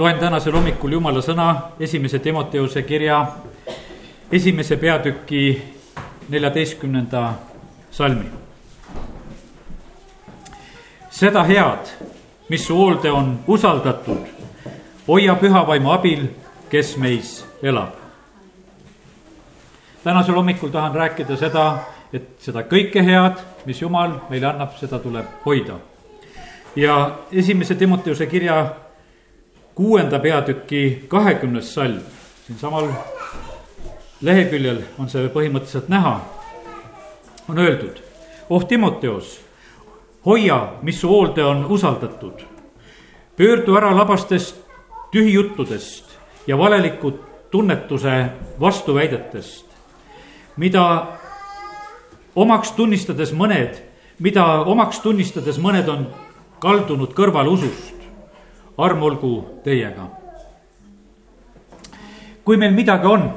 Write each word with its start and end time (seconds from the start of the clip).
loen 0.00 0.18
tänasel 0.18 0.54
hommikul 0.56 0.92
Jumala 0.92 1.20
sõna 1.20 1.54
esimese 1.80 2.18
Timoteuse 2.24 2.82
kirja 2.88 3.18
esimese 4.32 4.76
peatüki 4.76 5.62
neljateistkümnenda 6.28 7.32
salmi. 7.90 8.24
seda 11.10 11.44
head, 11.44 11.92
mis 12.48 12.66
su 12.66 12.76
hoolde 12.76 13.12
on 13.12 13.40
usaldatud, 13.46 14.24
hoia 15.08 15.34
püha 15.34 15.66
vaimu 15.66 15.92
abil, 15.92 16.26
kes 16.70 16.96
meis 16.96 17.44
elab. 17.62 17.92
tänasel 20.04 20.34
hommikul 20.34 20.68
tahan 20.68 20.94
rääkida 20.94 21.36
seda, 21.36 21.78
et 22.12 22.28
seda 22.38 22.62
kõike 22.62 23.04
head, 23.04 23.36
mis 23.66 23.82
Jumal 23.82 24.16
meile 24.30 24.46
annab, 24.46 24.78
seda 24.80 24.98
tuleb 24.98 25.26
hoida. 25.44 25.74
ja 26.76 27.18
esimese 27.32 27.74
Timoteuse 27.74 28.26
kirja 28.26 28.74
kuuenda 29.74 30.18
peatüki 30.18 31.04
kahekümnes 31.08 31.74
salm, 31.74 32.00
siinsamal 32.46 32.88
leheküljel 34.20 34.82
on 34.98 35.08
see 35.08 35.28
põhimõtteliselt 35.32 35.88
näha, 35.88 36.20
on 37.48 37.58
öeldud. 37.58 38.02
oh 38.50 38.66
Timoteos, 38.66 39.40
hoia, 40.26 40.72
mis 40.82 41.00
su 41.00 41.08
hoolde 41.08 41.44
on 41.44 41.66
usaldatud. 41.66 42.40
pöördu 43.36 43.76
ära 43.76 43.96
labastest 43.96 44.56
tühijuttudest 45.12 46.04
ja 46.46 46.58
valeliku 46.58 47.12
tunnetuse 47.50 48.26
vastuväidetest, 48.60 49.66
mida 50.56 51.06
omaks 52.34 52.72
tunnistades 52.72 53.32
mõned, 53.32 53.80
mida 54.18 54.44
omaks 54.60 55.00
tunnistades 55.00 55.58
mõned 55.58 55.88
on 55.88 56.06
kaldunud 56.60 57.14
kõrvale 57.16 57.48
usust. 57.48 57.99
Arm 58.84 59.02
olgu 59.02 59.60
teiega. 59.64 60.08
kui 62.44 62.56
meil 62.56 62.72
midagi 62.74 63.06
on, 63.06 63.30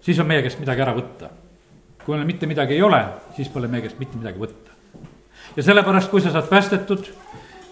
siis 0.00 0.18
on 0.18 0.26
meie 0.26 0.42
käest 0.42 0.60
midagi 0.60 0.82
ära 0.82 0.94
võtta. 0.96 1.30
kui 2.04 2.16
meil 2.16 2.26
mitte 2.26 2.46
midagi 2.46 2.74
ei 2.74 2.82
ole, 2.82 3.02
siis 3.36 3.48
pole 3.48 3.68
meie 3.68 3.82
käest 3.82 3.98
mitte 3.98 4.18
midagi 4.18 4.38
võtta. 4.38 4.76
ja 5.56 5.62
sellepärast, 5.62 6.10
kui 6.10 6.20
sa 6.20 6.32
saad 6.32 6.48
päästetud, 6.48 7.08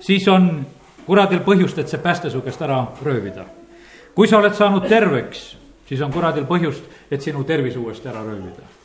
siis 0.00 0.28
on 0.28 0.66
kuradil 1.06 1.40
põhjust, 1.46 1.78
et 1.78 1.88
see 1.88 2.02
pääste 2.02 2.30
su 2.30 2.42
käest 2.42 2.62
ära 2.62 2.86
röövida. 3.02 3.44
kui 4.14 4.28
sa 4.28 4.38
oled 4.38 4.54
saanud 4.54 4.88
terveks, 4.88 5.56
siis 5.88 6.00
on 6.00 6.12
kuradil 6.12 6.44
põhjust, 6.44 6.84
et 7.10 7.22
sinu 7.22 7.44
tervis 7.44 7.76
uuesti 7.76 8.08
ära 8.08 8.24
röövida 8.24 8.75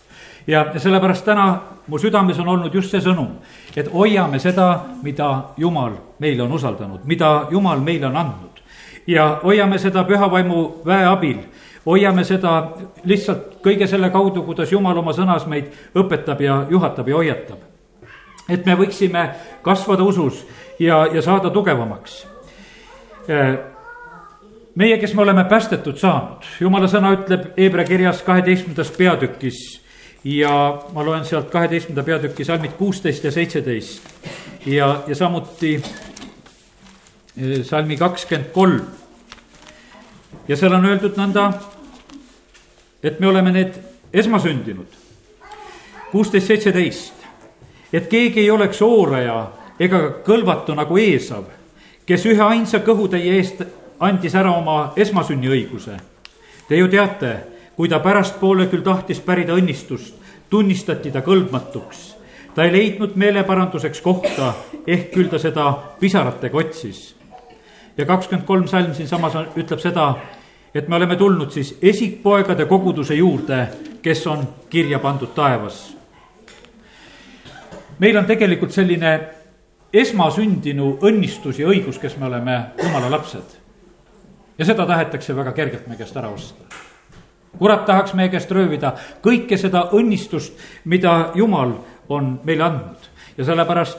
ja 0.47 0.65
sellepärast 0.77 1.25
täna 1.25 1.61
mu 1.87 1.97
südames 1.97 2.39
on 2.39 2.47
olnud 2.47 2.73
just 2.73 2.91
see 2.91 3.01
sõnum, 3.01 3.39
et 3.75 3.89
hoiame 3.93 4.39
seda, 4.39 4.67
mida 5.03 5.53
Jumal 5.57 5.95
meile 6.19 6.43
on 6.43 6.53
usaldanud, 6.57 7.05
mida 7.05 7.47
Jumal 7.51 7.79
meile 7.79 8.07
on 8.07 8.17
andnud. 8.17 8.61
ja 9.07 9.39
hoiame 9.43 9.77
seda 9.79 10.03
püha 10.03 10.31
vaimu 10.31 10.83
väe 10.85 11.05
abil, 11.05 11.37
hoiame 11.85 12.23
seda 12.23 12.71
lihtsalt 13.03 13.57
kõige 13.63 13.87
selle 13.87 14.09
kaudu, 14.09 14.43
kuidas 14.43 14.71
Jumal 14.71 14.97
oma 14.97 15.13
sõnas 15.13 15.47
meid 15.47 15.73
õpetab 15.95 16.41
ja 16.41 16.65
juhatab 16.69 17.07
ja 17.07 17.15
hoiatab. 17.15 17.59
et 18.49 18.65
me 18.65 18.75
võiksime 18.75 19.29
kasvada 19.61 20.03
usus 20.03 20.45
ja, 20.79 21.07
ja 21.13 21.21
saada 21.21 21.49
tugevamaks 21.49 22.25
meie, 24.75 24.97
kes 24.97 25.13
me 25.13 25.21
oleme 25.21 25.43
päästetud 25.45 25.97
saanud, 25.97 26.45
jumala 26.59 26.87
sõna 26.87 27.13
ütleb 27.15 27.51
Hebra 27.57 27.83
kirjas 27.83 28.21
kaheteistkümnendas 28.23 28.91
peatükis 28.97 29.80
ja 30.23 30.83
ma 30.93 31.05
loen 31.05 31.25
sealt 31.25 31.49
kaheteistkümnenda 31.49 32.03
peatüki 32.05 32.45
salmid 32.45 32.71
kuusteist 32.77 33.23
ja 33.23 33.31
seitseteist 33.31 34.01
ja, 34.65 35.03
ja 35.07 35.15
samuti 35.15 35.75
eh, 37.37 37.63
salmi 37.63 37.97
kakskümmend 37.97 38.51
kolm. 38.53 38.81
ja 40.47 40.57
seal 40.57 40.73
on 40.73 40.85
öeldud 40.85 41.17
nõnda, 41.17 41.51
et 43.03 43.19
me 43.19 43.27
oleme 43.27 43.51
need 43.51 43.79
esmasündinud, 44.13 44.87
kuusteist, 46.11 46.47
seitseteist, 46.47 47.13
et 47.93 48.07
keegi 48.07 48.39
ei 48.45 48.51
oleks 48.51 48.81
ooraja 48.81 49.51
ega 49.79 50.01
kõlvatu 50.25 50.75
nagu 50.77 50.97
Eesav, 50.97 51.45
kes 52.05 52.25
ühe 52.29 52.43
ainsa 52.43 52.83
kõhutäie 52.85 53.37
eest 53.39 53.63
andis 53.99 54.35
ära 54.35 54.51
oma 54.53 54.93
esmasünniõiguse. 54.97 55.97
Te 56.67 56.77
ju 56.77 56.87
teate 56.89 57.31
kui 57.75 57.89
ta 57.89 57.97
pärastpoole 57.99 58.67
küll 58.69 58.83
tahtis 58.85 59.19
pärida 59.25 59.55
õnnistust, 59.57 60.13
tunnistati 60.51 61.11
ta 61.11 61.23
kõlbmatuks. 61.25 62.11
ta 62.55 62.63
ei 62.67 62.71
leidnud 62.71 63.15
meeleparanduseks 63.15 64.01
kohta, 64.03 64.53
ehk 64.87 65.13
küll 65.13 65.29
ta 65.31 65.39
seda 65.39 65.71
pisaratega 65.99 66.57
otsis. 66.57 67.15
ja 67.97 68.05
kakskümmend 68.05 68.47
kolm 68.47 68.67
salm 68.67 68.93
siinsamas 68.93 69.35
on, 69.35 69.47
ütleb 69.55 69.79
seda, 69.79 70.15
et 70.75 70.87
me 70.87 70.95
oleme 70.95 71.15
tulnud 71.15 71.51
siis 71.51 71.77
esikpoegade 71.81 72.65
koguduse 72.65 73.15
juurde, 73.15 73.67
kes 74.01 74.27
on 74.27 74.47
kirja 74.69 74.99
pandud 74.99 75.33
taevas. 75.35 75.95
meil 77.99 78.17
on 78.17 78.25
tegelikult 78.25 78.71
selline 78.71 79.19
esmasündinu 79.93 80.97
õnnistus 81.01 81.59
ja 81.59 81.67
õigus, 81.67 81.99
kes 81.99 82.17
me 82.17 82.25
oleme 82.25 82.61
jumala 82.83 83.11
lapsed. 83.11 83.57
ja 84.57 84.65
seda 84.65 84.85
tahetakse 84.85 85.35
väga 85.35 85.51
kergelt 85.51 85.87
meie 85.87 85.97
käest 85.97 86.17
ära 86.17 86.29
osta 86.29 86.90
kurat 87.57 87.85
tahaks 87.85 88.13
meie 88.13 88.29
käest 88.29 88.51
röövida 88.51 88.93
kõike 89.23 89.57
seda 89.57 89.87
õnnistust, 89.97 90.53
mida 90.85 91.31
Jumal 91.35 91.75
on 92.09 92.39
meile 92.43 92.63
andnud. 92.63 93.09
Ja 93.37 93.45
sellepärast 93.45 93.97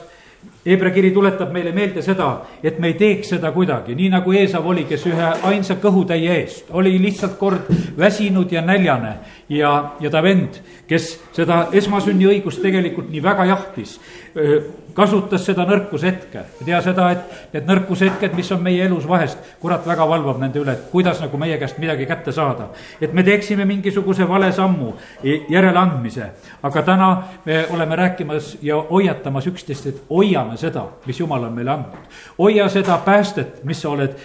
Hebra 0.65 0.93
kiri 0.95 1.11
tuletab 1.11 1.51
meile 1.51 1.73
meelde 1.75 2.01
seda, 2.01 2.29
et 2.63 2.77
me 2.79 2.93
ei 2.93 2.93
teeks 2.99 3.33
seda 3.33 3.51
kuidagi, 3.51 3.95
nii 3.99 4.09
nagu 4.13 4.31
Eesav 4.31 4.67
oli, 4.67 4.85
kes 4.87 5.07
ühe 5.11 5.31
ainsa 5.49 5.75
kõhutäie 5.81 6.37
eest 6.37 6.71
oli 6.71 6.95
lihtsalt 7.03 7.35
kord 7.39 7.67
väsinud 7.99 8.51
ja 8.51 8.61
näljane 8.63 9.17
ja, 9.49 9.73
ja 9.99 10.11
ta 10.13 10.23
vend, 10.23 10.61
kes 10.87 11.09
seda 11.35 11.67
esmasünniõigust 11.75 12.63
tegelikult 12.63 13.11
nii 13.11 13.23
väga 13.23 13.49
jahtis, 13.51 13.97
kasutas 14.93 15.45
seda 15.45 15.65
nõrkushetke. 15.67 16.43
tea 16.65 16.81
seda, 16.81 17.09
et 17.11 17.53
need 17.53 17.67
nõrkushetked, 17.69 18.35
mis 18.37 18.51
on 18.51 18.61
meie 18.63 18.85
elus 18.85 19.07
vahest, 19.09 19.37
kurat 19.61 19.85
väga 19.87 20.05
valvab 20.09 20.39
nende 20.41 20.59
üle, 20.61 20.73
et 20.73 20.89
kuidas 20.91 21.21
nagu 21.21 21.37
meie 21.37 21.57
käest 21.57 21.77
midagi 21.77 22.05
kätte 22.05 22.31
saada. 22.31 22.69
et 23.01 23.13
me 23.13 23.23
teeksime 23.23 23.65
mingisuguse 23.65 24.27
vale 24.27 24.51
sammu, 24.51 24.93
järeleandmise. 25.49 26.29
aga 26.63 26.81
täna 26.81 27.23
me 27.45 27.65
oleme 27.69 27.95
rääkimas 27.95 28.57
ja 28.61 28.75
hoiatamas 28.75 29.47
üksteist, 29.47 29.87
et 29.87 30.01
hoiame 30.09 30.52
seda, 30.57 30.85
mis 31.05 31.19
jumal 31.19 31.43
on 31.43 31.53
meile 31.53 31.71
andnud. 31.71 32.19
hoia 32.37 32.69
seda 32.69 32.97
päästet, 33.05 33.63
mis 33.63 33.81
sa 33.81 33.89
oled 33.89 34.15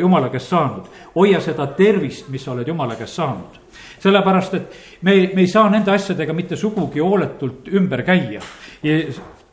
jumala 0.00 0.28
käest 0.28 0.48
saanud. 0.48 0.88
hoia 1.14 1.40
seda 1.40 1.66
tervist, 1.66 2.28
mis 2.28 2.44
sa 2.44 2.52
oled 2.52 2.68
jumala 2.68 2.96
käest 2.96 3.14
saanud 3.14 3.60
sellepärast, 4.04 4.54
et 4.54 4.74
me, 5.02 5.14
me 5.34 5.40
ei 5.40 5.46
saa 5.48 5.70
nende 5.70 5.90
asjadega 5.90 6.32
mitte 6.32 6.56
sugugi 6.56 7.00
hooletult 7.00 7.68
ümber 7.72 8.02
käia 8.04 8.42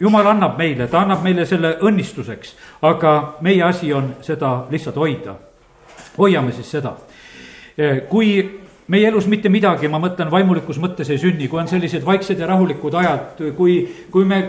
jumal 0.02 0.28
annab 0.28 0.58
meile, 0.58 0.88
ta 0.88 1.04
annab 1.06 1.22
meile 1.24 1.46
selle 1.46 1.76
õnnistuseks, 1.86 2.56
aga 2.90 3.14
meie 3.46 3.62
asi 3.64 3.94
on 3.94 4.16
seda 4.26 4.66
lihtsalt 4.72 4.98
hoida. 4.98 5.36
hoiame 6.18 6.52
siis 6.52 6.72
seda. 6.72 6.96
kui 8.10 8.62
meie 8.88 9.08
elus 9.08 9.28
mitte 9.28 9.50
midagi, 9.50 9.88
ma 9.88 10.00
mõtlen 10.00 10.32
vaimulikus 10.32 10.80
mõttes 10.82 11.10
ei 11.10 11.18
sünni, 11.18 11.48
kui 11.48 11.60
on 11.60 11.68
sellised 11.68 12.06
vaiksed 12.06 12.40
ja 12.40 12.48
rahulikud 12.48 12.94
ajad, 12.94 13.40
kui, 13.56 13.78
kui 14.12 14.26
me 14.26 14.42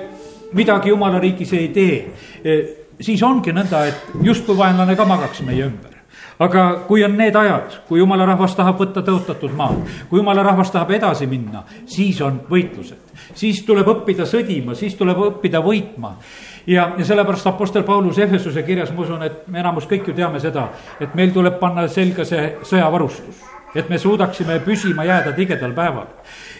midagi 0.54 0.92
jumala 0.92 1.20
riigis 1.20 1.52
ei 1.52 1.68
tee, 1.68 2.60
siis 3.00 3.22
ongi 3.22 3.52
nõnda, 3.52 3.86
et 3.88 4.22
justkui 4.22 4.56
vaenlane 4.56 4.96
ka 4.96 5.04
magaks 5.08 5.42
meie 5.46 5.66
ümber 5.66 5.92
aga 6.42 6.62
kui 6.88 7.04
on 7.04 7.16
need 7.16 7.36
ajad, 7.36 7.76
kui 7.88 8.00
jumala 8.00 8.26
rahvas 8.26 8.54
tahab 8.56 8.80
võtta 8.80 9.02
tõotatud 9.06 9.54
maad, 9.56 9.82
kui 10.10 10.20
jumala 10.20 10.44
rahvas 10.46 10.72
tahab 10.74 10.90
edasi 10.96 11.28
minna, 11.30 11.64
siis 11.86 12.20
on 12.24 12.40
võitlused. 12.50 12.98
siis 13.34 13.62
tuleb 13.66 13.88
õppida 13.88 14.26
sõdima, 14.28 14.74
siis 14.74 14.94
tuleb 14.98 15.18
õppida 15.28 15.62
võitma. 15.62 16.16
ja, 16.66 16.92
ja 16.98 17.04
sellepärast 17.04 17.46
Apostel 17.46 17.82
Paulus 17.82 18.18
Efesuse 18.18 18.62
kirjas, 18.62 18.92
ma 18.92 19.02
usun, 19.02 19.22
et 19.22 19.48
me 19.48 19.60
enamus 19.60 19.86
kõik 19.86 20.08
ju 20.08 20.14
teame 20.14 20.40
seda, 20.40 20.68
et 21.00 21.14
meil 21.14 21.32
tuleb 21.32 21.58
panna 21.58 21.88
selga 21.88 22.24
see 22.24 22.56
sõjavarustus. 22.62 23.42
et 23.74 23.88
me 23.88 23.98
suudaksime 23.98 24.60
püsima 24.60 25.04
jääda 25.04 25.32
tigedal 25.32 25.72
päeval. 25.72 26.06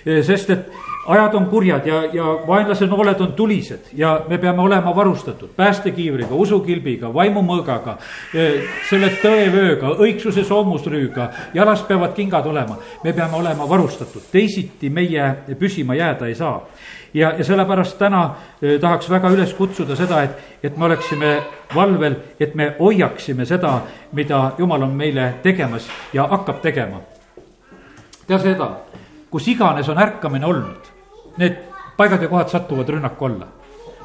sest 0.04 0.50
et 0.50 0.68
ajad 1.06 1.34
on 1.34 1.46
kurjad 1.46 1.86
ja, 1.86 2.04
ja 2.12 2.24
vaenlase 2.46 2.86
nooled 2.86 3.20
on 3.20 3.32
tulised 3.32 3.90
ja 3.94 4.20
me 4.28 4.38
peame 4.38 4.62
olema 4.62 4.94
varustatud 4.96 5.50
päästekiivriga, 5.56 6.34
usukilbiga, 6.34 7.10
vaimumõõgaga, 7.14 7.96
eh, 8.34 8.68
selle 8.90 9.10
tõevööga, 9.22 9.96
õigsuse 9.98 10.44
soomusrüüga, 10.46 11.28
jalas 11.54 11.82
peavad 11.88 12.14
kingad 12.14 12.46
olema. 12.46 12.76
me 13.04 13.12
peame 13.12 13.36
olema 13.36 13.68
varustatud, 13.68 14.22
teisiti 14.32 14.90
meie 14.90 15.34
püsima 15.58 15.94
jääda 15.94 16.26
ei 16.26 16.34
saa. 16.34 16.66
ja, 17.14 17.34
ja 17.38 17.44
sellepärast 17.44 17.98
täna 17.98 18.34
eh, 18.62 18.80
tahaks 18.80 19.10
väga 19.10 19.30
üles 19.30 19.54
kutsuda 19.54 19.96
seda, 19.96 20.22
et, 20.22 20.38
et 20.62 20.76
me 20.76 20.84
oleksime 20.84 21.42
valvel, 21.74 22.14
et 22.40 22.54
me 22.54 22.74
hoiaksime 22.78 23.44
seda, 23.44 23.80
mida 24.12 24.52
jumal 24.58 24.82
on 24.82 24.94
meile 24.94 25.34
tegemas 25.42 25.90
ja 26.12 26.26
hakkab 26.26 26.62
tegema. 26.62 27.00
tea 28.26 28.38
seda, 28.38 28.70
kus 29.30 29.48
iganes 29.48 29.88
on 29.88 29.98
ärkamine 29.98 30.46
olnud 30.46 30.91
need 31.36 31.58
paigad 31.96 32.22
ja 32.22 32.28
kohad 32.28 32.48
satuvad 32.48 32.88
rünnaku 32.88 33.24
alla. 33.24 33.46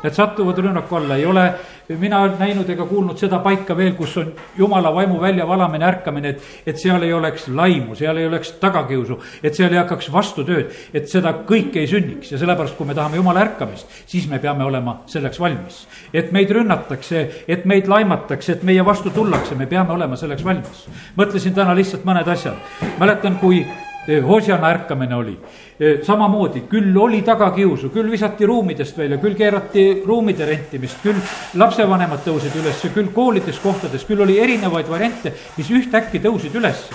Need 0.03 0.13
satuvad 0.13 0.57
rünnaku 0.57 0.95
alla, 0.95 1.15
ei 1.15 1.25
ole 1.25 1.53
mina 1.95 2.19
näinud 2.27 2.69
ega 2.69 2.85
kuulnud 2.85 3.17
seda 3.17 3.39
paika 3.39 3.75
veel, 3.77 3.93
kus 3.95 4.17
on 4.19 4.33
jumala 4.57 4.91
vaimu 4.93 5.21
väljavalamine, 5.21 5.85
ärkamine, 5.87 6.33
et, 6.35 6.43
et 6.67 6.77
seal 6.77 7.01
ei 7.03 7.13
oleks 7.13 7.47
laimu, 7.47 7.95
seal 7.95 8.19
ei 8.19 8.27
oleks 8.27 8.51
tagakiusu, 8.61 9.17
et 9.43 9.55
seal 9.55 9.73
ei 9.73 9.79
hakkaks 9.79 10.11
vastutööd, 10.13 10.75
et 10.93 11.07
seda 11.09 11.33
kõike 11.47 11.81
ei 11.81 11.89
sünniks 11.89 12.31
ja 12.33 12.41
sellepärast, 12.41 12.75
kui 12.77 12.89
me 12.89 12.97
tahame 12.97 13.17
jumala 13.17 13.41
ärkamist, 13.45 13.89
siis 14.05 14.27
me 14.29 14.41
peame 14.43 14.67
olema 14.67 14.99
selleks 15.07 15.39
valmis. 15.39 15.85
et 16.13 16.31
meid 16.31 16.51
rünnatakse, 16.51 17.27
et 17.47 17.65
meid 17.65 17.87
laimatakse, 17.87 18.51
et 18.59 18.63
meie 18.63 18.85
vastu 18.85 19.09
tullakse, 19.09 19.55
me 19.55 19.65
peame 19.65 19.93
olema 19.93 20.15
selleks 20.15 20.43
valmis. 20.45 20.87
mõtlesin 21.17 21.55
täna 21.55 21.75
lihtsalt 21.75 22.05
mõned 22.05 22.27
asjad, 22.27 22.59
mäletan, 22.99 23.39
kui 23.39 23.65
eh, 24.07 24.23
Hosjana 24.23 24.69
ärkamine 24.73 25.15
oli 25.15 25.37
samamoodi, 25.77 26.63
küll 26.65 26.95
oli 26.97 27.19
tagakiusu, 27.21 27.91
küll 27.93 28.07
visati 28.09 28.47
ruumidest 28.49 28.97
välja, 28.97 29.19
küll 29.21 29.35
keerati 29.37 29.83
ruumide 30.05 30.47
rentimist, 30.49 31.03
küll 31.03 31.19
lapsevanemad 31.61 32.23
tõusid 32.25 32.55
üles, 32.57 32.81
küll 32.95 33.11
koolides, 33.13 33.59
kohtades, 33.61 34.07
küll 34.07 34.23
oli 34.25 34.39
erinevaid 34.41 34.89
variante, 34.89 35.35
mis 35.57 35.69
ühtäkki 35.69 36.23
tõusid 36.23 36.57
üles. 36.57 36.87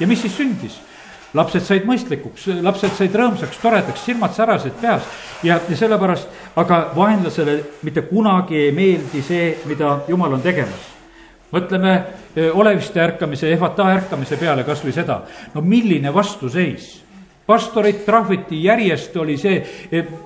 ja 0.00 0.06
mis 0.06 0.20
siis 0.20 0.36
sündis? 0.36 0.76
lapsed 1.36 1.64
said 1.66 1.86
mõistlikuks, 1.88 2.48
lapsed 2.64 2.94
said 2.96 3.14
rõõmsaks, 3.16 3.60
toredaks, 3.60 4.04
silmad 4.06 4.34
särasid 4.36 4.76
peas 4.80 5.06
ja, 5.44 5.58
ja 5.68 5.76
sellepärast, 5.76 6.28
aga 6.56 6.82
vaenlasele 6.96 7.58
mitte 7.86 8.06
kunagi 8.08 8.66
ei 8.68 8.74
meeldi 8.76 9.24
see, 9.24 9.50
mida 9.68 9.98
jumal 10.08 10.38
on 10.38 10.44
tegemas 10.44 10.95
mõtleme 11.52 11.92
oleviste 12.52 13.00
ärkamise, 13.00 13.50
ehvata 13.54 13.86
ärkamise 13.94 14.36
peale 14.36 14.64
kasvõi 14.66 14.92
seda, 14.92 15.20
no 15.54 15.62
milline 15.62 16.10
vastuseis 16.14 17.06
pastoreid 17.46 18.02
trahviti 18.04 18.58
järjest, 18.64 19.16
oli 19.16 19.36
see 19.38 19.60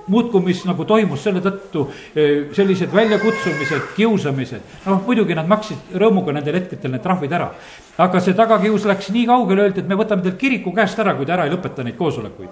muudkui, 0.09 0.41
mis 0.45 0.63
nagu 0.65 0.85
toimus 0.89 1.23
selle 1.23 1.41
tõttu, 1.43 1.85
eh, 2.15 2.49
sellised 2.53 2.93
väljakutsumised, 2.93 3.93
kiusamised. 3.95 4.61
noh, 4.85 5.03
muidugi 5.05 5.35
nad 5.35 5.47
maksid 5.47 5.93
rõõmuga 5.93 6.33
nendel 6.33 6.55
hetkedel 6.55 6.91
need 6.91 7.01
trahvid 7.01 7.31
ära. 7.31 7.51
aga 7.97 8.19
see 8.19 8.33
tagakius 8.33 8.85
läks 8.85 9.09
nii 9.09 9.25
kaugele, 9.25 9.61
öeldi, 9.61 9.79
et 9.79 9.87
me 9.87 9.95
võtame 9.95 10.23
teilt 10.23 10.37
kiriku 10.37 10.71
käest 10.73 10.99
ära, 10.99 11.13
kui 11.15 11.25
te 11.25 11.31
ära 11.31 11.45
ei 11.45 11.51
lõpeta 11.51 11.83
neid 11.83 11.97
koosolekuid. 11.97 12.49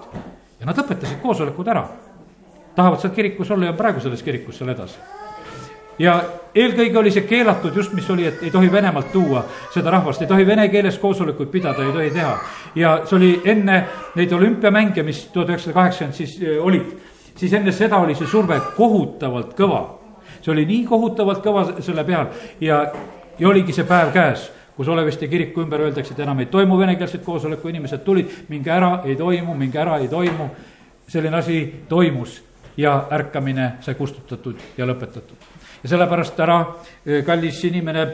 ja 0.60 0.66
nad 0.66 0.76
lõpetasid 0.76 1.20
koosolekud 1.22 1.68
ära. 1.68 1.88
tahavad 2.76 3.00
seal 3.00 3.12
kirikus 3.12 3.50
olla 3.50 3.64
ja 3.64 3.70
on 3.70 3.76
praegu 3.76 4.00
selles 4.00 4.22
kirikus 4.22 4.58
seal 4.58 4.70
edasi 4.70 5.19
ja 6.00 6.14
eelkõige 6.54 6.98
oli 6.98 7.12
see 7.12 7.26
keelatud 7.28 7.76
just, 7.76 7.92
mis 7.94 8.08
oli, 8.10 8.24
et 8.26 8.42
ei 8.42 8.50
tohi 8.50 8.70
Venemaalt 8.72 9.12
tuua 9.12 9.42
seda 9.74 9.92
rahvast, 9.92 10.22
ei 10.24 10.30
tohi 10.30 10.46
vene 10.46 10.68
keeles 10.72 10.98
koosolekuid 10.98 11.50
pidada, 11.52 11.84
ei 11.84 11.92
tohi 11.92 12.10
teha. 12.14 12.34
ja 12.74 12.94
see 13.04 13.16
oli 13.16 13.30
enne 13.44 13.80
neid 14.16 14.32
olümpiamänge, 14.32 15.02
mis 15.06 15.26
tuhat 15.32 15.52
üheksasada 15.52 15.76
kaheksakümmend 15.76 16.16
siis 16.16 16.38
äh, 16.42 16.56
olid, 16.64 16.94
siis 17.36 17.52
enne 17.52 17.72
seda 17.72 18.00
oli 18.00 18.16
see 18.18 18.26
surve 18.26 18.60
kohutavalt 18.76 19.52
kõva. 19.58 19.82
see 20.40 20.52
oli 20.54 20.64
nii 20.66 20.86
kohutavalt 20.88 21.44
kõva 21.44 21.66
selle 21.82 22.04
peal 22.04 22.32
ja, 22.60 22.80
ja 23.38 23.48
oligi 23.48 23.76
see 23.76 23.84
päev 23.84 24.14
käes 24.16 24.50
kus 24.80 24.88
Oleviste 24.88 25.28
kiriku 25.28 25.60
ümber 25.60 25.82
öeldakse, 25.84 26.14
et 26.14 26.20
enam 26.24 26.38
ei 26.40 26.46
toimu 26.48 26.78
venekeelset 26.78 27.20
koosoleku, 27.20 27.68
inimesed 27.68 28.00
tulid, 28.00 28.30
minge 28.48 28.72
ära, 28.72 29.02
ei 29.04 29.16
toimu, 29.16 29.52
minge 29.54 29.78
ära, 29.78 29.98
ei 30.00 30.08
toimu. 30.08 30.48
selline 31.10 31.36
asi 31.36 31.84
toimus 31.88 32.40
ja 32.76 33.06
ärkamine 33.12 33.72
sai 33.80 33.94
kustutatud 33.94 34.56
ja 34.78 34.86
lõpetatud 34.86 35.49
ja 35.82 35.88
sellepärast 35.88 36.40
ära, 36.40 36.60
kallis 37.26 37.64
inimene, 37.64 38.06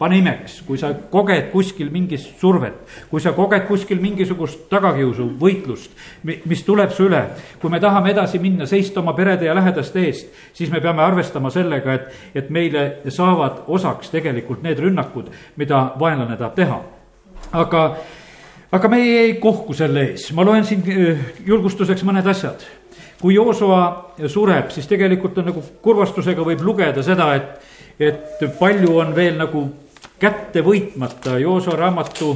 pane 0.00 0.18
imeks, 0.20 0.60
kui 0.64 0.78
sa 0.80 0.92
koged 1.12 1.50
kuskil 1.52 1.90
mingit 1.92 2.22
survet, 2.40 2.78
kui 3.10 3.20
sa 3.20 3.34
koged 3.36 3.66
kuskil 3.68 4.00
mingisugust 4.00 4.66
tagakiusu, 4.72 5.26
võitlust, 5.40 5.92
mis 6.24 6.64
tuleb 6.64 6.92
su 6.96 7.08
üle. 7.08 7.22
kui 7.60 7.70
me 7.70 7.80
tahame 7.80 8.14
edasi 8.14 8.38
minna, 8.38 8.66
seista 8.66 9.00
oma 9.00 9.12
perede 9.12 9.46
ja 9.46 9.54
lähedaste 9.54 10.00
eest, 10.06 10.32
siis 10.56 10.70
me 10.70 10.80
peame 10.80 11.02
arvestama 11.02 11.50
sellega, 11.50 11.94
et, 11.94 12.08
et 12.34 12.50
meile 12.50 12.86
saavad 13.08 13.64
osaks 13.68 14.10
tegelikult 14.10 14.62
need 14.62 14.80
rünnakud, 14.80 15.28
mida 15.56 15.90
vaenlane 16.00 16.36
tahab 16.36 16.56
teha. 16.56 16.80
aga, 17.52 17.84
aga 18.72 18.88
me 18.88 19.02
ei 19.04 19.34
kohku 19.40 19.74
selle 19.74 20.10
ees, 20.10 20.30
ma 20.32 20.44
loen 20.44 20.64
siin 20.64 20.84
julgustuseks 21.46 22.04
mõned 22.04 22.26
asjad 22.26 22.64
kui 23.20 23.34
Joosua 23.34 24.12
sureb, 24.26 24.70
siis 24.72 24.88
tegelikult 24.88 25.38
on 25.38 25.50
nagu 25.50 25.62
kurvastusega 25.84 26.44
võib 26.44 26.62
lugeda 26.64 27.02
seda, 27.04 27.34
et, 27.36 27.66
et 28.00 28.44
palju 28.58 28.96
on 29.02 29.12
veel 29.16 29.36
nagu 29.38 29.66
kätte 30.20 30.64
võitmata 30.64 31.38
Joosua 31.40 31.76
raamatu. 31.76 32.32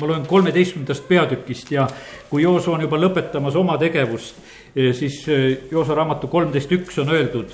ma 0.00 0.06
loen 0.06 0.26
kolmeteistkümnendast 0.26 1.08
peatükist 1.08 1.72
ja 1.72 1.88
kui 2.28 2.42
Joosua 2.42 2.76
on 2.76 2.84
juba 2.84 2.98
lõpetamas 2.98 3.56
oma 3.56 3.78
tegevust, 3.78 4.36
eh, 4.76 4.92
siis 4.94 5.24
eh, 5.28 5.58
Joosua 5.70 5.94
raamatu 5.94 6.28
kolmteist 6.28 6.72
üks 6.72 6.98
on 6.98 7.08
öeldud. 7.10 7.50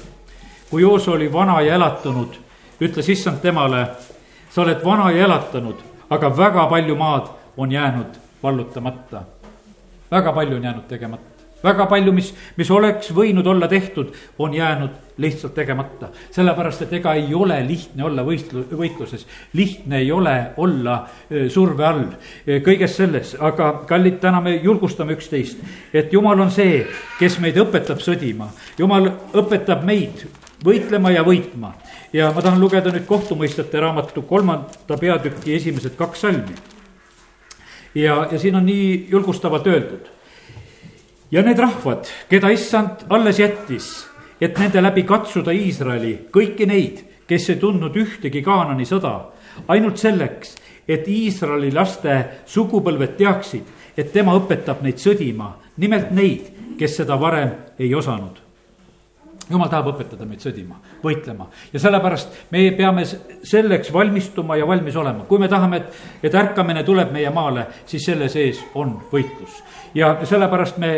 kui 0.70 0.82
Joosua 0.82 1.14
oli 1.14 1.32
vana 1.32 1.60
ja 1.60 1.74
elatunud, 1.74 2.36
ütles 2.80 3.08
issand 3.08 3.40
temale, 3.40 3.86
sa 4.50 4.62
oled 4.62 4.84
vana 4.84 5.10
ja 5.10 5.24
elatanud, 5.24 5.80
aga 6.10 6.36
väga 6.36 6.66
palju 6.66 6.96
maad 6.96 7.32
on 7.56 7.72
jäänud 7.72 8.20
vallutamata. 8.42 9.22
väga 10.10 10.32
palju 10.32 10.56
on 10.56 10.64
jäänud 10.64 10.88
tegemata 10.88 11.35
väga 11.64 11.86
palju, 11.90 12.12
mis, 12.12 12.30
mis 12.56 12.70
oleks 12.70 13.10
võinud 13.16 13.46
olla 13.48 13.68
tehtud, 13.68 14.12
on 14.38 14.54
jäänud 14.54 14.90
lihtsalt 15.18 15.54
tegemata. 15.54 16.08
sellepärast, 16.30 16.82
et 16.82 16.92
ega 16.92 17.14
ei 17.14 17.34
ole 17.34 17.56
lihtne 17.66 18.04
olla 18.04 18.22
võistlu-, 18.22 18.66
võitluses, 18.76 19.26
lihtne 19.52 19.98
ei 19.98 20.12
ole 20.12 20.34
olla 20.56 20.98
surve 21.48 21.84
all 21.84 22.04
kõiges 22.46 22.96
selles, 22.96 23.36
aga 23.40 23.72
kallid, 23.88 24.18
täna 24.20 24.40
me 24.40 24.56
julgustame 24.56 25.16
üksteist, 25.16 25.62
et 25.92 26.12
jumal 26.12 26.40
on 26.40 26.50
see, 26.50 26.84
kes 27.18 27.38
meid 27.40 27.56
õpetab 27.56 28.02
sõdima. 28.04 28.50
jumal 28.78 29.10
õpetab 29.32 29.84
meid 29.84 30.26
võitlema 30.64 31.12
ja 31.12 31.24
võitma. 31.24 31.72
ja 32.12 32.32
ma 32.32 32.42
tahan 32.42 32.60
lugeda 32.60 32.92
nüüd 32.92 33.06
kohtumõistjate 33.06 33.80
raamatu 33.80 34.22
kolmanda 34.22 34.98
peatüki 35.00 35.54
esimesed 35.56 35.96
kaks 35.96 36.20
salmi. 36.20 36.54
ja, 37.94 38.28
ja 38.30 38.38
siin 38.38 38.56
on 38.56 38.66
nii 38.66 39.08
julgustavalt 39.10 39.66
öeldud 39.66 40.15
ja 41.30 41.42
need 41.42 41.58
rahvad, 41.58 42.06
keda 42.30 42.50
issand 42.54 43.06
alles 43.10 43.40
jättis, 43.40 44.06
et 44.40 44.58
nende 44.58 44.82
läbi 44.82 45.02
katsuda 45.08 45.54
Iisraeli, 45.54 46.14
kõiki 46.32 46.68
neid, 46.68 47.02
kes 47.26 47.50
ei 47.50 47.60
tundnud 47.60 47.96
ühtegi 47.96 48.42
Kaanani 48.46 48.86
sõda, 48.86 49.14
ainult 49.68 49.98
selleks, 49.98 50.54
et 50.88 51.08
Iisraeli 51.10 51.72
laste 51.74 52.16
sugupõlved 52.46 53.16
teaksid, 53.18 53.74
et 53.96 54.12
tema 54.12 54.36
õpetab 54.38 54.84
neid 54.86 55.02
sõdima, 55.02 55.54
nimelt 55.76 56.12
neid, 56.14 56.50
kes 56.78 57.00
seda 57.02 57.18
varem 57.20 57.54
ei 57.78 57.94
osanud 57.94 58.45
jumal 59.50 59.70
tahab 59.70 59.92
õpetada 59.92 60.26
meid 60.26 60.42
sõdima, 60.42 60.78
võitlema 61.02 61.48
ja 61.72 61.80
sellepärast 61.82 62.50
me 62.50 62.64
peame 62.76 63.04
selleks 63.06 63.92
valmistuma 63.94 64.56
ja 64.58 64.66
valmis 64.66 64.96
olema. 64.96 65.24
kui 65.24 65.38
me 65.38 65.48
tahame, 65.48 65.76
et, 65.76 66.00
et 66.22 66.34
ärkamine 66.34 66.82
tuleb 66.84 67.12
meie 67.14 67.30
maale, 67.30 67.66
siis 67.86 68.04
selle 68.04 68.28
sees 68.28 68.62
on 68.74 68.96
võitlus. 69.12 69.62
ja 69.94 70.16
sellepärast 70.24 70.78
me 70.82 70.92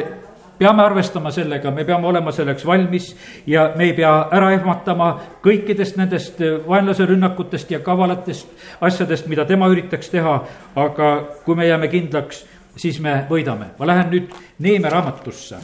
peame 0.59 0.83
arvestama 0.83 1.31
sellega, 1.31 1.71
me 1.71 1.85
peame 1.85 2.07
olema 2.07 2.33
selleks 2.33 2.67
valmis 2.67 3.13
ja 3.47 3.71
me 3.77 3.91
ei 3.91 3.93
pea 3.95 4.13
ära 4.35 4.51
ehmatama 4.57 5.11
kõikidest 5.45 5.99
nendest 6.01 6.41
vaenlase 6.67 7.07
rünnakutest 7.07 7.71
ja 7.71 7.81
kavalatest 7.85 8.49
asjadest, 8.81 9.29
mida 9.29 9.45
tema 9.45 9.69
üritaks 9.69 10.11
teha. 10.11 10.39
aga 10.77 11.11
kui 11.45 11.55
me 11.55 11.67
jääme 11.67 11.89
kindlaks, 11.89 12.47
siis 12.77 13.01
me 13.01 13.27
võidame. 13.31 13.75
ma 13.79 13.87
lähen 13.87 14.11
nüüd 14.11 14.33
Neeme 14.59 14.89
raamatusse. 14.89 15.57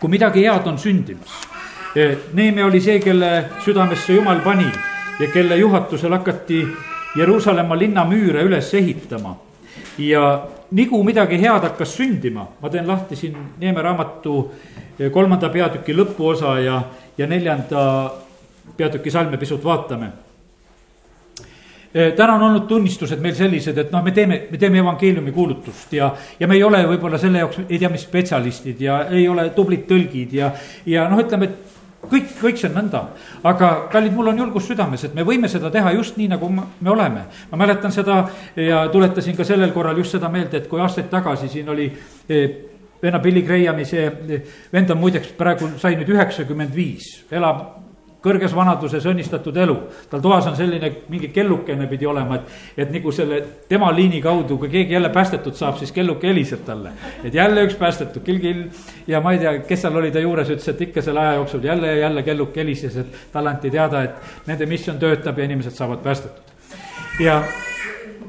kui 0.00 0.10
midagi 0.10 0.44
head 0.44 0.66
on 0.66 0.78
sündimas 0.78 1.47
Neeme 2.32 2.64
oli 2.64 2.80
see, 2.80 2.98
kelle 3.00 3.44
südamesse 3.64 4.12
Jumal 4.12 4.40
pani 4.44 4.66
ja 5.20 5.26
kelle 5.32 5.56
juhatusel 5.56 6.12
hakati 6.12 6.66
Jeruusalemma 7.16 7.78
linna 7.78 8.04
müüre 8.04 8.42
üles 8.44 8.74
ehitama. 8.74 9.36
ja 9.98 10.46
nigu 10.70 11.02
midagi 11.04 11.40
head 11.40 11.62
hakkas 11.62 11.96
sündima, 11.96 12.46
ma 12.60 12.70
teen 12.70 12.86
lahti 12.88 13.16
siin 13.16 13.36
Neeme 13.58 13.82
raamatu 13.82 14.52
kolmanda 15.12 15.48
peatüki 15.48 15.96
lõpuosa 15.96 16.58
ja, 16.62 16.82
ja 17.18 17.26
neljanda 17.26 18.12
peatüki 18.76 19.10
salme 19.10 19.36
pisut 19.36 19.64
vaatame 19.64 20.12
täna 22.16 22.34
on 22.34 22.42
olnud 22.42 22.66
tunnistused 22.68 23.20
meil 23.20 23.34
sellised, 23.34 23.78
et 23.78 23.92
noh, 23.92 24.02
me 24.04 24.12
teeme, 24.12 24.42
me 24.50 24.58
teeme 24.60 24.78
evangeeliumi 24.82 25.32
kuulutust 25.32 25.92
ja, 25.96 26.10
ja 26.40 26.48
me 26.48 26.58
ei 26.58 26.62
ole 26.62 26.82
võib-olla 26.90 27.18
selle 27.18 27.40
jaoks, 27.40 27.62
ei 27.64 27.78
tea, 27.80 27.88
mis 27.88 28.04
spetsialistid 28.04 28.82
ja 28.84 29.00
ei 29.08 29.24
ole 29.28 29.48
tublid 29.56 29.86
tõlgid 29.88 30.34
ja, 30.36 30.52
ja 30.86 31.08
noh, 31.08 31.22
ütleme, 31.24 31.48
et 31.48 31.77
kõik, 32.06 32.30
kõik 32.40 32.60
see 32.60 32.68
on 32.70 32.76
nõnda, 32.78 33.02
aga 33.48 33.70
kallid, 33.92 34.14
mul 34.14 34.30
on 34.32 34.38
julgus 34.38 34.68
südames, 34.70 35.04
et 35.04 35.14
me 35.16 35.24
võime 35.26 35.50
seda 35.50 35.70
teha 35.74 35.92
just 35.96 36.16
nii, 36.20 36.28
nagu 36.34 36.48
me 36.54 36.90
oleme. 36.90 37.26
ma 37.50 37.58
mäletan 37.58 37.92
seda 37.92 38.20
ja 38.56 38.86
tuletasin 38.92 39.36
ka 39.36 39.44
sellel 39.44 39.72
korral 39.72 39.98
just 39.98 40.16
seda 40.16 40.28
meelde, 40.28 40.62
et 40.62 40.68
kui 40.68 40.80
aastaid 40.80 41.10
tagasi 41.10 41.48
siin 41.48 41.68
oli 41.68 41.90
eh, 42.28 42.48
venna 43.02 43.18
Billy 43.18 43.42
Grahami 43.42 43.84
see 43.84 44.06
eh, 44.06 44.54
vend 44.72 44.90
on 44.90 44.98
muideks 44.98 45.34
praegu 45.38 45.74
sai 45.78 45.96
nüüd 45.96 46.14
üheksakümmend 46.14 46.74
viis, 46.74 47.24
elab 47.30 47.87
kõrges 48.22 48.54
vanaduses 48.54 49.04
õnnistatud 49.06 49.56
elu. 49.56 49.76
tal 50.10 50.20
toas 50.20 50.46
on 50.50 50.56
selline 50.56 50.90
mingi 51.08 51.28
kellukene 51.34 51.86
pidi 51.86 52.06
olema, 52.06 52.38
et, 52.38 52.56
et 52.84 52.90
nagu 52.92 53.12
selle 53.14 53.40
tema 53.68 53.90
liini 53.94 54.20
kaudu, 54.22 54.58
kui 54.58 54.70
keegi 54.72 54.96
jälle 54.96 55.10
päästetud 55.14 55.54
saab, 55.54 55.78
siis 55.78 55.92
kelluke 55.92 56.28
heliseb 56.28 56.64
talle. 56.66 56.92
et 57.24 57.34
jälle 57.34 57.64
üks 57.66 57.78
päästetud, 57.78 58.22
kill-kill. 58.26 58.66
ja 59.06 59.20
ma 59.20 59.32
ei 59.32 59.38
tea, 59.38 59.58
kes 59.68 59.86
seal 59.86 59.96
oli 59.96 60.10
ta 60.10 60.22
juures, 60.24 60.50
ütles, 60.50 60.68
et 60.68 60.84
ikka 60.88 61.02
selle 61.02 61.20
aja 61.20 61.38
jooksul 61.38 61.64
jälle 61.64 61.94
ja 61.94 62.02
jälle 62.06 62.22
kelluke 62.22 62.60
helises, 62.60 62.96
et 62.96 63.18
talle 63.32 63.54
anti 63.54 63.70
teada, 63.70 64.02
et 64.02 64.46
nende 64.46 64.66
missioon 64.66 64.98
töötab 64.98 65.38
ja 65.38 65.44
inimesed 65.44 65.78
saavad 65.78 66.02
päästetud. 66.02 66.54
ja 67.20 67.42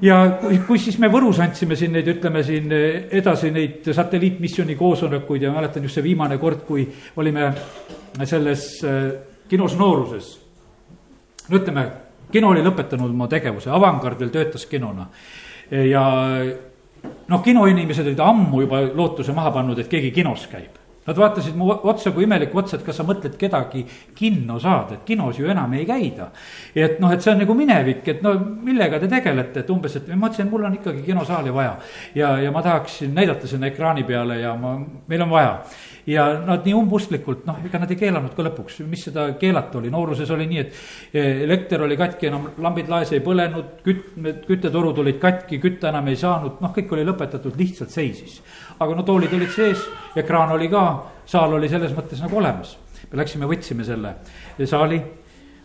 ja 0.02 0.20
kui, 0.42 0.60
kui 0.68 0.80
siis 0.80 1.00
me 1.00 1.10
Võrus 1.12 1.42
andsime 1.44 1.76
siin 1.76 1.92
neid, 1.98 2.08
ütleme 2.08 2.44
siin 2.46 2.72
edasi 2.72 3.52
neid 3.52 3.90
satelliitmissiooni 3.96 4.78
koosolekuid 4.80 5.44
ja 5.48 5.52
mäletan 5.56 5.84
just 5.84 5.98
see 5.98 6.06
viimane 6.06 6.38
kord, 6.38 6.62
kui 6.68 6.86
olime 7.18 7.52
selles 8.24 8.70
kinos 9.50 9.78
nooruses. 9.78 10.40
no 11.50 11.58
ütleme, 11.58 11.86
kino 12.32 12.50
oli 12.54 12.64
lõpetanud 12.66 13.10
oma 13.10 13.28
tegevuse, 13.28 13.70
Avangard 13.74 14.20
veel 14.20 14.34
töötas 14.34 14.66
kinona 14.70 15.08
ja 15.70 16.04
noh, 17.30 17.42
kinoinimesed 17.44 18.08
olid 18.08 18.20
ammu 18.24 18.66
juba 18.66 18.84
lootuse 18.96 19.34
maha 19.36 19.54
pannud, 19.60 19.80
et 19.80 19.90
keegi 19.92 20.12
kinos 20.16 20.48
käib. 20.52 20.78
Nad 21.10 21.18
vaatasid 21.18 21.56
mu 21.58 21.72
otsa 21.72 22.12
kui 22.14 22.28
imelikku 22.28 22.60
otsa, 22.62 22.78
et 22.78 22.84
kas 22.86 23.00
sa 23.00 23.04
mõtled 23.08 23.34
kedagi 23.40 23.82
kinno 24.18 24.60
saada, 24.62 24.98
et 24.98 25.08
kinos 25.08 25.40
ju 25.40 25.48
enam 25.50 25.72
ei 25.74 25.86
käida. 25.88 26.28
et 26.76 27.00
noh, 27.00 27.12
et 27.12 27.22
see 27.22 27.32
on 27.32 27.40
nagu 27.42 27.54
minevik, 27.58 28.08
et 28.08 28.22
no 28.22 28.36
millega 28.38 29.00
te 29.00 29.08
tegelete, 29.08 29.64
et 29.64 29.70
umbes, 29.70 29.96
et 29.96 30.08
ma 30.10 30.28
mõtlesin, 30.28 30.50
mul 30.50 30.66
on 30.66 30.76
ikkagi 30.78 31.02
kinosaali 31.02 31.54
vaja. 31.54 31.78
ja, 32.16 32.38
ja 32.38 32.52
ma 32.52 32.62
tahaksin 32.62 33.16
näidata 33.16 33.48
sinna 33.48 33.68
ekraani 33.68 34.04
peale 34.04 34.40
ja 34.40 34.54
ma, 34.56 34.78
meil 35.08 35.22
on 35.22 35.30
vaja 35.30 35.58
ja 36.10 36.26
nad 36.46 36.66
nii 36.66 36.74
umbustlikult, 36.74 37.44
noh, 37.48 37.60
ega 37.66 37.82
nad 37.82 37.92
ei 37.94 37.98
keelanud 38.00 38.34
ka 38.34 38.46
lõpuks, 38.48 38.80
mis 38.90 39.04
seda 39.06 39.28
keelata 39.40 39.78
oli, 39.80 39.92
nooruses 39.94 40.30
oli 40.34 40.48
nii, 40.50 40.64
et 40.64 41.14
eh, 41.14 41.44
elekter 41.46 41.84
oli 41.86 41.98
katki, 42.00 42.30
enam 42.32 42.48
lambid 42.66 42.90
laes 42.90 43.14
ei 43.14 43.22
põlenud, 43.26 43.80
küt-, 43.86 44.12
küttetorud 44.48 45.02
olid 45.04 45.20
katki, 45.22 45.60
kütta 45.62 45.92
enam 45.94 46.10
ei 46.10 46.18
saanud, 46.20 46.58
noh, 46.64 46.74
kõik 46.76 46.96
oli 46.98 47.06
lõpetatud, 47.08 47.58
lihtsalt 47.60 47.94
seisis. 47.94 48.40
aga 48.80 48.96
no 48.96 49.04
toolid 49.06 49.34
olid 49.36 49.52
sees, 49.54 49.84
ekraan 50.18 50.56
oli 50.56 50.70
ka, 50.72 50.86
saal 51.30 51.54
oli 51.60 51.70
selles 51.70 51.94
mõttes 51.98 52.24
nagu 52.24 52.42
olemas. 52.42 52.78
me 53.12 53.22
läksime, 53.22 53.46
võtsime 53.50 53.86
selle 53.86 54.16
saali, 54.66 55.02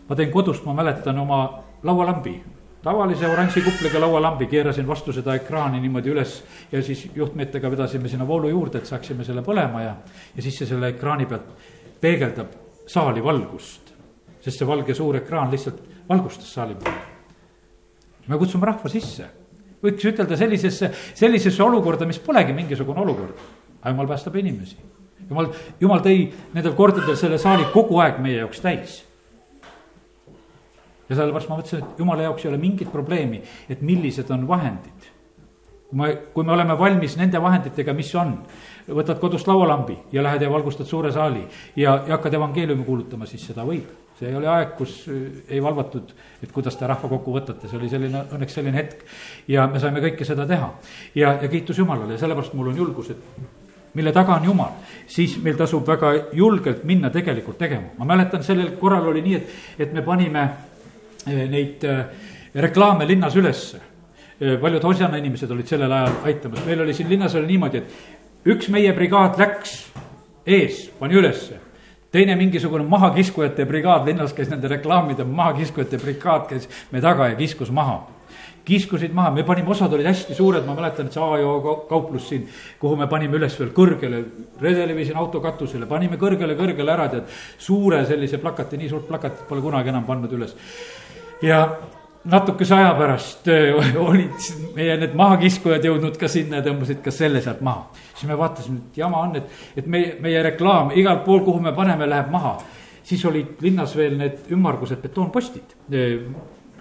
ma 0.08 0.16
tõin 0.16 0.32
kodust, 0.32 0.64
ma 0.64 0.76
mäletan 0.76 1.18
oma 1.18 1.40
laualambi 1.84 2.36
tavalise 2.84 3.28
oranži 3.28 3.62
kupliga 3.64 4.00
laualambi, 4.02 4.46
keerasin 4.50 4.86
vastu 4.86 5.12
seda 5.16 5.34
ekraani 5.38 5.80
niimoodi 5.80 6.12
üles 6.12 6.34
ja 6.72 6.82
siis 6.84 7.06
juhtmetega 7.16 7.70
vedasime 7.72 8.10
sinna 8.12 8.26
voolu 8.28 8.50
juurde, 8.52 8.82
et 8.82 8.90
saaksime 8.90 9.24
selle 9.24 9.44
põlema 9.46 9.82
ja, 9.84 9.94
ja 10.36 10.44
siis 10.44 10.58
see 10.60 10.68
selle 10.68 10.92
ekraani 10.92 11.26
pealt 11.30 11.48
peegeldab 12.00 12.52
saali 12.86 13.24
valgust. 13.24 13.92
sest 14.44 14.60
see 14.60 14.68
valge 14.68 14.94
suur 14.94 15.16
ekraan 15.16 15.50
lihtsalt 15.50 15.80
valgustas 16.08 16.52
saali 16.52 16.74
poole. 16.74 17.00
me 18.28 18.38
kutsume 18.38 18.66
rahva 18.66 18.88
sisse, 18.92 19.30
võiks 19.82 20.04
ütelda 20.04 20.36
sellisesse, 20.36 20.90
sellisesse 21.14 21.62
olukorda, 21.62 22.06
mis 22.06 22.18
polegi 22.18 22.52
mingisugune 22.52 23.00
olukord, 23.00 23.40
aga 23.80 23.94
jumal 23.94 24.12
päästab 24.12 24.36
inimesi. 24.36 24.76
jumal, 25.30 25.48
jumal 25.80 26.04
tõi 26.04 26.28
nendel 26.52 26.76
kordadel 26.76 27.16
selle 27.16 27.40
saali 27.40 27.64
kogu 27.72 27.98
aeg 28.04 28.20
meie 28.20 28.42
jaoks 28.42 28.60
täis 28.60 29.00
ja 31.08 31.16
sellepärast 31.16 31.50
ma 31.50 31.58
mõtlesin, 31.58 31.82
et 31.82 31.98
jumala 32.00 32.28
jaoks 32.28 32.44
ei 32.44 32.50
ole 32.52 32.60
mingit 32.60 32.92
probleemi, 32.92 33.42
et 33.68 33.82
millised 33.82 34.30
on 34.34 34.46
vahendid. 34.48 35.10
kui 35.90 35.98
me, 35.98 36.14
kui 36.34 36.44
me 36.44 36.52
oleme 36.52 36.78
valmis 36.78 37.16
nende 37.16 37.42
vahenditega, 37.42 37.92
mis 37.92 38.14
on, 38.14 38.38
võtad 38.88 39.20
kodust 39.20 39.46
laualambi 39.48 39.96
ja 40.12 40.22
lähed 40.22 40.42
ja 40.42 40.50
valgustad 40.50 40.86
suure 40.86 41.12
saali 41.12 41.44
ja, 41.76 42.00
ja 42.06 42.16
hakkad 42.16 42.34
evangeeliumi 42.34 42.84
kuulutama, 42.84 43.26
siis 43.26 43.46
seda 43.46 43.64
võib. 43.64 43.92
see 44.18 44.28
ei 44.30 44.36
ole 44.38 44.46
aeg, 44.46 44.76
kus 44.78 45.08
äh, 45.10 45.42
ei 45.48 45.62
valvatud, 45.62 46.12
et 46.42 46.52
kuidas 46.52 46.76
te 46.78 46.86
rahva 46.86 47.08
kokku 47.08 47.32
võtate, 47.34 47.68
see 47.68 47.78
oli 47.78 47.88
selline, 47.90 48.24
õnneks 48.32 48.54
selline 48.54 48.76
hetk. 48.76 49.04
ja 49.48 49.66
me 49.66 49.80
saime 49.80 50.00
kõike 50.00 50.24
seda 50.24 50.46
teha 50.46 50.70
ja, 51.14 51.34
ja 51.42 51.48
kiitus 51.48 51.78
Jumalale 51.78 52.14
ja 52.14 52.22
sellepärast 52.22 52.54
mul 52.54 52.70
on 52.70 52.76
julgus, 52.76 53.10
et 53.10 53.54
mille 53.94 54.12
taga 54.12 54.34
on 54.34 54.44
Jumal, 54.44 54.76
siis 55.06 55.36
meil 55.42 55.56
tasub 55.58 55.86
väga 55.86 56.12
julgelt 56.32 56.84
minna 56.84 57.10
tegelikult 57.10 57.58
tegema. 57.58 57.94
ma 57.98 58.04
mäletan, 58.04 58.42
sellel 58.42 58.76
korral 58.78 59.08
oli 59.08 59.22
nii, 59.22 59.34
et, 59.34 59.58
et 59.78 59.92
me 59.92 60.02
panime 60.02 60.48
neid 61.26 61.84
eh, 61.84 62.04
reklaame 62.54 63.06
linnas 63.08 63.36
ülesse. 63.36 63.80
Eh, 64.40 64.56
paljud 64.60 64.84
Hosjana 64.84 65.20
inimesed 65.20 65.50
olid 65.50 65.68
sellel 65.70 65.92
ajal 65.92 66.18
aitamas, 66.30 66.64
meil 66.66 66.82
oli 66.84 66.94
siin 66.94 67.08
linnas 67.08 67.34
oli 67.34 67.52
niimoodi, 67.52 67.82
et 67.82 68.48
üks 68.54 68.68
meie 68.72 68.92
brigaad 68.96 69.38
läks 69.40 69.78
ees, 70.46 70.88
pani 70.98 71.16
ülesse 71.20 71.60
teine 72.14 72.36
mingisugune 72.38 72.84
mahakiskujate 72.86 73.64
brigaad 73.66 74.06
linnas 74.06 74.32
käis 74.36 74.50
nende 74.52 74.68
reklaamide, 74.70 75.24
mahakiskujate 75.26 75.98
brigaad 75.98 76.44
käis 76.52 76.68
me 76.92 77.00
taga 77.02 77.32
ja 77.32 77.38
kiskus 77.38 77.72
maha. 77.74 78.04
kiskusid 78.64 79.12
maha, 79.12 79.30
me 79.30 79.42
panime, 79.44 79.68
osad 79.68 79.92
olid 79.92 80.06
hästi 80.08 80.34
suured, 80.34 80.64
ma 80.64 80.72
mäletan, 80.72 81.10
et 81.10 81.12
see 81.12 81.20
A-joo 81.20 81.74
kauplus 81.84 82.30
siin, 82.30 82.46
kuhu 82.80 82.96
me 82.96 83.04
panime 83.10 83.36
üles 83.36 83.58
veel 83.60 83.74
kõrgele, 83.76 84.22
redeli 84.60 84.96
viisin 84.96 85.18
auto 85.20 85.42
katusele, 85.44 85.84
panime 85.90 86.16
kõrgele, 86.16 86.56
kõrgele 86.56 86.94
ära, 86.94 87.10
tead. 87.12 87.28
suure 87.58 88.00
sellise 88.08 88.40
plakati, 88.40 88.78
nii 88.80 88.88
suurt 88.88 89.04
plakatit 89.10 89.44
pole 89.50 89.60
kunagi 89.60 89.92
enam 89.92 90.06
pannud 90.08 90.32
üles 90.32 90.56
ja 91.42 91.60
natukese 92.24 92.74
aja 92.74 92.94
pärast 92.94 93.48
olid 94.08 94.48
meie 94.76 94.96
need 95.00 95.16
mahakiskujad 95.18 95.84
jõudnud 95.84 96.16
ka 96.20 96.28
sinna 96.30 96.60
ja 96.60 96.66
tõmbasid 96.68 97.02
ka 97.04 97.12
selle 97.14 97.42
sealt 97.44 97.60
maha. 97.64 97.90
siis 98.14 98.28
me 98.30 98.38
vaatasime, 98.38 98.80
et 98.80 98.98
jama 99.02 99.20
on, 99.26 99.36
et, 99.40 99.50
et 99.76 99.86
meie, 99.86 100.16
meie 100.24 100.42
reklaam 100.42 100.92
igal 100.96 101.20
pool, 101.26 101.44
kuhu 101.44 101.60
me 101.60 101.74
paneme, 101.76 102.08
läheb 102.08 102.30
maha. 102.32 102.56
siis 103.04 103.24
olid 103.24 103.60
linnas 103.60 103.96
veel 103.96 104.16
need 104.18 104.50
ümmargused 104.52 105.02
betoonpostid. 105.02 105.76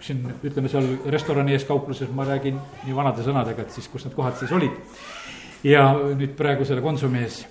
Siin 0.04 0.24
ütleme 0.44 0.68
seal 0.68 0.88
restorani 1.12 1.54
ees 1.56 1.64
kaupluses, 1.64 2.10
ma 2.12 2.26
räägin 2.28 2.58
nii 2.84 2.96
vanade 2.96 3.24
sõnadega, 3.24 3.64
et 3.64 3.72
siis, 3.72 3.88
kus 3.88 4.04
need 4.04 4.16
kohad 4.16 4.36
siis 4.40 4.52
olid. 4.52 4.72
ja 5.64 5.94
nüüd 5.96 6.36
praegu 6.36 6.66
selle 6.66 6.82
Konsumi 6.82 7.24
ees. 7.24 7.46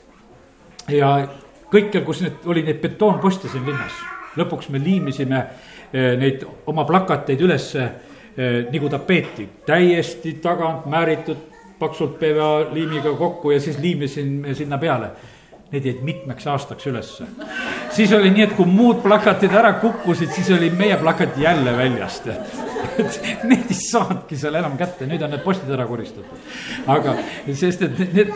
ja 0.89 1.29
kõikjal, 1.73 2.05
kus 2.05 2.21
need, 2.25 2.41
oli 2.45 2.65
neid 2.65 2.81
betoonposte 2.81 3.49
siin 3.49 3.65
linnas, 3.69 4.01
lõpuks 4.37 4.69
me 4.73 4.81
liimisime 4.81 5.47
neid 5.93 6.45
oma 6.67 6.85
plakateid 6.89 7.41
ülesse 7.45 7.83
eh, 7.85 8.63
nagu 8.73 8.89
tapeeti, 8.93 9.49
täiesti 9.67 10.39
tagant 10.43 10.87
määritud 10.91 11.51
paksult 11.79 12.19
PVA 12.21 12.73
liimiga 12.73 13.13
kokku 13.19 13.51
ja 13.51 13.61
siis 13.61 13.79
liimisin 13.79 14.47
sinna 14.55 14.79
peale. 14.79 15.11
Need 15.73 15.87
jäid 15.89 16.03
mitmeks 16.05 16.47
aastaks 16.47 16.87
ülesse. 16.87 17.25
siis 17.91 18.13
oli 18.13 18.31
nii, 18.31 18.43
et 18.45 18.53
kui 18.53 18.69
muud 18.69 19.01
plakatid 19.03 19.55
ära 19.57 19.73
kukkusid, 19.81 20.29
siis 20.33 20.51
oli 20.53 20.69
meie 20.71 20.97
plakat 21.01 21.39
jälle 21.41 21.77
väljast 21.77 22.29
et 22.99 23.45
need 23.49 23.71
ei 23.71 23.79
saanudki 23.79 24.37
seal 24.37 24.59
enam 24.61 24.77
kätte, 24.77 25.07
nüüd 25.09 25.23
on 25.25 25.33
need 25.33 25.41
postid 25.45 25.71
ära 25.73 25.87
koristatud. 25.89 26.53
aga, 26.93 27.17
sest 27.57 27.87
et 27.89 28.03
need 28.13 28.33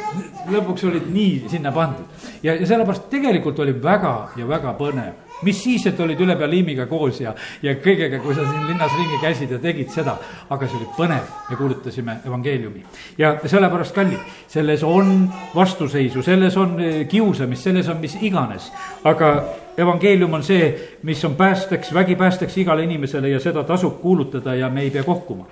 lõpuks 0.52 0.86
olid 0.88 1.10
nii 1.12 1.52
sinna 1.52 1.72
pandud 1.76 2.26
ja, 2.42 2.54
ja 2.54 2.66
sellepärast 2.66 3.10
tegelikult 3.12 3.60
oli 3.64 3.76
väga 3.82 4.14
ja 4.40 4.48
väga 4.48 4.72
põnev 4.80 5.25
mis 5.42 5.62
siis, 5.62 5.86
et 5.86 6.00
olid 6.00 6.20
ülepea 6.20 6.48
liimiga 6.48 6.86
koos 6.88 7.20
ja, 7.20 7.34
ja 7.62 7.76
kõigega, 7.82 8.20
kui 8.22 8.34
sa 8.34 8.44
siin 8.46 8.64
linnas 8.70 8.94
ringi 8.96 9.20
käisid 9.20 9.52
ja 9.52 9.58
tegid 9.60 9.92
seda. 9.92 10.16
aga 10.50 10.66
see 10.66 10.78
oli 10.78 10.88
põnev, 10.96 11.28
me 11.50 11.56
kuulutasime 11.56 12.16
evangeeliumi. 12.26 12.84
ja 13.18 13.36
sellepärast, 13.44 13.94
kallid, 13.94 14.32
selles 14.48 14.82
on 14.82 15.28
vastuseisu, 15.54 16.22
selles 16.22 16.56
on 16.56 16.80
eh, 16.80 17.06
kiusamist, 17.08 17.62
selles 17.62 17.88
on 17.88 18.00
mis 18.00 18.16
iganes. 18.20 18.72
aga 19.04 19.32
evangeelium 19.76 20.34
on 20.34 20.42
see, 20.42 20.72
mis 21.02 21.24
on 21.24 21.36
päästeks, 21.36 21.94
vägipäästeks 21.94 22.58
igale 22.58 22.84
inimesele 22.84 23.28
ja 23.28 23.40
seda 23.40 23.64
tasub 23.64 24.00
kuulutada 24.00 24.54
ja 24.54 24.70
me 24.70 24.82
ei 24.82 24.90
pea 24.90 25.04
kohkuma. 25.04 25.46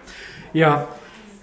ja, 0.54 0.78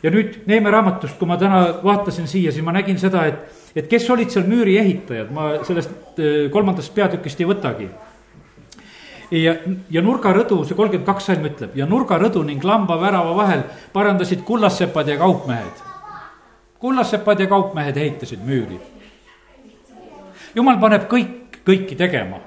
ja 0.03 0.11
nüüd 0.11 0.41
Neeme 0.47 0.71
raamatust, 0.71 1.17
kui 1.19 1.27
ma 1.27 1.37
täna 1.37 1.67
vaatasin 1.83 2.27
siia, 2.27 2.51
siis 2.51 2.65
ma 2.65 2.73
nägin 2.73 2.97
seda, 2.99 3.25
et, 3.25 3.65
et 3.75 3.87
kes 3.87 4.09
olid 4.09 4.33
seal 4.33 4.49
müüri 4.49 4.79
ehitajad, 4.81 5.29
ma 5.29 5.59
sellest 5.67 6.17
eh, 6.17 6.47
kolmandast 6.49 6.95
peatükist 6.95 7.45
ei 7.45 7.53
võtagi 7.53 7.91
ja, 9.31 9.55
ja 9.89 10.01
nurgarõdu, 10.03 10.61
see 10.67 10.77
kolmkümmend 10.77 11.07
kaks 11.07 11.29
salm 11.31 11.47
ütleb 11.47 11.75
ja 11.79 11.87
nurgarõdu 11.89 12.43
ning 12.47 12.63
lambavärava 12.63 13.35
vahel 13.37 13.63
parandasid 13.93 14.43
kullassepad 14.47 15.07
ja 15.07 15.17
kaupmehed. 15.17 15.83
kullassepad 16.79 17.39
ja 17.39 17.47
kaupmehed 17.47 17.97
ehitasid 17.97 18.39
müüri. 18.45 18.79
jumal 20.55 20.79
paneb 20.79 21.07
kõik, 21.09 21.61
kõiki 21.65 21.97
tegema 21.97 22.39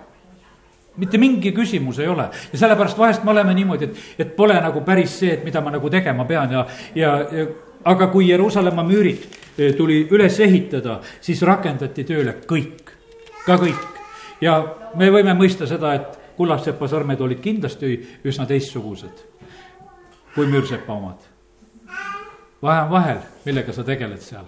mitte 0.97 1.19
mingi 1.19 1.53
küsimus 1.53 1.99
ei 1.99 2.09
ole 2.09 2.29
ja 2.53 2.59
sellepärast 2.59 2.99
vahest 2.99 3.25
me 3.25 3.31
oleme 3.31 3.55
niimoodi, 3.55 3.85
et, 3.85 3.97
et 4.19 4.37
pole 4.37 4.55
nagu 4.61 4.81
päris 4.81 5.19
see, 5.19 5.33
et 5.33 5.45
mida 5.45 5.61
ma 5.61 5.71
nagu 5.75 5.91
tegema 5.91 6.25
pean 6.25 6.53
ja, 6.53 6.67
ja, 6.95 7.17
ja 7.33 7.47
aga 7.85 8.07
kui 8.13 8.29
Jeruusalemma 8.29 8.85
müürid 8.87 9.25
eh, 9.59 9.75
tuli 9.77 10.05
üles 10.11 10.39
ehitada, 10.41 11.01
siis 11.21 11.43
rakendati 11.43 12.05
tööle 12.05 12.37
kõik, 12.49 12.93
ka 13.47 13.59
kõik. 13.61 13.89
ja 14.41 14.61
me 14.97 15.11
võime 15.11 15.35
mõista 15.37 15.67
seda, 15.67 15.95
et 15.95 16.24
kullasepa 16.37 16.89
sõrmed 16.89 17.21
olid 17.21 17.41
kindlasti 17.41 17.95
üsna 18.25 18.47
teistsugused 18.47 19.35
kui 20.35 20.47
müürsepa 20.47 20.93
omad. 20.93 21.19
vahe 22.63 22.83
on 22.83 22.91
vahel, 22.91 23.19
millega 23.45 23.73
sa 23.73 23.85
tegeled 23.85 24.21
seal. 24.21 24.45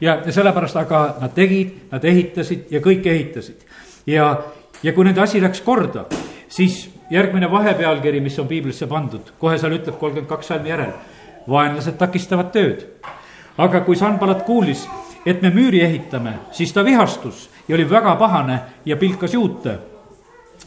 ja, 0.00 0.18
ja 0.26 0.32
sellepärast, 0.32 0.76
aga 0.76 1.16
nad 1.20 1.34
tegid, 1.34 1.74
nad 1.90 2.04
ehitasid 2.04 2.66
ja 2.70 2.80
kõik 2.80 3.06
ehitasid. 3.06 3.64
ja, 4.06 4.42
ja 4.82 4.92
kui 4.92 5.04
nende 5.04 5.20
asi 5.20 5.42
läks 5.42 5.60
korda, 5.60 6.04
siis 6.48 6.90
järgmine 7.10 7.50
vahepealkiri, 7.50 8.20
mis 8.20 8.38
on 8.38 8.48
piiblisse 8.48 8.86
pandud, 8.86 9.32
kohe 9.38 9.58
seal 9.58 9.76
ütleb 9.78 9.98
kolmkümmend 9.98 10.28
kaks 10.28 10.46
salmi 10.46 10.68
järel. 10.68 10.92
vaenlased 11.48 11.98
takistavad 11.98 12.52
tööd. 12.52 12.86
aga 13.58 13.80
kui 13.80 13.96
Sanbalat 13.96 14.42
kuulis, 14.42 14.88
et 15.26 15.42
me 15.42 15.50
müüri 15.50 15.80
ehitame, 15.80 16.38
siis 16.50 16.72
ta 16.72 16.84
vihastus 16.84 17.50
ja 17.68 17.74
oli 17.74 17.90
väga 17.90 18.16
pahane 18.16 18.60
ja 18.84 18.96
pilkas 18.96 19.34
juute 19.34 19.78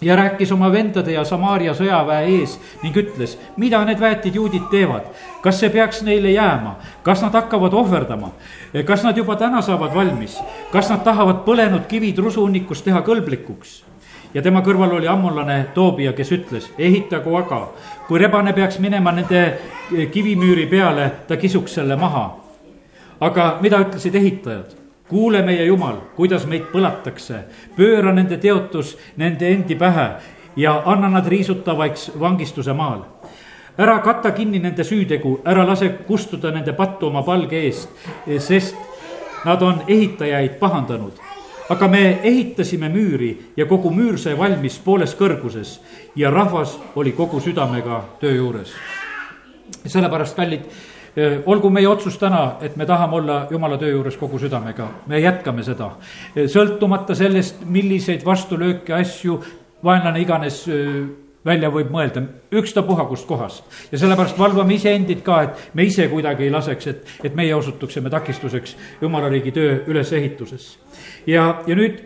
ja 0.02 0.16
rääkis 0.16 0.52
oma 0.52 0.72
vendade 0.72 1.12
ja 1.12 1.24
Samaaria 1.26 1.74
sõjaväe 1.74 2.28
ees 2.38 2.58
ning 2.84 2.96
ütles, 2.98 3.38
mida 3.58 3.82
need 3.86 4.00
väetid 4.00 4.36
juudid 4.36 4.70
teevad. 4.72 5.10
kas 5.42 5.60
see 5.60 5.70
peaks 5.70 6.02
neile 6.02 6.32
jääma, 6.32 6.76
kas 7.04 7.22
nad 7.22 7.34
hakkavad 7.34 7.74
ohverdama, 7.74 8.32
kas 8.86 9.04
nad 9.04 9.18
juba 9.18 9.36
täna 9.36 9.62
saavad 9.62 9.96
valmis, 9.96 10.38
kas 10.72 10.90
nad 10.90 11.04
tahavad 11.04 11.46
põlenud 11.46 11.88
kivid 11.88 12.18
rusuhunnikust 12.18 12.86
teha 12.86 13.02
kõlblikuks? 13.02 13.84
ja 14.34 14.42
tema 14.42 14.62
kõrval 14.62 14.98
oli 15.00 15.08
ammulane 15.08 15.68
Toobia, 15.74 16.14
kes 16.14 16.32
ütles, 16.32 16.72
ehitagu 16.78 17.36
aga, 17.36 17.68
kui 18.08 18.20
rebane 18.20 18.54
peaks 18.54 18.80
minema 18.80 19.12
nende 19.12 19.60
kivimüüri 20.14 20.68
peale, 20.68 21.12
ta 21.28 21.38
kisuks 21.38 21.74
selle 21.74 21.96
maha. 21.96 22.36
aga 23.20 23.58
mida 23.62 23.80
ütlesid 23.80 24.16
ehitajad? 24.16 24.87
Kuule, 25.08 25.42
meie 25.42 25.66
Jumal, 25.66 25.96
kuidas 26.16 26.46
meid 26.46 26.68
põlatakse, 26.72 27.44
pööra 27.78 28.14
nende 28.14 28.38
teotus 28.38 28.98
nende 29.18 29.50
endi 29.50 29.76
pähe 29.76 30.08
ja 30.58 30.82
anna 30.86 31.10
nad 31.10 31.28
riisutavaks 31.28 32.12
vangistuse 32.20 32.74
maal. 32.74 33.06
ära 33.78 34.00
kata 34.00 34.32
kinni 34.32 34.60
nende 34.60 34.84
süütegu, 34.84 35.42
ära 35.46 35.68
lase 35.68 35.90
kustuda 36.08 36.52
nende 36.52 36.74
pattu 36.74 37.08
oma 37.08 37.22
palge 37.24 37.60
eest, 37.62 37.90
sest 38.40 38.76
nad 39.46 39.62
on 39.62 39.84
ehitajaid 39.88 40.60
pahandanud. 40.60 41.14
aga 41.70 41.88
me 41.88 42.20
ehitasime 42.24 42.90
müüri 42.90 43.52
ja 43.58 43.66
kogu 43.66 43.90
müür 43.92 44.18
sai 44.18 44.38
valmis 44.38 44.80
pooles 44.80 45.16
kõrguses 45.16 45.80
ja 46.16 46.30
rahvas 46.32 46.80
oli 46.96 47.12
kogu 47.12 47.40
südamega 47.40 48.04
töö 48.20 48.36
juures. 48.36 48.74
sellepärast, 49.86 50.36
kallid 50.36 50.62
olgu 51.46 51.70
meie 51.74 51.88
otsus 51.90 52.18
täna, 52.22 52.58
et 52.62 52.76
me 52.78 52.86
tahame 52.86 53.16
olla 53.16 53.38
jumala 53.52 53.78
töö 53.78 53.90
juures 53.90 54.18
kogu 54.18 54.40
südamega, 54.40 54.88
me 55.08 55.20
jätkame 55.20 55.64
seda. 55.64 55.92
sõltumata 56.36 57.16
sellest, 57.16 57.64
milliseid 57.66 58.26
vastulööke, 58.26 58.94
asju 58.94 59.40
vaenlane 59.84 60.22
iganes 60.22 60.66
välja 61.48 61.70
võib 61.72 61.90
mõelda, 61.94 62.22
ükstapuha 62.52 63.06
kust 63.10 63.28
kohast. 63.28 63.64
ja 63.92 63.98
sellepärast 63.98 64.38
valvame 64.40 64.76
iseendid 64.76 65.24
ka, 65.24 65.42
et 65.44 65.70
me 65.74 65.88
ise 65.88 66.08
kuidagi 66.12 66.44
ei 66.48 66.52
laseks, 66.52 66.88
et, 66.88 67.16
et 67.24 67.36
meie 67.36 67.56
osutuksime 67.56 68.10
takistuseks 68.10 68.76
jumala 69.02 69.30
riigi 69.30 69.52
töö 69.52 69.80
ülesehituses. 69.88 70.78
ja, 71.28 71.64
ja 71.68 71.76
nüüd 71.76 72.04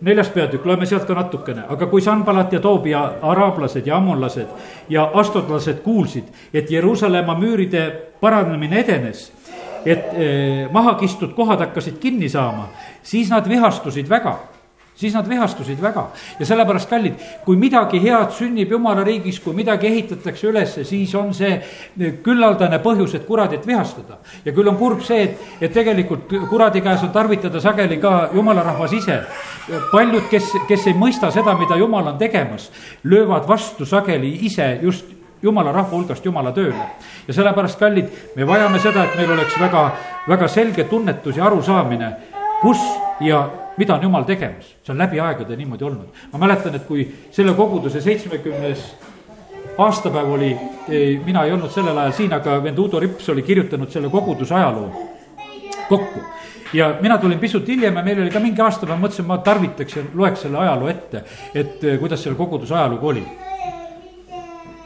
neljas 0.00 0.28
peatükk, 0.28 0.66
loeme 0.66 0.86
sealt 0.86 1.06
ka 1.08 1.14
natukene, 1.16 1.64
aga 1.68 1.86
kui 1.88 2.02
Sanbalat 2.04 2.52
ja 2.52 2.60
Toobia, 2.60 3.00
araablased 3.22 3.86
ja 3.86 3.96
ammonlased 3.96 4.48
ja 4.92 5.06
astodlased 5.14 5.80
kuulsid, 5.84 6.28
et 6.52 6.70
Jeruusalemma 6.70 7.36
müüride 7.38 7.86
paranemine 8.20 8.82
edenes, 8.84 9.30
et 9.88 10.12
maha 10.72 10.94
kistud 11.00 11.32
kohad 11.36 11.64
hakkasid 11.64 11.96
kinni 12.02 12.28
saama, 12.28 12.68
siis 13.02 13.30
nad 13.32 13.48
vihastusid 13.48 14.08
väga 14.10 14.36
siis 14.98 15.14
nad 15.14 15.28
vihastusid 15.28 15.82
väga 15.82 16.06
ja 16.38 16.46
sellepärast, 16.46 16.88
kallid, 16.90 17.18
kui 17.44 17.56
midagi 17.56 18.00
head 18.02 18.32
sünnib 18.34 18.72
jumala 18.74 19.04
riigis, 19.06 19.38
kui 19.40 19.54
midagi 19.54 19.86
ehitatakse 19.86 20.48
ülesse, 20.50 20.84
siis 20.84 21.14
on 21.14 21.30
see 21.34 21.52
küllaldane 22.24 22.80
põhjus, 22.82 23.14
et 23.14 23.26
kuradit 23.26 23.66
vihastada. 23.66 24.18
ja 24.44 24.52
küll 24.52 24.68
on 24.68 24.76
kurb 24.76 25.04
see, 25.06 25.22
et, 25.22 25.44
et 25.60 25.72
tegelikult 25.72 26.34
kuradi 26.50 26.82
käes 26.82 27.04
on 27.06 27.12
tarvitada 27.14 27.60
sageli 27.60 28.00
ka 28.02 28.30
jumala 28.34 28.62
rahvas 28.62 28.92
ise. 28.92 29.20
paljud, 29.92 30.26
kes, 30.30 30.50
kes 30.68 30.86
ei 30.86 30.94
mõista 30.98 31.30
seda, 31.30 31.54
mida 31.58 31.76
jumal 31.76 32.06
on 32.06 32.18
tegemas, 32.18 32.70
löövad 33.04 33.48
vastu 33.48 33.86
sageli 33.86 34.34
ise 34.50 34.78
just 34.82 35.06
jumala 35.42 35.72
rahva 35.72 35.96
hulgast 35.96 36.24
jumala 36.24 36.52
tööle. 36.52 36.90
ja 37.28 37.34
sellepärast, 37.34 37.78
kallid, 37.78 38.10
me 38.36 38.46
vajame 38.46 38.82
seda, 38.82 39.04
et 39.04 39.16
meil 39.16 39.30
oleks 39.30 39.60
väga, 39.60 39.86
väga 40.28 40.48
selge 40.48 40.84
tunnetus 40.84 41.36
ja 41.36 41.46
arusaamine, 41.46 42.12
kus 42.62 42.82
ja 43.20 43.46
mida 43.78 43.94
on 43.94 44.02
jumal 44.02 44.24
tegemas, 44.26 44.72
see 44.82 44.92
on 44.92 44.98
läbi 44.98 45.20
aegade 45.22 45.56
niimoodi 45.56 45.84
olnud. 45.84 46.24
ma 46.32 46.38
mäletan, 46.38 46.74
et 46.74 46.86
kui 46.86 47.06
selle 47.30 47.54
koguduse 47.54 48.00
seitsmekümnes 48.00 48.88
aastapäev 49.78 50.32
oli, 50.34 50.56
mina 51.24 51.44
ei 51.44 51.52
olnud 51.52 51.70
sellel 51.70 51.98
ajal 51.98 52.16
siin, 52.16 52.32
aga 52.34 52.58
vend 52.62 52.78
Udo 52.78 53.00
Rips 53.00 53.28
oli 53.30 53.42
kirjutanud 53.46 53.90
selle 53.94 54.10
koguduse 54.10 54.54
ajaloo 54.54 54.90
kokku. 55.88 56.20
ja 56.72 56.94
mina 57.00 57.18
tulin 57.18 57.38
pisut 57.38 57.68
hiljem 57.68 57.96
ja 57.96 58.02
meil 58.02 58.22
oli 58.22 58.30
ka 58.30 58.40
mingi 58.40 58.62
aastapäev, 58.62 58.98
mõtlesin, 59.00 59.26
ma 59.26 59.38
tarvitaks 59.38 59.96
ja 59.96 60.02
loeks 60.14 60.42
selle 60.46 60.58
ajaloo 60.58 60.88
ette, 60.90 61.22
et 61.54 61.84
eh, 61.84 61.98
kuidas 62.00 62.22
selle 62.22 62.36
koguduse 62.36 62.74
ajalugu 62.74 63.08
oli. 63.08 63.24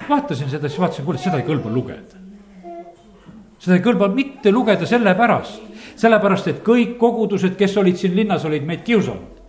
vaatasin 0.08 0.50
seda, 0.50 0.68
siis 0.68 0.80
vaatasin, 0.80 1.04
kuule, 1.04 1.18
seda 1.18 1.40
ei 1.40 1.48
kõlba 1.48 1.72
lugeda. 1.72 2.20
seda 3.58 3.78
ei 3.78 3.82
kõlba 3.82 4.12
mitte 4.12 4.52
lugeda 4.52 4.86
sellepärast 4.86 5.71
sellepärast, 5.96 6.48
et 6.48 6.62
kõik 6.66 6.96
kogudused, 7.00 7.56
kes 7.58 7.76
olid 7.80 7.98
siin 8.00 8.16
linnas, 8.16 8.44
olid 8.48 8.66
meid 8.66 8.84
kiusanud. 8.86 9.40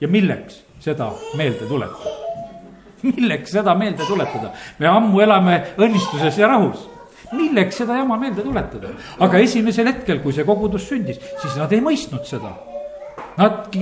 ja 0.00 0.08
milleks 0.08 0.62
seda 0.80 1.12
meelde 1.38 1.68
tuletada? 1.68 2.16
milleks 3.06 3.52
seda 3.52 3.74
meelde 3.74 4.06
tuletada? 4.06 4.52
me 4.78 4.90
ammu 4.90 5.20
elame 5.20 5.62
õnnistuses 5.78 6.38
ja 6.38 6.48
rahus 6.48 6.88
milleks 7.32 7.80
seda 7.82 7.96
jama 7.96 8.18
meelde 8.20 8.42
tuletada? 8.44 8.92
aga 9.20 9.38
esimesel 9.38 9.88
hetkel, 9.92 10.20
kui 10.24 10.32
see 10.36 10.44
kogudus 10.44 10.88
sündis, 10.88 11.20
siis 11.40 11.56
nad 11.56 11.72
ei 11.72 11.80
mõistnud 11.84 12.26
seda. 12.28 12.52
Nad 13.38 13.72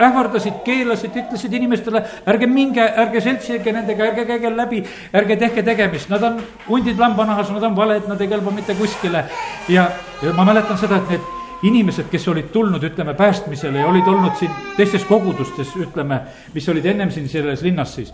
ähvardasid, 0.00 0.60
keelasid, 0.64 1.16
ütlesid 1.22 1.54
inimestele, 1.56 2.02
ärge 2.28 2.48
minge, 2.48 2.84
ärge 2.84 3.20
seltsige 3.24 3.72
nendega, 3.76 4.10
ärge 4.10 4.24
käige 4.28 4.52
läbi, 4.54 4.82
ärge 5.16 5.36
tehke 5.40 5.64
tegemist, 5.66 6.08
nad 6.12 6.24
on 6.24 6.38
hundid 6.68 7.00
lambanahas, 7.00 7.52
nad 7.52 7.68
on 7.68 7.76
valed, 7.76 8.08
nad 8.08 8.20
ei 8.20 8.30
kõlba 8.30 8.54
mitte 8.56 8.76
kuskile. 8.78 9.24
ja, 9.68 9.90
ja 10.22 10.32
ma 10.36 10.48
mäletan 10.48 10.80
seda, 10.80 11.02
et 11.02 11.14
need 11.16 11.39
inimesed, 11.62 12.08
kes 12.10 12.28
olid 12.28 12.50
tulnud, 12.52 12.82
ütleme, 12.84 13.14
päästmisele 13.14 13.78
ja 13.78 13.86
olid 13.86 14.06
olnud 14.08 14.36
siin 14.38 14.52
teistes 14.76 15.04
kogudustes, 15.04 15.74
ütleme, 15.76 16.20
mis 16.54 16.68
olid 16.68 16.86
ennem 16.86 17.10
siin 17.10 17.28
selles 17.28 17.62
linnas 17.62 17.94
siis. 17.94 18.12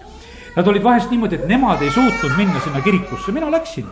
Nad 0.56 0.66
olid 0.66 0.84
vahest 0.84 1.10
niimoodi, 1.12 1.36
et 1.36 1.48
nemad 1.48 1.82
ei 1.84 1.90
suutnud 1.92 2.32
minna 2.36 2.60
sinna 2.64 2.80
kirikusse, 2.80 3.32
mina 3.32 3.50
läksin. 3.52 3.86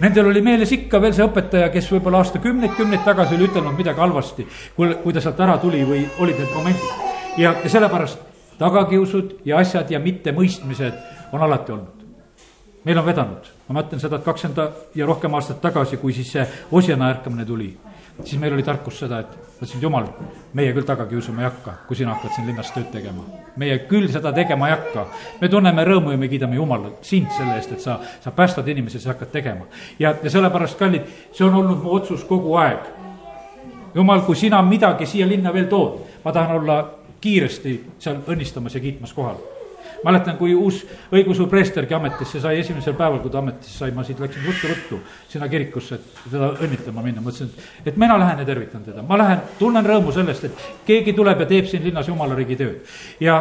Nendel 0.00 0.26
oli 0.26 0.42
meeles 0.42 0.72
ikka 0.74 1.00
veel 1.00 1.14
see 1.14 1.24
õpetaja, 1.24 1.70
kes 1.72 1.88
võib-olla 1.92 2.20
aastakümneid, 2.22 2.74
kümneid 2.76 3.04
tagasi 3.06 3.38
oli 3.38 3.48
ütelnud 3.48 3.78
midagi 3.78 4.02
halvasti, 4.02 4.46
kui, 4.76 4.90
kui 5.02 5.14
ta 5.14 5.22
sealt 5.22 5.40
ära 5.40 5.56
tuli 5.62 5.84
või 5.86 6.02
olid 6.18 6.38
need 6.42 6.54
momendid. 6.54 7.10
ja, 7.38 7.54
ja 7.62 7.70
sellepärast 7.70 8.18
tagakiusud 8.58 9.36
ja 9.46 9.58
asjad 9.62 9.90
ja 9.90 10.02
mittemõistmised 10.02 10.98
on 11.32 11.42
alati 11.42 11.72
olnud 11.72 12.02
meil 12.84 12.98
on 13.00 13.06
vedanud, 13.06 13.46
ma 13.68 13.78
mõtlen 13.80 14.00
seda, 14.02 14.18
et 14.18 14.26
kakskümmend 14.26 14.94
ja 14.94 15.06
rohkem 15.08 15.34
aastat 15.34 15.62
tagasi, 15.62 15.96
kui 15.96 16.12
siis 16.12 16.30
see 16.34 16.44
Osjana 16.76 17.08
ärkamine 17.14 17.46
tuli 17.48 17.70
siis 18.22 18.40
meil 18.40 18.54
oli 18.54 18.62
tarkus 18.62 18.98
seda, 18.98 19.18
et 19.24 19.32
ütlesin, 19.56 19.82
jumal, 19.82 20.06
meie 20.54 20.72
küll 20.76 20.86
taga 20.86 21.06
kiusama 21.10 21.42
ei 21.42 21.48
hakka, 21.48 21.74
kui 21.88 21.96
sina 21.98 22.14
hakkad 22.14 22.34
siin 22.36 22.46
linnas 22.46 22.70
tööd 22.74 22.90
tegema. 22.92 23.24
meie 23.56 23.78
küll 23.88 24.08
seda 24.12 24.32
tegema 24.32 24.68
ei 24.68 24.74
hakka. 24.76 25.06
me 25.40 25.48
tunneme 25.48 25.84
rõõmu 25.84 26.12
ja 26.12 26.18
me 26.18 26.28
kiidame 26.28 26.56
Jumalat, 26.56 26.98
sind 27.02 27.30
selle 27.36 27.56
eest, 27.56 27.72
et 27.72 27.80
sa, 27.80 27.98
sa 28.20 28.30
päästad 28.30 28.68
inimesi, 28.68 29.00
sa 29.00 29.14
hakkad 29.14 29.32
tegema. 29.32 29.64
ja, 29.98 30.14
ja 30.22 30.30
sellepärast, 30.30 30.78
kallid, 30.78 31.08
see 31.32 31.46
on 31.46 31.54
olnud 31.54 31.82
mu 31.82 31.94
otsus 31.94 32.24
kogu 32.24 32.54
aeg. 32.56 32.92
jumal, 33.94 34.20
kui 34.20 34.36
sina 34.36 34.62
midagi 34.62 35.06
siia 35.06 35.26
linna 35.28 35.52
veel 35.52 35.66
tood, 35.66 35.98
ma 36.24 36.32
tahan 36.32 36.60
olla 36.60 36.78
kiiresti 37.20 37.80
seal 37.98 38.22
õnnistamas 38.28 38.74
ja 38.74 38.80
kiitmas 38.80 39.12
kohal 39.12 39.53
mäletan, 40.04 40.36
kui 40.38 40.54
uus 40.54 40.82
õigeusu 41.12 41.46
preestergi 41.50 41.96
ametisse 41.96 42.40
sai, 42.42 42.60
esimesel 42.62 42.96
päeval, 42.98 43.20
kui 43.22 43.32
ta 43.32 43.40
ametisse 43.40 43.78
sai, 43.78 43.92
ma 43.96 44.04
siit 44.06 44.20
läksin 44.22 44.46
ruttu-ruttu 44.46 45.00
sinna 45.32 45.48
kirikusse, 45.50 45.98
et 45.98 46.24
teda 46.30 46.50
õnnitlema 46.64 47.04
minna, 47.04 47.24
mõtlesin, 47.24 47.52
et, 47.52 47.92
et 47.92 48.00
mina 48.00 48.18
lähen 48.20 48.42
ja 48.42 48.48
tervitan 48.48 48.84
teda, 48.86 49.04
ma 49.06 49.18
lähen, 49.20 49.44
tunnen 49.58 49.86
rõõmu 49.86 50.14
sellest, 50.14 50.48
et 50.48 50.66
keegi 50.86 51.16
tuleb 51.16 51.44
ja 51.44 51.48
teeb 51.50 51.70
siin 51.70 51.84
linnas 51.86 52.08
jumala 52.10 52.36
riigi 52.38 52.58
tööd. 52.60 52.94
ja 53.20 53.40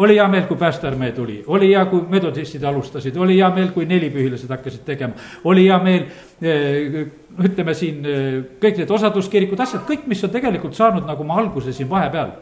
oli 0.00 0.14
hea 0.16 0.28
meel, 0.28 0.46
kui 0.48 0.56
päästearmee 0.56 1.10
tuli, 1.12 1.42
oli 1.52 1.68
hea, 1.74 1.82
kui 1.90 2.06
metodistid 2.08 2.62
alustasid, 2.64 3.16
oli 3.16 3.36
hea 3.36 3.50
meel, 3.52 3.74
kui 3.74 3.84
nelipühilased 3.86 4.48
hakkasid 4.54 4.86
tegema, 4.86 5.26
oli 5.44 5.66
hea 5.66 5.76
meel 5.84 6.06
eh, 6.40 7.02
ütleme 7.44 7.74
siin 7.76 8.06
eh, 8.08 8.38
kõik 8.62 8.80
need 8.80 8.96
osaduskirikud, 8.96 9.60
asjad, 9.60 9.84
kõik, 9.88 10.08
mis 10.08 10.24
on 10.24 10.32
tegelikult 10.32 10.78
saanud 10.78 11.04
nagu 11.08 11.26
ma 11.28 11.36
alguse 11.42 11.76
siin 11.76 11.90
vahepeal 11.92 12.32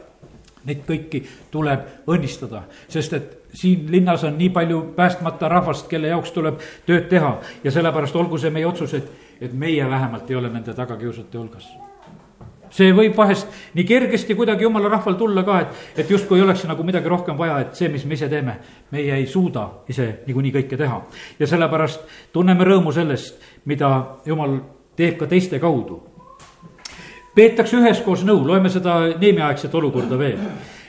Neid 0.69 0.83
kõiki 0.85 1.23
tuleb 1.53 2.09
õnnistada, 2.11 2.67
sest 2.91 3.15
et 3.17 3.29
siin 3.53 3.87
linnas 3.91 4.25
on 4.25 4.39
nii 4.39 4.51
palju 4.51 4.81
päästmata 4.97 5.49
rahvast, 5.49 5.89
kelle 5.89 6.09
jaoks 6.09 6.33
tuleb 6.33 6.59
tööd 6.87 7.09
teha 7.11 7.37
ja 7.65 7.71
sellepärast 7.71 8.17
olgu 8.17 8.39
see 8.39 8.51
meie 8.51 8.67
otsus, 8.67 8.95
et, 8.95 9.07
et 9.41 9.53
meie 9.53 9.87
vähemalt 9.91 10.31
ei 10.31 10.37
ole 10.37 10.51
nende 10.53 10.75
tagakiusate 10.75 11.39
hulgas. 11.39 11.69
see 12.71 12.93
võib 12.95 13.17
vahest 13.17 13.49
nii 13.75 13.85
kergesti 13.85 14.35
kuidagi 14.35 14.63
jumala 14.63 14.89
rahval 14.89 15.15
tulla 15.19 15.43
ka, 15.43 15.61
et, 15.61 15.81
et 15.97 16.11
justkui 16.11 16.43
oleks 16.43 16.65
nagu 16.71 16.85
midagi 16.87 17.09
rohkem 17.09 17.39
vaja, 17.39 17.59
et 17.61 17.75
see, 17.75 17.89
mis 17.89 18.05
me 18.05 18.15
ise 18.15 18.29
teeme, 18.29 18.59
meie 18.91 19.15
ei 19.15 19.27
suuda 19.27 19.69
ise 19.89 20.21
niikuinii 20.27 20.53
kõike 20.53 20.79
teha. 20.79 21.01
ja 21.39 21.47
sellepärast 21.47 22.07
tunneme 22.33 22.65
rõõmu 22.65 22.93
sellest, 22.95 23.43
mida 23.65 24.21
jumal 24.27 24.61
teeb 24.97 25.19
ka 25.19 25.27
teiste 25.27 25.59
kaudu 25.59 26.11
peetakse 27.35 27.79
üheskoos 27.79 28.25
nõu, 28.27 28.43
loeme 28.47 28.71
seda 28.73 29.01
Neemi 29.21 29.43
aegset 29.45 29.75
olukorda 29.75 30.19
veel. 30.19 30.39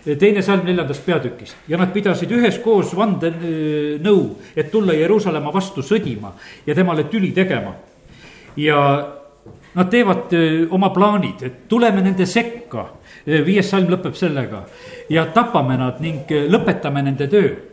Teine 0.03 0.41
salm 0.41 0.65
neljandast 0.65 1.05
peatükist 1.05 1.69
ja 1.69 1.77
nad 1.77 1.91
pidasid 1.93 2.31
üheskoos 2.33 2.95
vandenõu, 2.97 4.21
et 4.55 4.71
tulla 4.71 4.95
Jeruusalemma 4.97 5.53
vastu 5.53 5.83
sõdima 5.85 6.33
ja 6.65 6.75
temale 6.75 7.05
tüli 7.09 7.31
tegema. 7.31 7.75
ja 8.57 8.77
nad 9.73 9.89
teevad 9.89 10.33
oma 10.69 10.89
plaanid, 10.89 11.43
et 11.43 11.67
tuleme 11.69 12.01
nende 12.01 12.25
sekka, 12.25 12.89
viies 13.25 13.69
salm 13.69 13.87
lõpeb 13.87 14.15
sellega. 14.19 14.65
Ja 15.09 15.25
tapame 15.31 15.77
nad 15.77 16.01
ning 16.03 16.27
lõpetame 16.27 17.03
nende 17.03 17.27
töö 17.31 17.70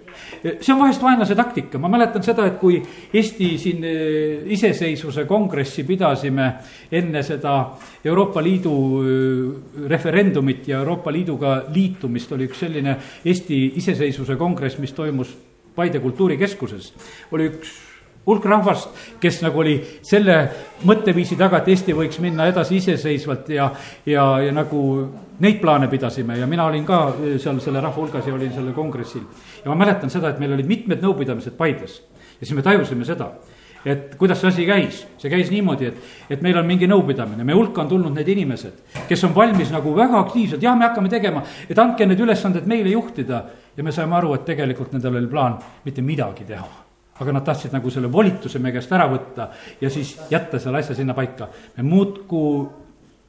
see 0.61 0.73
on 0.73 0.81
vahest 0.83 1.03
vaenlase 1.03 1.35
taktika, 1.39 1.79
ma 1.79 1.91
mäletan 1.93 2.23
seda, 2.25 2.47
et 2.47 2.59
kui 2.61 2.79
Eesti 3.15 3.51
siin 3.59 3.85
eh, 3.85 4.47
iseseisvuse 4.55 5.25
kongressi 5.29 5.85
pidasime 5.89 6.49
enne 6.93 7.23
seda 7.27 7.57
Euroopa 8.05 8.43
Liidu 8.45 8.77
eh, 9.03 9.83
referendumit 9.89 10.69
ja 10.69 10.79
Euroopa 10.83 11.13
Liiduga 11.13 11.59
liitumist, 11.75 12.33
oli 12.37 12.49
üks 12.49 12.65
selline 12.67 12.97
Eesti 13.25 13.65
iseseisvuse 13.83 14.37
kongress, 14.37 14.79
mis 14.79 14.97
toimus 14.97 15.37
Paide 15.79 16.01
kultuurikeskuses. 16.03 16.93
oli 17.31 17.45
üks 17.53 17.88
hulk 18.29 18.45
rahvast, 18.45 18.89
kes 19.21 19.41
nagu 19.45 19.63
oli 19.63 19.79
selle 20.05 20.39
mõtteviisi 20.89 21.39
taga, 21.41 21.63
et 21.63 21.73
Eesti 21.73 21.97
võiks 21.97 22.21
minna 22.23 22.49
edasi 22.51 22.79
iseseisvalt 22.79 23.49
ja, 23.55 23.71
ja, 24.07 24.27
ja 24.45 24.55
nagu 24.55 24.83
neid 25.41 25.61
plaane 25.63 25.89
pidasime. 25.89 26.39
Ja 26.39 26.47
mina 26.51 26.67
olin 26.69 26.87
ka 26.87 27.03
seal 27.41 27.61
selle 27.65 27.83
rahva 27.85 27.97
hulgas 27.97 28.27
ja 28.29 28.35
olin 28.37 28.53
sellel 28.55 28.77
kongressil. 28.77 29.25
ja 29.65 29.71
ma 29.71 29.79
mäletan 29.85 30.11
seda, 30.11 30.31
et 30.31 30.43
meil 30.43 30.53
olid 30.57 30.69
mitmed 30.69 31.03
nõupidamised 31.05 31.57
Paides. 31.57 32.03
Ja 32.39 32.47
siis 32.47 32.57
me 32.57 32.63
tajusime 32.63 33.07
seda 33.09 33.33
et 33.87 34.17
kuidas 34.19 34.41
see 34.41 34.51
asi 34.51 34.65
käis, 34.67 35.05
see 35.23 35.31
käis 35.31 35.53
niimoodi, 35.53 35.93
et, 35.93 36.01
et 36.35 36.43
meil 36.45 36.59
on 36.59 36.67
mingi 36.67 36.89
nõupidamine, 36.91 37.47
meie 37.47 37.57
hulka 37.57 37.85
on 37.85 37.93
tulnud 37.93 38.17
need 38.17 38.29
inimesed, 38.35 38.83
kes 39.09 39.23
on 39.29 39.37
valmis 39.37 39.71
nagu 39.75 39.95
väga 39.97 40.19
aktiivselt, 40.25 40.65
jah, 40.67 40.77
me 40.79 40.89
hakkame 40.89 41.13
tegema, 41.13 41.45
et 41.69 41.79
andke 41.79 42.09
need 42.09 42.27
ülesanded 42.27 42.67
meile 42.69 42.93
juhtida. 42.93 43.45
ja 43.79 43.85
me 43.85 43.93
saime 43.95 44.17
aru, 44.19 44.35
et 44.35 44.45
tegelikult 44.45 44.93
nendel 44.93 45.21
oli 45.21 45.31
plaan 45.31 45.59
mitte 45.85 46.03
midagi 46.03 46.45
teha 46.45 46.88
aga 47.19 47.33
nad 47.33 47.45
tahtsid 47.45 47.73
nagu 47.75 47.91
selle 47.91 48.11
volituse 48.13 48.61
meie 48.63 48.77
käest 48.77 48.93
ära 48.95 49.09
võtta 49.11 49.51
ja 49.81 49.91
siis 49.91 50.17
jätta 50.31 50.61
selle 50.63 50.83
asja 50.83 50.95
sinna 50.95 51.15
paika. 51.15 51.49
me 51.77 51.83
muudkui 51.83 52.67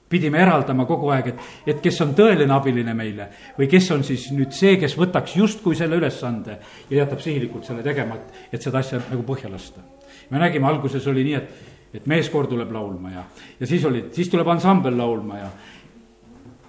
pidime 0.09 0.41
eraldama 0.41 0.85
kogu 0.89 1.11
aeg, 1.13 1.31
et, 1.31 1.41
et 1.69 1.81
kes 1.83 2.01
on 2.01 2.13
tõeline 2.17 2.53
abiline 2.53 2.95
meile 2.97 3.29
või 3.57 3.69
kes 3.69 3.91
on 3.93 4.03
siis 4.03 4.29
nüüd 4.33 4.53
see, 4.57 4.75
kes 4.81 4.97
võtaks 4.97 5.35
justkui 5.37 5.77
selle 5.77 5.99
ülesande 6.01 6.57
ja 6.89 7.03
jätab 7.03 7.21
sihilikult 7.23 7.69
selle 7.69 7.85
tegema, 7.85 8.17
et, 8.17 8.47
et 8.57 8.65
seda 8.65 8.81
asja 8.81 9.01
nagu 9.03 9.23
põhja 9.27 9.51
lasta. 9.51 9.85
me 10.29 10.41
nägime, 10.41 10.67
alguses 10.67 11.05
oli 11.07 11.25
nii, 11.27 11.35
et, 11.35 11.77
et 12.01 12.09
meeskoor 12.09 12.49
tuleb 12.49 12.71
laulma 12.73 13.13
ja, 13.13 13.25
ja 13.59 13.69
siis 13.69 13.85
oli, 13.85 14.07
siis 14.15 14.29
tuleb 14.33 14.49
ansambel 14.49 14.97
laulma 14.97 15.37
ja, 15.43 15.51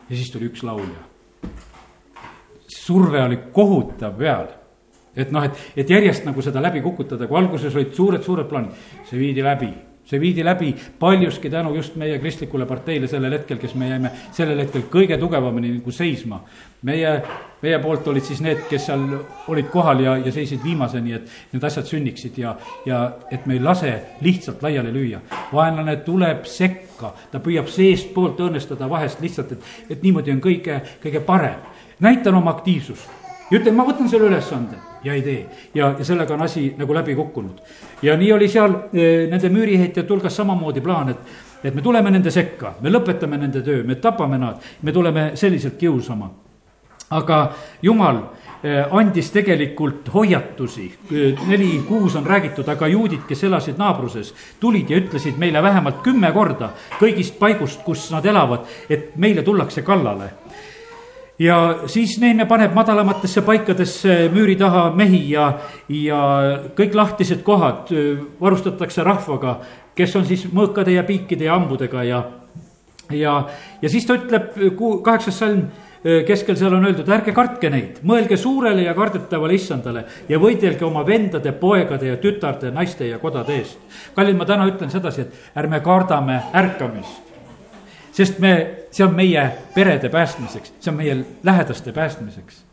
ja 0.09 0.17
siis 0.17 0.31
tuli 0.31 0.51
üks 0.53 0.65
laulja. 0.67 1.09
surve 2.69 3.23
oli 3.25 3.41
kohutav 3.53 4.17
peal 4.19 4.60
et 5.17 5.31
noh, 5.35 5.45
et, 5.45 5.63
et 5.77 5.91
järjest 5.91 6.27
nagu 6.29 6.43
seda 6.43 6.63
läbi 6.63 6.83
kukutada, 6.85 7.27
kui 7.27 7.39
alguses 7.39 7.75
olid 7.75 7.95
suured-suured 7.97 8.51
plaanid, 8.51 8.91
see 9.11 9.19
viidi 9.19 9.45
läbi 9.45 9.73
see 10.11 10.21
viidi 10.21 10.45
läbi 10.45 10.75
paljuski 10.99 11.51
tänu 11.51 11.75
just 11.75 11.97
meie 11.97 12.19
kristlikule 12.19 12.67
parteile 12.67 13.07
sellel 13.07 13.33
hetkel, 13.33 13.59
kes 13.63 13.75
me 13.75 13.89
jäime 13.89 14.11
sellel 14.35 14.59
hetkel 14.59 14.83
kõige 14.91 15.19
tugevamini 15.19 15.71
nagu 15.77 15.93
seisma. 15.93 16.41
meie, 16.83 17.23
meie 17.63 17.79
poolt 17.79 18.09
olid 18.09 18.25
siis 18.25 18.41
need, 18.41 18.65
kes 18.71 18.87
seal 18.89 19.05
olid 19.49 19.69
kohal 19.71 20.01
ja, 20.01 20.17
ja 20.17 20.33
seisid 20.33 20.65
viimaseni, 20.65 21.13
et 21.13 21.31
need 21.53 21.65
asjad 21.65 21.87
sünniksid 21.87 22.39
ja, 22.39 22.57
ja 22.87 23.01
et 23.31 23.47
me 23.47 23.55
ei 23.55 23.63
lase 23.63 23.95
lihtsalt 24.21 24.63
laiali 24.63 24.93
lüüa. 24.93 25.21
vaenlane 25.53 25.97
tuleb 25.97 26.45
sekka, 26.45 27.15
ta 27.31 27.39
püüab 27.39 27.69
seestpoolt 27.69 28.41
õõnestada 28.41 28.91
vahest 28.91 29.21
lihtsalt, 29.21 29.53
et, 29.53 29.73
et 29.91 30.03
niimoodi 30.03 30.35
on 30.35 30.41
kõige, 30.41 30.81
kõige 31.03 31.21
parem. 31.21 31.61
näitan 32.01 32.35
oma 32.35 32.51
aktiivsust 32.51 33.51
ja 33.51 33.59
ütlen, 33.59 33.77
ma 33.77 33.87
võtan 33.87 34.09
selle 34.09 34.33
ülesande 34.33 34.90
ja 35.05 35.15
ei 35.15 35.23
tee. 35.23 35.47
ja, 35.75 35.95
ja 35.99 36.05
sellega 36.05 36.35
on 36.35 36.43
asi 36.43 36.75
nagu 36.79 36.95
läbi 36.95 37.15
kukkunud. 37.15 37.61
ja 38.03 38.17
nii 38.17 38.33
oli 38.33 38.49
seal 38.49 38.75
e, 38.93 39.27
nende 39.31 39.49
müüriheitjate 39.49 40.13
hulgas 40.13 40.37
samamoodi 40.37 40.81
plaan, 40.81 41.09
et, 41.09 41.33
et 41.65 41.75
me 41.75 41.83
tuleme 41.83 42.11
nende 42.11 42.31
sekka, 42.31 42.75
me 42.81 42.93
lõpetame 42.93 43.39
nende 43.39 43.63
töö, 43.63 43.85
me 43.85 43.95
tapame 43.95 44.39
nad, 44.39 44.61
me 44.83 44.93
tuleme 44.93 45.31
selliselt 45.35 45.77
kiusama. 45.77 46.31
aga 47.11 47.39
jumal 47.83 48.21
e, 48.63 48.77
andis 48.91 49.31
tegelikult 49.35 50.13
hoiatusi, 50.15 50.91
neli 51.47 51.83
kuus 51.89 52.17
on 52.17 52.27
räägitud, 52.27 52.69
aga 52.69 52.87
juudid, 52.89 53.25
kes 53.29 53.45
elasid 53.45 53.79
naabruses, 53.79 54.35
tulid 54.61 54.91
ja 54.91 55.01
ütlesid 55.01 55.39
meile 55.39 55.63
vähemalt 55.63 56.03
kümme 56.05 56.33
korda 56.33 56.75
kõigist 57.01 57.39
paigust, 57.39 57.83
kus 57.85 58.11
nad 58.11 58.27
elavad, 58.27 58.69
et 58.89 59.17
meile 59.17 59.43
tullakse 59.43 59.83
kallale 59.83 60.31
ja 61.41 61.57
siis 61.89 62.19
Neemia 62.21 62.47
paneb 62.47 62.75
madalamatesse 62.77 63.43
paikadesse 63.43 64.17
müüri 64.33 64.57
taha 64.61 64.91
mehi 64.97 65.23
ja, 65.33 65.47
ja 65.89 66.23
kõik 66.77 66.97
lahtised 66.97 67.43
kohad 67.47 67.93
varustatakse 68.41 69.05
rahvaga, 69.07 69.59
kes 69.97 70.17
on 70.21 70.27
siis 70.29 70.45
mõõkade 70.53 70.93
ja 70.95 71.05
piikide 71.09 71.49
ja 71.49 71.57
hambudega 71.57 72.05
ja, 72.05 72.25
ja, 73.11 73.37
ja 73.83 73.93
siis 73.93 74.07
ta 74.07 74.19
ütleb, 74.21 74.53
kaheksas 75.05 75.41
salm 75.41 75.65
keskel 76.01 76.57
seal 76.57 76.73
on 76.73 76.87
öeldud, 76.89 77.09
ärge 77.13 77.33
kartke 77.37 77.69
neid, 77.73 77.99
mõelge 78.09 78.39
suurele 78.41 78.87
ja 78.87 78.95
kardetavale 78.97 79.57
issandale 79.57 80.05
ja 80.29 80.39
võidelge 80.41 80.87
oma 80.87 81.03
vendade, 81.05 81.53
poegade 81.53 82.09
ja 82.09 82.21
tütarde, 82.21 82.71
naiste 82.73 83.09
ja 83.09 83.19
kodade 83.21 83.59
eest. 83.59 83.81
kallid, 84.17 84.39
ma 84.41 84.49
täna 84.49 84.69
ütlen 84.71 84.93
sedasi, 84.93 85.27
et 85.27 85.59
ärme 85.61 85.83
kardame 85.85 86.39
ärkamist 86.57 87.29
sest 88.13 88.41
me, 88.43 88.53
see 88.91 89.07
on 89.07 89.15
meie 89.15 89.45
perede 89.75 90.09
päästmiseks, 90.09 90.73
see 90.81 90.91
on 90.91 90.97
meie 90.97 91.17
lähedaste 91.43 91.93
päästmiseks. 91.93 92.65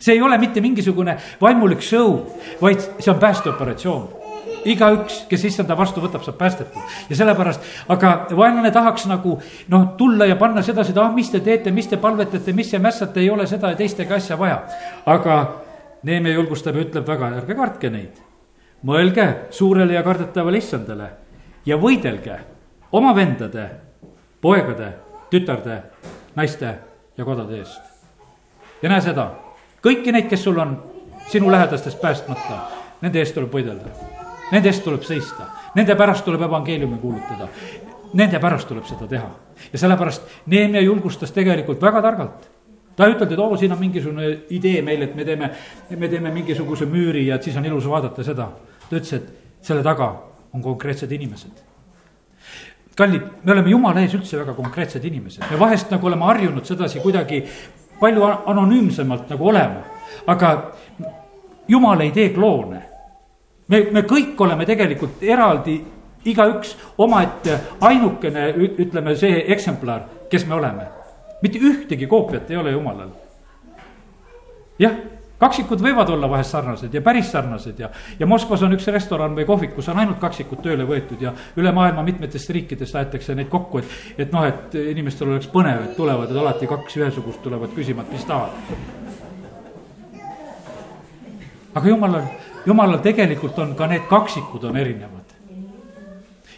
see 0.00 0.14
ei 0.14 0.22
ole 0.22 0.38
mitte 0.38 0.60
mingisugune 0.60 1.16
vaimulik 1.40 1.82
show, 1.82 2.18
vaid 2.62 2.80
see 2.98 3.12
on 3.12 3.18
päästeoperatsioon 3.20 4.22
igaüks, 4.64 5.24
kes 5.28 5.44
issanda 5.44 5.76
vastu 5.78 6.00
võtab, 6.00 6.22
saab 6.22 6.38
päästetud. 6.38 6.82
ja 7.10 7.16
sellepärast, 7.16 7.60
aga 7.88 8.12
vaenlane 8.36 8.70
tahaks 8.70 9.06
nagu 9.10 9.40
noh, 9.68 9.88
tulla 9.98 10.26
ja 10.26 10.36
panna 10.36 10.62
sedasi, 10.62 10.92
et 10.92 10.98
ah, 10.98 11.10
mis 11.14 11.30
te 11.30 11.40
teete, 11.40 11.70
mis 11.70 11.86
te 11.86 11.96
palvetate, 11.96 12.52
mis 12.52 12.70
te 12.70 12.78
mässate, 12.78 13.20
ei 13.20 13.30
ole 13.30 13.46
seda 13.46 13.72
ja 13.72 13.76
teist 13.76 14.00
ega 14.00 14.14
asja 14.14 14.38
vaja. 14.38 14.62
aga 15.06 15.42
Neeme 16.02 16.32
julgustab 16.32 16.74
ja 16.74 16.82
ütleb 16.82 17.06
väga, 17.06 17.30
ärge 17.38 17.54
kartke 17.54 17.90
neid. 17.90 18.18
mõelge 18.82 19.24
suurele 19.54 19.94
ja 19.94 20.02
kardetavale 20.02 20.58
issandale 20.58 21.04
ja 21.66 21.76
võidelge 21.78 22.38
oma 22.90 23.12
vendade 23.14 23.68
poegade, 24.42 24.88
tütarde, 25.32 25.80
naiste 26.36 26.74
ja 27.16 27.24
kodade 27.24 27.58
eest. 27.58 27.80
ja 28.82 28.90
näe 28.92 29.00
seda, 29.00 29.30
kõiki 29.84 30.12
neid, 30.12 30.28
kes 30.30 30.44
sul 30.44 30.58
on 30.60 30.76
sinu 31.30 31.50
lähedastest 31.52 32.00
päästmata, 32.00 32.58
nende 33.00 33.22
eest 33.22 33.34
tuleb 33.34 33.52
võidelda. 33.52 33.92
Nende 34.52 34.68
eest 34.68 34.84
tuleb 34.84 35.04
seista, 35.08 35.46
nende 35.74 35.94
pärast 35.96 36.26
tuleb 36.26 36.42
evangeeliumi 36.44 36.98
kuulutada. 37.00 37.48
Nende 38.12 38.40
pärast 38.40 38.68
tuleb 38.68 38.84
seda 38.84 39.06
teha 39.08 39.30
ja 39.72 39.78
sellepärast 39.78 40.26
Neemia 40.52 40.82
julgustas 40.82 41.32
tegelikult 41.32 41.80
väga 41.80 42.02
targalt 42.04 42.50
ta 42.96 43.06
ei 43.06 43.14
ütelnud, 43.14 43.32
et 43.32 43.40
oo, 43.40 43.56
siin 43.56 43.72
on 43.72 43.80
mingisugune 43.80 44.28
idee 44.52 44.82
meil, 44.84 45.06
et 45.06 45.14
me 45.16 45.24
teeme, 45.24 45.50
me 45.96 46.08
teeme 46.12 46.32
mingisuguse 46.34 46.84
müüri 46.86 47.24
ja 47.30 47.38
et 47.38 47.48
siis 47.48 47.56
on 47.56 47.64
ilus 47.64 47.88
vaadata 47.88 48.24
seda. 48.24 48.50
ta 48.90 48.96
ütles, 48.96 49.12
et 49.16 49.64
selle 49.64 49.82
taga 49.82 50.12
on 50.52 50.62
konkreetsed 50.62 51.12
inimesed 51.12 51.71
kallid, 52.96 53.22
me 53.44 53.52
oleme 53.52 53.70
jumala 53.70 54.02
ees 54.02 54.14
üldse 54.16 54.38
väga 54.40 54.54
konkreetsed 54.56 55.04
inimesed, 55.04 55.44
me 55.50 55.58
vahest 55.60 55.90
nagu 55.92 56.06
oleme 56.06 56.28
harjunud 56.28 56.66
sedasi 56.68 57.00
kuidagi 57.00 57.42
palju 58.00 58.24
anonüümsemalt 58.46 59.30
nagu 59.30 59.48
olema, 59.48 59.84
aga 60.26 60.52
jumal 61.68 62.00
ei 62.00 62.10
tee 62.12 62.28
kloone. 62.34 62.82
me, 63.68 63.86
me 63.92 64.02
kõik 64.02 64.40
oleme 64.40 64.66
tegelikult 64.66 65.22
eraldi, 65.22 65.78
igaüks 66.24 66.76
omaette 66.98 67.58
ainukene, 67.80 68.50
ütleme 68.84 69.16
see 69.16 69.44
eksemplar, 69.54 70.04
kes 70.30 70.46
me 70.46 70.54
oleme. 70.54 70.88
mitte 71.42 71.58
ühtegi 71.58 72.06
koopiat 72.06 72.50
ei 72.50 72.56
ole 72.56 72.70
jumalal. 72.70 73.08
jah 74.78 74.94
kaksikud 75.42 75.82
võivad 75.82 76.10
olla 76.14 76.28
vahest 76.30 76.54
sarnased 76.54 76.94
ja 76.94 77.02
päris 77.02 77.30
sarnased 77.32 77.80
ja, 77.82 77.88
ja 78.18 78.26
Moskvas 78.30 78.62
on 78.62 78.76
üks 78.76 78.86
restoran 78.94 79.34
või 79.36 79.46
kohvik, 79.48 79.74
kus 79.74 79.88
on 79.90 79.98
ainult 80.02 80.20
kaksikud 80.22 80.62
tööle 80.62 80.86
võetud 80.86 81.22
ja 81.22 81.32
üle 81.58 81.72
maailma 81.74 82.04
mitmetest 82.06 82.52
riikidest 82.54 82.98
aetakse 82.98 83.34
neid 83.34 83.50
kokku, 83.50 83.82
et, 83.82 83.96
et 84.22 84.34
noh, 84.34 84.46
et 84.46 84.76
inimestel 84.94 85.32
oleks 85.32 85.50
põnev, 85.52 85.82
et 85.88 85.96
tulevad, 85.98 86.30
et 86.30 86.42
alati 86.44 86.70
kaks 86.70 86.98
ühesugust 87.00 87.42
tulevad 87.42 87.74
küsima, 87.74 88.06
et 88.06 88.14
mis 88.14 88.28
tahad. 88.28 88.54
aga 91.74 91.88
jumalal, 91.88 92.30
jumalal 92.66 93.02
tegelikult 93.02 93.58
on 93.58 93.74
ka 93.74 93.90
need 93.90 94.06
kaksikud 94.10 94.70
on 94.70 94.76
erinevad. 94.76 95.36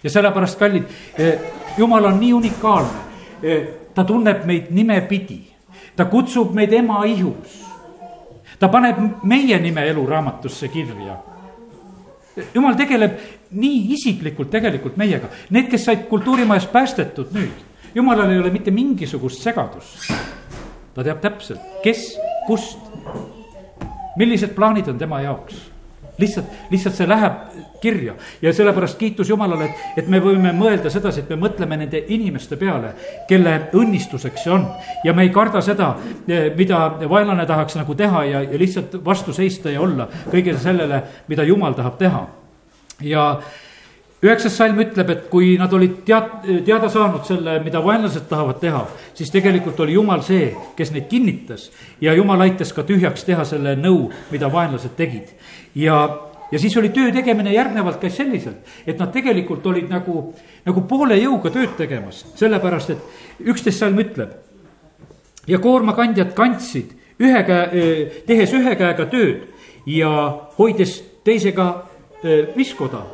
ja 0.03 0.11
sellepärast, 0.11 0.59
kallid, 0.59 0.97
eh, 1.19 1.53
jumal 1.79 2.13
on 2.13 2.21
nii 2.21 2.33
unikaalne, 2.33 3.05
eh, 3.43 3.69
ta 3.95 4.05
tunneb 4.05 4.45
meid 4.45 4.69
nimepidi, 4.71 5.41
ta 5.97 6.05
kutsub 6.05 6.53
meid 6.53 6.73
ema 6.73 7.05
ihus 7.09 7.65
ta 8.59 8.69
paneb 8.69 8.99
meie 9.23 9.59
nime 9.61 9.87
eluraamatusse 9.89 10.69
kirja. 10.69 11.19
jumal 12.55 12.75
tegeleb 12.75 13.19
nii 13.51 13.93
isiklikult 13.95 14.51
tegelikult 14.51 14.97
meiega, 14.97 15.29
need, 15.51 15.69
kes 15.71 15.85
said 15.85 16.09
kultuurimajas 16.09 16.67
päästetud 16.67 17.31
nüüd, 17.35 17.61
jumalal 17.95 18.31
ei 18.31 18.39
ole 18.39 18.51
mitte 18.51 18.71
mingisugust 18.71 19.43
segadust. 19.43 20.11
ta 20.95 21.03
teab 21.03 21.21
täpselt, 21.21 21.61
kes, 21.83 22.17
kust, 22.47 22.79
millised 24.17 24.55
plaanid 24.55 24.89
on 24.89 24.99
tema 24.99 25.21
jaoks 25.23 25.74
lihtsalt, 26.19 26.47
lihtsalt 26.71 26.95
see 26.95 27.09
läheb 27.09 27.41
kirja 27.83 28.15
ja 28.43 28.53
sellepärast 28.53 28.99
kiitus 28.99 29.29
Jumalale, 29.29 29.65
et, 29.65 29.99
et 30.03 30.09
me 30.09 30.21
võime 30.23 30.53
mõelda 30.57 30.91
sedasi, 30.93 31.25
et 31.25 31.33
me 31.35 31.41
mõtleme 31.43 31.79
nende 31.81 32.01
inimeste 32.15 32.57
peale, 32.61 32.95
kelle 33.29 33.57
õnnistuseks 33.77 34.47
see 34.47 34.55
on. 34.55 34.69
ja 35.05 35.13
me 35.13 35.27
ei 35.27 35.33
karda 35.35 35.63
seda, 35.65 35.95
eh, 36.29 36.49
mida 36.57 36.81
vaenlane 37.11 37.47
tahaks 37.47 37.77
nagu 37.81 37.95
teha 37.99 38.25
ja, 38.31 38.43
ja 38.47 38.61
lihtsalt 38.61 38.97
vastu 39.05 39.35
seista 39.37 39.73
ja 39.73 39.83
olla 39.85 40.09
kõigele 40.31 40.59
sellele, 40.63 41.03
mida 41.29 41.45
Jumal 41.45 41.77
tahab 41.77 41.99
teha. 41.99 42.27
ja 43.03 43.29
üheksas 44.25 44.57
salm 44.57 44.79
ütleb, 44.81 45.11
et 45.13 45.25
kui 45.31 45.55
nad 45.61 45.73
olid 45.77 46.01
tead-, 46.09 46.47
teada 46.67 46.89
saanud 46.93 47.27
selle, 47.29 47.59
mida 47.65 47.83
vaenlased 47.85 48.27
tahavad 48.31 48.61
teha, 48.63 48.85
siis 49.17 49.33
tegelikult 49.35 49.81
oli 49.85 49.99
Jumal 49.99 50.25
see, 50.25 50.49
kes 50.77 50.95
neid 50.95 51.11
kinnitas 51.11 51.69
ja 52.01 52.15
Jumal 52.17 52.47
aitas 52.47 52.73
ka 52.73 52.87
tühjaks 52.89 53.27
teha 53.29 53.45
selle 53.49 53.77
nõu, 53.81 54.09
mida 54.33 54.51
vaenlased 54.53 54.97
tegid 54.97 55.35
ja, 55.77 55.99
ja 56.53 56.59
siis 56.59 56.77
oli 56.81 56.89
töö 56.95 57.13
tegemine 57.13 57.53
järgnevalt 57.55 58.01
käis 58.03 58.17
selliselt, 58.17 58.65
et 58.87 58.99
nad 58.99 59.13
tegelikult 59.13 59.67
olid 59.67 59.93
nagu, 59.93 60.27
nagu 60.65 60.85
poole 60.89 61.19
jõuga 61.21 61.53
tööd 61.55 61.77
tegemas, 61.79 62.25
sellepärast 62.41 62.95
et 62.95 63.49
üksteist 63.53 63.85
salm 63.85 64.01
ütleb. 64.01 64.33
ja 65.47 65.59
koormakandjad 65.59 66.33
kandsid 66.35 66.95
ühe 67.21 67.43
käe, 67.45 67.89
tehes 68.27 68.53
ühe 68.57 68.77
käega 68.77 69.07
tööd 69.11 69.45
ja 69.87 70.11
hoides 70.59 71.03
teisega 71.25 71.85
viskoda. 72.57 73.05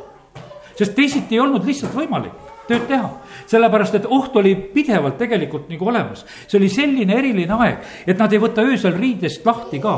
Sest 0.81 0.95
teisiti 0.97 1.37
ei 1.37 1.43
olnud 1.43 1.67
lihtsalt 1.67 1.93
võimalik 1.93 2.49
tööd 2.71 2.87
teha. 2.89 3.09
sellepärast, 3.51 3.95
et 3.99 4.07
oht 4.09 4.35
oli 4.39 4.53
pidevalt 4.73 5.17
tegelikult 5.19 5.69
nagu 5.69 5.89
olemas. 5.91 6.25
see 6.47 6.57
oli 6.59 6.69
selline 6.69 7.17
eriline 7.17 7.57
aeg, 7.57 7.85
et 8.07 8.17
nad 8.17 8.33
ei 8.33 8.41
võta 8.41 8.65
öösel 8.65 8.95
riidest 8.97 9.45
lahti 9.45 9.79
ka. 9.83 9.95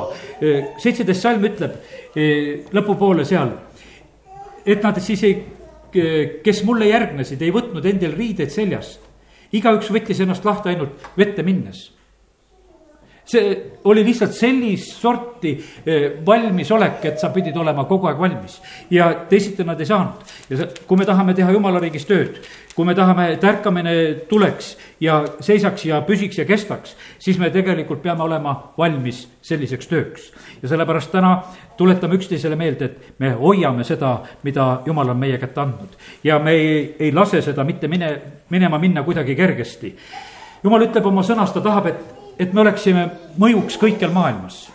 seitseteist 0.78 1.22
salm 1.22 1.46
ütleb 1.50 1.80
lõpupoole 2.74 3.26
seal, 3.26 3.54
et 4.66 4.84
nad 4.84 5.00
siis 5.02 5.24
ei, 5.24 5.40
kes 6.44 6.64
mulle 6.66 6.90
järgnesid, 6.90 7.42
ei 7.42 7.54
võtnud 7.54 7.86
endil 7.86 8.16
riideid 8.18 8.52
seljast. 8.52 9.02
igaüks 9.54 9.92
võttis 9.94 10.24
ennast 10.24 10.46
lahti 10.46 10.74
ainult 10.74 11.12
vette 11.18 11.44
minnes 11.44 11.93
see 13.26 13.72
oli 13.84 14.04
lihtsalt 14.04 14.34
sellist 14.36 14.98
sorti 15.00 15.54
eh, 15.86 16.12
valmisolek, 16.26 17.06
et 17.06 17.20
sa 17.20 17.30
pidid 17.34 17.58
olema 17.58 17.86
kogu 17.88 18.10
aeg 18.10 18.20
valmis 18.20 18.60
ja 18.92 19.10
teisiti 19.30 19.64
nad 19.64 19.80
ei 19.80 19.88
saanud. 19.88 20.34
ja 20.50 20.68
kui 20.88 20.98
me 20.98 21.06
tahame 21.06 21.34
teha 21.34 21.52
jumala 21.52 21.80
riigis 21.80 22.06
tööd, 22.06 22.42
kui 22.76 22.86
me 22.86 22.96
tahame, 22.96 23.30
et 23.34 23.44
ärkamine 23.44 23.94
tuleks 24.30 24.74
ja 25.00 25.22
seisaks 25.40 25.86
ja 25.86 26.02
püsiks 26.08 26.38
ja 26.38 26.46
kestaks, 26.46 26.98
siis 27.20 27.40
me 27.40 27.50
tegelikult 27.54 28.02
peame 28.04 28.24
olema 28.24 28.56
valmis 28.78 29.28
selliseks 29.42 29.88
tööks. 29.88 30.32
ja 30.62 30.70
sellepärast 30.70 31.12
täna 31.12 31.38
tuletame 31.78 32.20
üksteisele 32.20 32.56
meelde, 32.56 32.86
et 32.86 33.20
me 33.20 33.32
hoiame 33.40 33.84
seda, 33.84 34.18
mida 34.44 34.82
jumal 34.86 35.10
on 35.10 35.18
meie 35.20 35.38
kätte 35.38 35.62
andnud 35.62 35.96
ja 36.24 36.40
me 36.40 36.52
ei, 36.52 36.96
ei 37.00 37.12
lase 37.12 37.42
seda 37.42 37.64
mitte 37.64 37.88
mine, 37.88 38.18
minema 38.50 38.80
minna 38.80 39.04
kuidagi 39.04 39.36
kergesti. 39.36 39.96
jumal 40.64 40.84
ütleb 40.90 41.06
oma 41.06 41.24
sõnas, 41.24 41.54
ta 41.54 41.62
tahab, 41.62 41.88
et 41.88 42.13
et 42.40 42.54
me 42.54 42.62
oleksime 42.62 43.10
mõjuks 43.40 43.78
kõikjal 43.82 44.14
maailmas. 44.14 44.68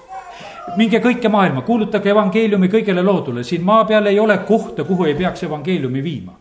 Minge 0.77 1.01
kõike 1.01 1.31
maailma, 1.33 1.63
kuulutage 1.65 2.11
evangeeliumi 2.13 2.69
kõigele 2.69 3.03
loodule, 3.05 3.45
siin 3.45 3.65
maa 3.65 3.87
peal 3.89 4.07
ei 4.07 4.19
ole 4.21 4.37
kohta, 4.49 4.85
kuhu 4.85 5.09
ei 5.09 5.15
peaks 5.17 5.43
evangeeliumi 5.47 6.03
viima. 6.05 6.37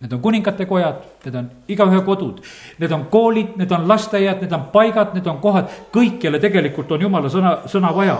Need 0.00 0.12
on 0.16 0.20
kuningate 0.24 0.64
kojad, 0.64 1.02
need 1.26 1.34
on 1.36 1.48
igaühe 1.68 1.98
kodud, 2.06 2.38
need 2.80 2.92
on 2.96 3.02
koolid, 3.12 3.50
need 3.60 3.72
on 3.76 3.82
lasteaiad, 3.88 4.38
need 4.40 4.52
on 4.56 4.62
paigad, 4.72 5.10
need 5.12 5.26
on 5.28 5.42
kohad, 5.42 5.68
kõikjale 5.92 6.40
tegelikult 6.40 6.94
on 6.96 7.04
jumala 7.04 7.28
sõna, 7.28 7.58
sõna 7.68 7.90
vaja. 7.92 8.16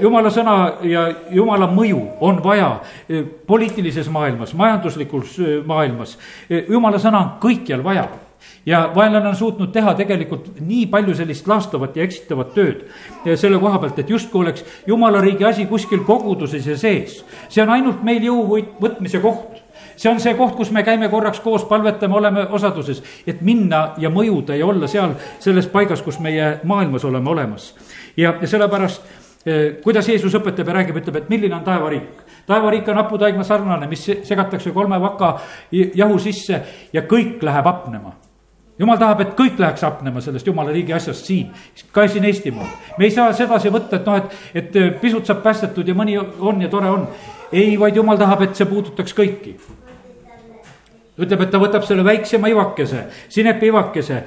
jumala 0.00 0.30
sõna 0.30 0.54
ja 0.86 1.08
jumala 1.30 1.66
mõju 1.66 2.04
on 2.20 2.38
vaja 2.44 2.76
poliitilises 3.46 4.10
maailmas, 4.14 4.54
majanduslikus 4.54 5.40
maailmas, 5.66 6.18
jumala 6.68 7.02
sõna 7.02 7.24
on 7.24 7.34
kõikjal 7.42 7.82
vaja 7.82 8.06
ja 8.66 8.90
vaenlane 8.94 9.28
on 9.28 9.36
suutnud 9.36 9.72
teha 9.72 9.94
tegelikult 9.98 10.60
nii 10.60 10.86
palju 10.86 11.14
sellist 11.18 11.48
laastavat 11.48 11.96
ja 11.96 12.06
eksitavat 12.06 12.54
tööd 12.54 12.84
selle 13.36 13.58
koha 13.58 13.78
pealt, 13.82 13.98
et 13.98 14.10
justkui 14.10 14.44
oleks 14.44 14.64
jumala 14.86 15.20
riigi 15.20 15.44
asi 15.44 15.66
kuskil 15.66 16.04
koguduses 16.06 16.66
ja 16.66 16.76
sees. 16.78 17.24
see 17.48 17.62
on 17.62 17.70
ainult 17.70 18.02
meil 18.02 18.22
jõu 18.22 18.62
võtmise 18.80 19.20
koht 19.20 19.62
see 19.96 20.10
on 20.10 20.20
see 20.20 20.34
koht, 20.34 20.56
kus 20.56 20.70
me 20.70 20.82
käime 20.82 21.08
korraks 21.08 21.40
koos, 21.40 21.64
palvetame, 21.68 22.16
oleme 22.16 22.46
osaduses, 22.50 23.02
et 23.26 23.42
minna 23.44 23.92
ja 23.98 24.10
mõjuda 24.10 24.56
ja 24.58 24.66
olla 24.66 24.88
seal 24.90 25.14
selles 25.40 25.68
paigas, 25.72 26.02
kus 26.02 26.18
meie 26.20 26.58
maailmas 26.64 27.04
oleme 27.04 27.30
olemas. 27.30 27.74
ja, 28.16 28.34
ja 28.40 28.48
sellepärast 28.48 29.02
eh, 29.46 29.78
kuidas 29.82 30.08
Jeesus 30.08 30.34
õpetab 30.34 30.68
ja 30.68 30.78
räägib, 30.80 30.98
ütleb, 31.02 31.16
et 31.16 31.28
milline 31.28 31.54
on 31.54 31.64
taevariik. 31.64 32.24
taevariik 32.46 32.88
on 32.88 33.00
haputaigna 33.02 33.44
sarnane, 33.44 33.86
mis 33.86 34.10
segatakse 34.22 34.70
kolme 34.70 35.00
vaka 35.00 35.38
jahu 35.94 36.18
sisse 36.18 36.62
ja 36.92 37.02
kõik 37.02 37.42
läheb 37.42 37.64
hapnema 37.64 38.21
jumal 38.82 38.98
tahab, 38.98 39.20
et 39.22 39.34
kõik 39.38 39.60
läheks 39.62 39.84
hapnema 39.86 40.22
sellest 40.22 40.48
jumala 40.48 40.72
riigi 40.74 40.94
asjast 40.94 41.28
siin, 41.28 41.52
ka 41.94 42.06
siin 42.10 42.24
Eestimaal. 42.26 42.70
me 42.98 43.06
ei 43.06 43.14
saa 43.14 43.32
sedasi 43.36 43.70
võtta, 43.70 44.00
et 44.00 44.08
noh, 44.08 44.18
et, 44.18 44.74
et 44.80 44.98
pisut 45.00 45.26
saab 45.26 45.44
päästetud 45.44 45.88
ja 45.88 45.94
mõni 45.94 46.18
on 46.18 46.62
ja 46.62 46.70
tore 46.72 46.90
on. 46.90 47.06
ei, 47.52 47.78
vaid 47.78 47.96
jumal 47.96 48.18
tahab, 48.18 48.42
et 48.42 48.58
see 48.58 48.66
puudutaks 48.66 49.14
kõiki. 49.14 49.54
ütleb, 51.22 51.42
et 51.44 51.50
ta 51.52 51.60
võtab 51.60 51.84
selle 51.86 52.02
väiksema 52.04 52.48
ivakese, 52.48 53.04
sinepi 53.30 53.68
ivakese, 53.68 54.22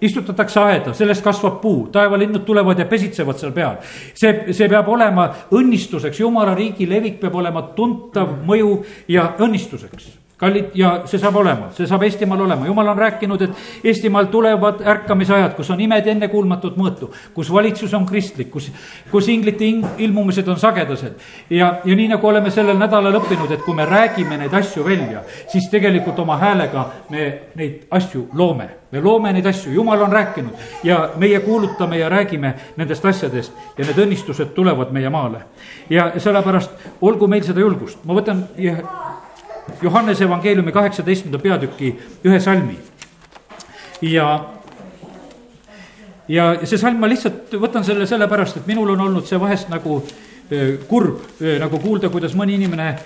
istutatakse 0.00 0.60
aeda, 0.60 0.94
sellest 0.94 1.24
kasvab 1.24 1.60
puu, 1.60 1.88
taevalinnud 1.92 2.46
tulevad 2.46 2.78
ja 2.78 2.86
pesitsevad 2.86 3.36
seal 3.42 3.52
peal. 3.52 3.76
see, 4.14 4.54
see 4.54 4.68
peab 4.72 4.88
olema 4.88 5.28
õnnistuseks, 5.50 6.22
jumala 6.24 6.54
riigi 6.54 6.88
levik 6.88 7.20
peab 7.20 7.34
olema 7.34 7.66
tuntav 7.76 8.38
mõju 8.46 8.74
ja 9.08 9.34
õnnistuseks 9.38 10.21
kallid 10.42 10.74
ja 10.74 10.90
see 11.06 11.20
saab 11.22 11.36
olema, 11.38 11.68
see 11.76 11.86
saab 11.86 12.02
Eestimaal 12.02 12.40
olema, 12.48 12.66
jumal 12.66 12.88
on 12.90 12.98
rääkinud, 12.98 13.44
et 13.46 13.86
Eestimaal 13.92 14.26
tulevad 14.32 14.80
ärkamisajad, 14.90 15.54
kus 15.54 15.70
on 15.70 15.80
imed 15.80 16.08
ennekuulmatut 16.10 16.76
mõõtu. 16.76 17.12
kus 17.34 17.52
valitsus 17.52 17.94
on 17.94 18.06
kristlik, 18.06 18.50
kus, 18.50 18.70
kus 19.10 19.28
inglite 19.28 19.68
ilmumised 20.02 20.48
on 20.48 20.58
sagedased. 20.58 21.14
ja, 21.50 21.74
ja 21.84 21.96
nii 21.96 22.08
nagu 22.08 22.26
oleme 22.26 22.50
sellel 22.50 22.78
nädalal 22.78 23.20
õppinud, 23.20 23.52
et 23.52 23.62
kui 23.62 23.74
me 23.74 23.86
räägime 23.86 24.38
neid 24.38 24.54
asju 24.54 24.84
välja, 24.84 25.22
siis 25.48 25.70
tegelikult 25.70 26.18
oma 26.18 26.36
häälega 26.38 26.86
me 27.10 27.28
neid 27.54 27.86
asju 27.90 28.26
loome. 28.34 28.68
me 28.92 29.00
loome 29.00 29.32
neid 29.32 29.46
asju, 29.46 29.72
jumal 29.72 30.02
on 30.02 30.12
rääkinud 30.12 30.84
ja 30.84 31.10
meie 31.16 31.40
kuulutame 31.40 31.98
ja 31.98 32.08
räägime 32.08 32.54
nendest 32.76 33.04
asjadest 33.04 33.52
ja 33.78 33.84
need 33.84 33.98
õnnistused 33.98 34.54
tulevad 34.54 34.90
meie 34.90 35.10
maale. 35.10 35.46
ja 35.90 36.12
sellepärast 36.18 36.70
olgu 37.00 37.28
meil 37.28 37.46
seda 37.46 37.60
julgust, 37.60 38.04
ma 38.04 38.14
võtan 38.18 38.48
Johannese 39.82 40.24
evangeeliumi 40.24 40.72
kaheksateistkümnenda 40.72 41.42
peatüki 41.42 41.92
ühe 42.24 42.40
salmi. 42.40 42.76
ja, 44.02 44.44
ja 46.28 46.46
see 46.64 46.78
salm 46.78 46.98
ma 47.00 47.08
lihtsalt 47.10 47.54
võtan 47.62 47.84
selle 47.86 48.06
sellepärast, 48.06 48.56
et 48.58 48.66
minul 48.66 48.90
on 48.94 49.00
olnud 49.06 49.26
see 49.26 49.40
vahest 49.40 49.70
nagu 49.70 50.02
kurb, 50.88 51.20
nagu 51.60 51.78
kuulda, 51.80 52.10
kuidas 52.12 52.34
mõni 52.36 52.56
inimene 52.58 52.96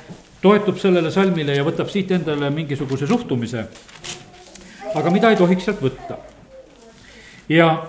toetub 0.43 0.79
sellele 0.81 1.11
salmile 1.11 1.57
ja 1.57 1.65
võtab 1.67 1.91
siit 1.93 2.11
endale 2.13 2.51
mingisuguse 2.51 3.07
suhtumise. 3.07 3.67
aga 4.95 5.11
mida 5.11 5.31
ei 5.31 5.37
tohiks 5.37 5.65
sealt 5.65 5.83
võtta. 5.83 6.17
ja 7.49 7.87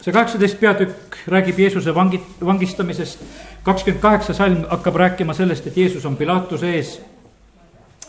see 0.00 0.12
kaheksateist 0.12 0.60
peatükk 0.60 1.16
räägib 1.26 1.58
Jeesuse 1.58 1.94
vangi, 1.94 2.20
vangistamisest, 2.44 3.24
kakskümmend 3.62 4.02
kaheksa 4.02 4.34
salm 4.34 4.64
hakkab 4.68 4.96
rääkima 4.96 5.34
sellest, 5.34 5.66
et 5.66 5.76
Jeesus 5.76 6.04
on 6.06 6.16
Pilatuse 6.16 6.74
ees 6.76 7.00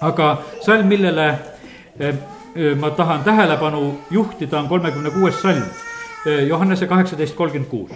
aga 0.01 0.43
salm, 0.65 0.87
millele 0.87 1.27
eh, 1.99 2.15
eh, 2.55 2.75
ma 2.75 2.89
tahan 2.89 3.23
tähelepanu 3.23 3.99
juhtida, 4.11 4.59
on 4.59 4.67
kolmekümne 4.67 5.11
kuues 5.11 5.41
salm, 5.41 5.63
eh, 6.25 6.47
Johannese 6.47 6.87
kaheksateist 6.87 7.35
kolmkümmend 7.35 7.69
kuus. 7.69 7.91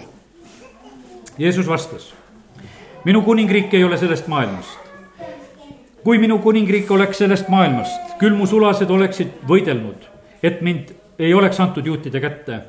Jeesus 1.38 1.68
vastas, 1.68 2.14
minu 3.04 3.22
kuningriik 3.22 3.74
ei 3.74 3.84
ole 3.84 3.96
sellest 3.96 4.26
maailmast. 4.26 4.78
kui 6.06 6.18
minu 6.18 6.38
kuningriik 6.38 6.90
oleks 6.90 7.18
sellest 7.18 7.48
maailmast, 7.48 8.14
küll 8.18 8.34
mu 8.38 8.46
sulased 8.46 8.90
oleksid 8.90 9.40
võidelnud, 9.48 10.04
et 10.42 10.60
mind 10.62 10.92
ei 11.18 11.34
oleks 11.34 11.60
antud 11.60 11.86
juutide 11.86 12.20
kätte. 12.20 12.60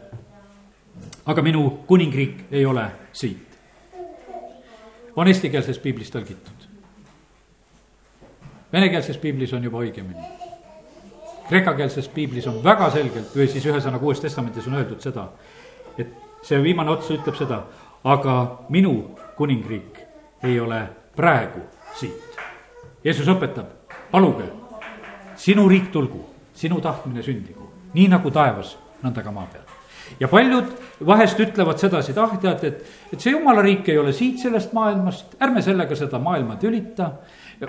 aga 1.25 1.41
minu 1.41 1.69
kuningriik 1.87 2.45
ei 2.51 2.65
ole 2.65 2.85
siit. 3.13 3.57
on 5.15 5.27
eestikeelses 5.27 5.79
piiblis 5.79 6.11
tõlgitud 6.11 6.56
venekeelses 8.73 9.17
piiblis 9.17 9.53
on 9.53 9.63
juba 9.63 9.81
õigemini. 9.83 10.23
kreekakeelses 11.49 12.07
piiblis 12.11 12.47
on 12.47 12.63
väga 12.63 12.89
selgelt 12.91 13.35
või 13.35 13.47
siis 13.47 13.65
ühesõnaga 13.65 14.03
Uues 14.03 14.19
Testamendis 14.19 14.67
on 14.67 14.73
öeldud 14.75 15.01
seda, 15.01 15.29
et 15.97 16.09
see 16.43 16.59
viimane 16.63 16.91
ots 16.91 17.11
ütleb 17.11 17.37
seda, 17.39 17.61
aga 18.03 18.35
minu 18.69 19.15
kuningriik 19.37 20.01
ei 20.43 20.59
ole 20.59 20.81
praegu 21.15 21.63
siit. 21.95 22.41
Jeesus 23.03 23.29
õpetab, 23.31 23.71
paluge, 24.11 24.49
sinu 25.39 25.69
riik 25.69 25.87
tulgu, 25.91 26.25
sinu 26.53 26.81
tahtmine 26.83 27.23
sündigu, 27.23 27.71
nii 27.93 28.11
nagu 28.11 28.31
taevas, 28.31 28.75
nõnda 29.03 29.23
ka 29.23 29.31
maa 29.31 29.47
peal 29.53 29.67
ja 30.19 30.27
paljud 30.27 30.69
vahest 31.05 31.39
ütlevad 31.39 31.79
sedasi, 31.81 32.13
et 32.13 32.21
ah, 32.21 32.35
tead, 32.41 32.63
et, 32.67 32.93
et 33.13 33.21
see 33.21 33.33
jumala 33.33 33.63
riik 33.65 33.89
ei 33.91 33.99
ole 33.99 34.13
siit 34.15 34.39
sellest 34.41 34.73
maailmast, 34.77 35.35
ärme 35.43 35.61
sellega 35.65 35.97
seda 35.99 36.19
maailma 36.21 36.57
tülita. 36.61 37.11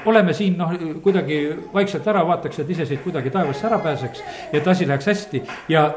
Oleme 0.05 0.33
siin 0.37 0.59
noh, 0.59 0.73
kuidagi 1.03 1.41
vaikselt 1.75 2.07
ära, 2.09 2.27
vaataks, 2.27 2.59
et 2.59 2.71
ise 2.71 2.87
siit 2.87 3.03
kuidagi 3.03 3.31
taevasse 3.31 3.67
ära 3.67 3.79
pääseks, 3.79 4.23
et 4.53 4.69
asi 4.69 4.89
läheks 4.89 5.07
hästi. 5.07 5.43
Ja 5.69 5.91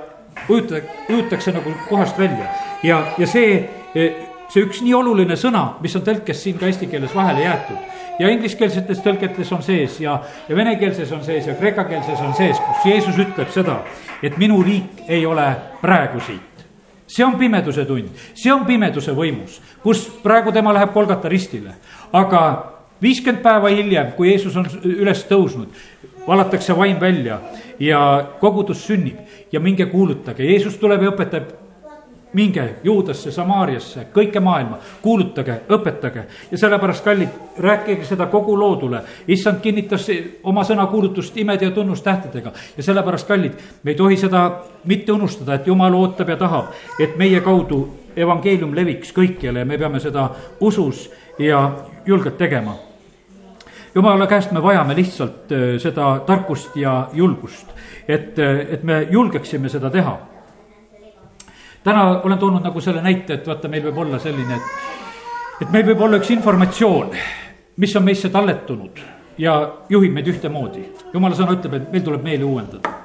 ujuta, 0.49 0.75
ujutakse 1.09 1.51
nagu 1.51 1.73
kohast 1.89 2.19
välja. 2.19 2.47
Ja, 2.83 3.03
ja 3.17 3.27
see, 3.27 3.69
see 3.93 4.63
üks 4.63 4.81
nii 4.83 4.93
oluline 4.95 5.35
sõna, 5.39 5.73
mis 5.81 5.95
on 5.95 6.05
tõlkes 6.07 6.43
siin 6.43 6.59
ka 6.59 6.69
eesti 6.69 6.87
keeles 6.91 7.15
vahele 7.15 7.43
jäetud. 7.45 7.89
Ja 8.19 8.29
ingliskeelsetes 8.29 8.99
tõlgetes 9.01 9.49
on 9.55 9.63
sees 9.65 9.97
ja, 10.01 10.19
ja 10.49 10.55
venekeelses 10.55 11.11
on 11.15 11.23
sees 11.25 11.47
ja 11.47 11.55
kreekakeelses 11.57 12.19
on 12.21 12.35
sees, 12.37 12.59
kus 12.59 12.85
Jeesus 12.85 13.17
ütleb 13.17 13.49
seda, 13.53 13.79
et 14.21 14.37
minu 14.37 14.61
riik 14.63 15.07
ei 15.09 15.25
ole 15.25 15.47
praegu 15.81 16.21
siit. 16.21 16.65
See 17.11 17.25
on 17.25 17.35
pimeduse 17.39 17.83
tund, 17.85 18.11
see 18.37 18.51
on 18.53 18.63
pimeduse 18.67 19.11
võimus, 19.15 19.57
kus 19.83 20.05
praegu 20.23 20.53
tema 20.55 20.71
läheb 20.75 20.93
Kolgata 20.93 21.29
ristile. 21.31 21.73
aga 22.13 22.43
viiskümmend 23.01 23.43
päeva 23.43 23.69
hiljem, 23.73 24.11
kui 24.17 24.29
Jeesus 24.29 24.57
on 24.57 24.67
üles 24.83 25.25
tõusnud, 25.29 25.73
valatakse 26.27 26.75
vaim 26.77 26.99
välja 27.01 27.39
ja 27.79 28.01
kogudus 28.39 28.85
sünnib 28.87 29.17
ja 29.51 29.59
minge 29.59 29.85
kuulutage, 29.85 30.45
Jeesus 30.45 30.77
tuleb 30.77 31.03
ja 31.03 31.11
õpetab 31.11 31.57
minge 32.33 32.75
Juudasse, 32.83 33.31
Samaariasse, 33.31 34.05
kõike 34.13 34.39
maailma, 34.39 34.77
kuulutage, 35.01 35.57
õpetage 35.69 36.23
ja 36.51 36.57
sellepärast, 36.57 37.03
kallid, 37.03 37.29
rääkige 37.59 38.05
seda 38.07 38.25
kogu 38.31 38.59
loodule. 38.59 39.01
issand 39.27 39.59
kinnitas 39.61 40.07
oma 40.43 40.63
sõnakuulutust 40.63 41.37
imede 41.37 41.65
ja 41.65 41.71
tunnustähtedega 41.71 42.51
ja 42.77 42.83
sellepärast, 42.83 43.27
kallid, 43.27 43.57
me 43.83 43.91
ei 43.91 43.95
tohi 43.95 44.17
seda 44.17 44.61
mitte 44.85 45.11
unustada, 45.11 45.53
et 45.53 45.67
jumal 45.67 45.93
ootab 45.93 46.29
ja 46.29 46.37
tahab, 46.37 46.71
et 46.99 47.17
meie 47.17 47.41
kaudu 47.41 47.87
evangeelium 48.15 48.75
leviks 48.75 49.11
kõikjale 49.11 49.59
ja 49.59 49.65
me 49.65 49.77
peame 49.77 49.99
seda 49.99 50.29
usus 50.59 51.09
ja 51.39 51.71
julgelt 52.05 52.37
tegema. 52.37 52.90
Jumala 53.95 54.27
käest 54.27 54.51
me 54.51 54.63
vajame 54.63 54.95
lihtsalt 54.95 55.51
äh, 55.51 55.77
seda 55.79 56.19
tarkust 56.25 56.75
ja 56.75 57.09
julgust, 57.13 57.67
et, 58.07 58.39
äh, 58.39 58.65
et 58.73 58.83
me 58.83 59.07
julgeksime 59.11 59.69
seda 59.69 59.89
teha 59.89 60.17
täna 61.83 62.21
olen 62.23 62.37
toonud 62.37 62.63
nagu 62.63 62.81
selle 62.81 63.01
näite, 63.01 63.33
et 63.33 63.47
vaata, 63.47 63.67
meil 63.67 63.83
võib 63.89 63.97
olla 64.05 64.19
selline, 64.19 64.57
et, 64.57 65.61
et 65.65 65.71
meil 65.73 65.85
võib 65.91 66.01
olla 66.05 66.21
üks 66.21 66.29
informatsioon, 66.35 67.15
mis 67.81 67.95
on 67.97 68.05
meisse 68.05 68.29
talletunud 68.29 69.01
ja 69.41 69.55
juhib 69.89 70.13
meid 70.13 70.27
ühtemoodi. 70.27 70.85
jumala 71.13 71.35
sõna 71.35 71.57
ütleb, 71.57 71.79
et 71.79 71.91
meil 71.91 72.03
tuleb 72.05 72.23
meeli 72.23 72.45
uuendada 72.45 73.00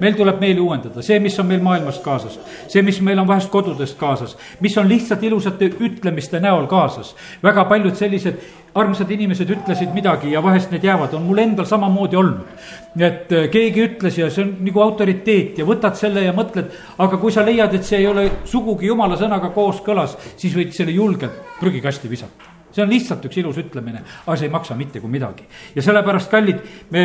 meil 0.00 0.16
tuleb 0.16 0.40
meeli 0.40 0.60
uuendada, 0.60 1.02
see, 1.02 1.18
mis 1.22 1.38
on 1.40 1.48
meil 1.50 1.62
maailmast 1.64 2.02
kaasas, 2.04 2.38
see, 2.68 2.82
mis 2.82 3.00
meil 3.04 3.20
on 3.22 3.28
vahest 3.28 3.50
kodudest 3.52 3.98
kaasas, 4.00 4.36
mis 4.60 4.76
on 4.78 4.88
lihtsalt 4.88 5.22
ilusate 5.22 5.72
ütlemiste 5.80 6.40
näol 6.40 6.66
kaasas. 6.70 7.14
väga 7.42 7.64
paljud 7.70 7.96
sellised 7.96 8.40
armsad 8.74 9.10
inimesed 9.10 9.50
ütlesid 9.52 9.92
midagi 9.92 10.32
ja 10.32 10.42
vahest 10.42 10.70
need 10.72 10.84
jäävad, 10.84 11.12
on 11.14 11.26
mul 11.26 11.42
endal 11.42 11.68
samamoodi 11.68 12.16
olnud. 12.16 12.46
et 12.98 13.32
äh, 13.32 13.50
keegi 13.50 13.84
ütles 13.88 14.18
ja 14.18 14.30
see 14.30 14.44
on 14.44 14.54
nagu 14.64 14.80
autoriteet 14.80 15.58
ja 15.58 15.66
võtad 15.68 15.98
selle 15.98 16.24
ja 16.24 16.32
mõtled, 16.36 16.72
aga 16.98 17.20
kui 17.20 17.32
sa 17.32 17.44
leiad, 17.44 17.74
et 17.74 17.84
see 17.84 18.00
ei 18.00 18.06
ole 18.06 18.28
sugugi 18.44 18.86
jumala 18.86 19.16
sõnaga 19.20 19.52
kooskõlas, 19.52 20.16
siis 20.36 20.56
võid 20.56 20.72
selle 20.76 20.92
julgelt 20.96 21.58
prügikasti 21.60 22.10
visata 22.10 22.52
see 22.72 22.84
on 22.84 22.90
lihtsalt 22.90 23.24
üks 23.28 23.38
ilus 23.40 23.60
ütlemine, 23.60 24.02
aga 24.24 24.36
see 24.36 24.48
ei 24.48 24.52
maksa 24.52 24.76
mitte 24.76 25.00
kui 25.00 25.10
midagi. 25.12 25.44
ja 25.74 25.82
sellepärast, 25.84 26.30
kallid, 26.30 26.62
me 26.90 27.04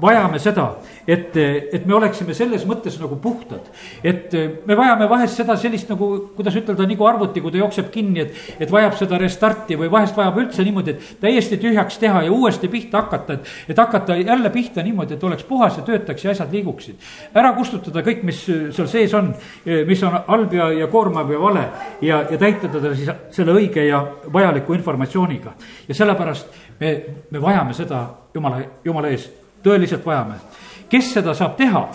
vajame 0.00 0.38
seda, 0.38 0.66
et, 1.08 1.36
et 1.36 1.86
me 1.86 1.94
oleksime 1.96 2.34
selles 2.36 2.66
mõttes 2.68 2.98
nagu 3.00 3.16
puhtad. 3.22 3.70
et 4.04 4.32
me 4.66 4.76
vajame 4.76 5.08
vahest 5.08 5.38
seda 5.40 5.56
sellist 5.56 5.88
nagu, 5.88 6.08
kuidas 6.36 6.56
ütelda, 6.58 6.86
nagu 6.88 7.06
arvuti, 7.08 7.40
kui 7.40 7.54
ta 7.54 7.60
jookseb 7.62 7.88
kinni, 7.94 8.26
et, 8.26 8.40
et 8.60 8.72
vajab 8.72 8.96
seda 8.98 9.18
restarti 9.20 9.78
või 9.78 9.90
vahest 9.92 10.16
vajab 10.16 10.40
üldse 10.42 10.64
niimoodi, 10.66 10.96
et 10.96 11.22
täiesti 11.22 11.58
tühjaks 11.62 12.00
teha 12.02 12.26
ja 12.26 12.32
uuesti 12.32 12.68
pihta 12.72 13.04
hakata, 13.04 13.38
et, 13.38 13.54
et 13.72 13.80
hakata 13.80 14.18
jälle 14.20 14.50
pihta 14.52 14.84
niimoodi, 14.84 15.16
et 15.16 15.24
oleks 15.24 15.46
puhas 15.48 15.78
ja 15.80 15.86
töötaks 15.86 16.24
ja 16.24 16.34
asjad 16.34 16.52
liiguksid. 16.52 17.00
ära 17.34 17.54
kustutada 17.56 18.04
kõik, 18.04 18.22
mis 18.26 18.42
seal 18.44 18.90
sees 18.90 19.14
on, 19.16 19.32
mis 19.64 20.02
on 20.04 20.20
halb 20.26 20.52
ja, 20.52 20.68
ja 20.82 20.90
koormav 20.92 21.32
ja 21.32 21.40
vale 21.40 21.64
ja, 22.02 22.22
ja 22.30 22.38
täita 22.38 22.68
teda 22.68 22.92
siis 22.94 23.10
selle 23.32 23.56
õige 23.56 23.86
ja 23.86 24.02
vajaliku 24.32 24.76
informatsiooniga. 24.76 25.56
ja 25.88 25.94
sellepärast 25.94 26.62
me, 26.80 26.94
me 27.30 27.42
vajame 27.42 27.74
seda 27.74 28.04
jumala, 28.34 28.62
jumala 28.84 29.08
eest 29.08 29.45
tõeliselt 29.66 30.06
vajame. 30.06 30.40
kes 30.88 31.12
seda 31.18 31.34
saab 31.34 31.56
teha? 31.58 31.88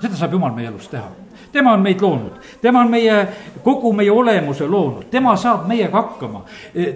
seda 0.00 0.16
saab 0.16 0.36
Jumal 0.36 0.52
meie 0.52 0.68
elus 0.68 0.88
teha 0.92 1.08
tema 1.54 1.72
on 1.72 1.82
meid 1.82 2.02
loonud, 2.02 2.38
tema 2.62 2.80
on 2.82 2.90
meie, 2.90 3.14
kogu 3.62 3.92
meie 3.94 4.10
olemuse 4.10 4.66
loonud, 4.66 5.06
tema 5.10 5.36
saab 5.38 5.68
meiega 5.70 6.00
hakkama. 6.00 6.42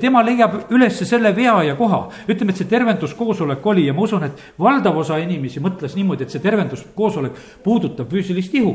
tema 0.00 0.24
leiab 0.26 0.72
üles 0.74 0.98
selle 1.08 1.30
vea 1.36 1.54
ja 1.70 1.76
koha, 1.78 2.08
ütleme, 2.26 2.52
et 2.52 2.62
see 2.62 2.70
tervenduskoosolek 2.70 3.66
oli 3.66 3.86
ja 3.86 3.94
ma 3.94 4.02
usun, 4.02 4.26
et 4.26 4.42
valdav 4.58 4.98
osa 4.98 5.20
inimesi 5.22 5.62
mõtles 5.62 5.94
niimoodi, 5.94 6.26
et 6.26 6.34
see 6.34 6.42
tervenduskoosolek 6.42 7.38
puudutab 7.62 8.10
füüsilist 8.10 8.58
ihu 8.58 8.74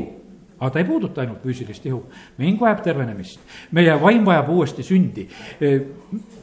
aga 0.60 0.70
ta 0.70 0.78
ei 0.78 0.86
puuduta 0.86 1.20
ainult 1.20 1.42
füüsilist 1.42 1.86
ihu, 1.86 2.04
meie 2.38 2.50
hing 2.50 2.60
vajab 2.60 2.82
tervenemist, 2.84 3.40
meie 3.74 3.94
vaim 4.00 4.24
vajab 4.26 4.48
uuesti 4.54 4.84
sündi. 4.86 5.26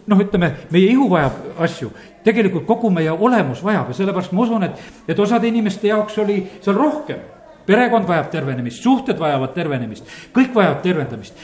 noh, 0.08 0.20
ütleme, 0.20 0.52
meie 0.72 0.92
ihu 0.92 1.08
vajab 1.10 1.62
asju, 1.64 1.92
tegelikult 2.26 2.66
kogu 2.68 2.92
meie 2.92 3.12
olemus 3.12 3.64
vajab 3.64 3.92
ja 3.92 3.98
sellepärast 4.02 4.36
ma 4.36 4.44
usun, 4.44 4.68
et, 4.68 4.84
et 5.08 5.20
osade 5.20 5.48
inimeste 5.48 5.88
jaoks 5.88 6.18
oli 6.20 6.44
seal 6.62 6.76
rohkem. 6.76 7.18
perekond 7.66 8.08
vajab 8.10 8.32
tervenemist, 8.32 8.84
suhted 8.84 9.20
vajavad 9.20 9.54
tervenemist, 9.54 10.08
kõik 10.34 10.54
vajavad 10.56 10.82
tervendamist. 10.84 11.36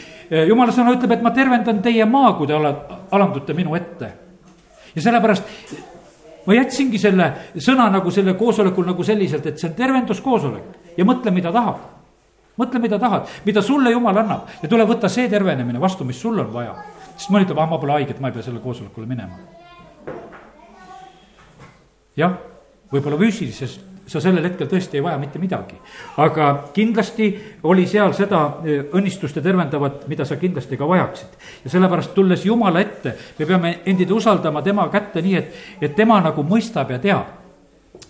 jumala 0.48 0.72
sõna 0.72 0.96
ütleb, 0.98 1.12
et 1.12 1.22
ma 1.22 1.32
tervendan 1.32 1.82
teie 1.82 2.06
maa, 2.06 2.34
kui 2.34 2.48
te 2.48 2.54
ala, 2.54 2.74
alandute 3.12 3.54
minu 3.54 3.76
ette. 3.76 4.12
ja 4.96 5.02
sellepärast 5.02 5.44
ma 6.46 6.54
jätsingi 6.56 7.00
selle 7.00 7.34
sõna 7.56 7.90
nagu 7.92 8.12
selle 8.12 8.34
koosolekul 8.34 8.86
nagu 8.86 9.04
selliselt, 9.04 9.46
et 9.46 9.60
see 9.60 9.70
on 9.70 9.76
tervenduskoosolek 9.76 10.98
ja 10.98 11.06
mõtle, 11.06 11.32
mida 11.32 11.52
tahab 11.52 11.97
mõtle, 12.58 12.82
mida 12.84 13.00
tahad, 13.00 13.28
mida 13.46 13.62
sulle 13.62 13.92
jumal 13.94 14.18
annab 14.24 14.62
ja 14.62 14.70
tule 14.70 14.86
võta 14.90 15.10
see 15.12 15.30
tervenemine 15.30 15.82
vastu, 15.82 16.06
mis 16.06 16.20
sul 16.22 16.40
on 16.40 16.54
vaja. 16.54 16.76
sest 17.16 17.32
mõni 17.34 17.48
ütleb, 17.48 17.60
ah, 17.62 17.70
ma 17.70 17.80
pole 17.82 17.98
haige, 17.98 18.16
et 18.16 18.22
ma 18.22 18.30
ei 18.30 18.38
pea 18.38 18.46
sellele 18.46 18.64
koosolekule 18.64 19.08
minema. 19.10 19.38
jah, 22.18 22.38
võib-olla 22.92 23.20
füüsilises 23.22 23.80
sa 24.08 24.22
sellel 24.24 24.46
hetkel 24.48 24.70
tõesti 24.72 24.98
ei 24.98 25.04
vaja 25.04 25.18
mitte 25.20 25.40
midagi. 25.40 25.76
aga 26.18 26.70
kindlasti 26.74 27.28
oli 27.64 27.86
seal 27.88 28.14
seda 28.16 28.42
e, 28.64 28.80
õnnistust 28.96 29.36
ja 29.36 29.44
tervendavat, 29.44 30.08
mida 30.08 30.26
sa 30.26 30.36
kindlasti 30.36 30.78
ka 30.78 30.88
vajaksid. 30.88 31.36
ja 31.66 31.70
sellepärast 31.70 32.14
tulles 32.14 32.46
Jumala 32.46 32.80
ette, 32.80 33.18
me 33.40 33.46
peame 33.46 33.80
endid 33.86 34.12
usaldama 34.12 34.62
tema 34.62 34.88
kätte 34.90 35.22
nii, 35.22 35.36
et, 35.36 35.54
et 35.82 35.96
tema 35.96 36.22
nagu 36.22 36.44
mõistab 36.44 36.92
ja 36.92 37.00
teab. 37.00 37.36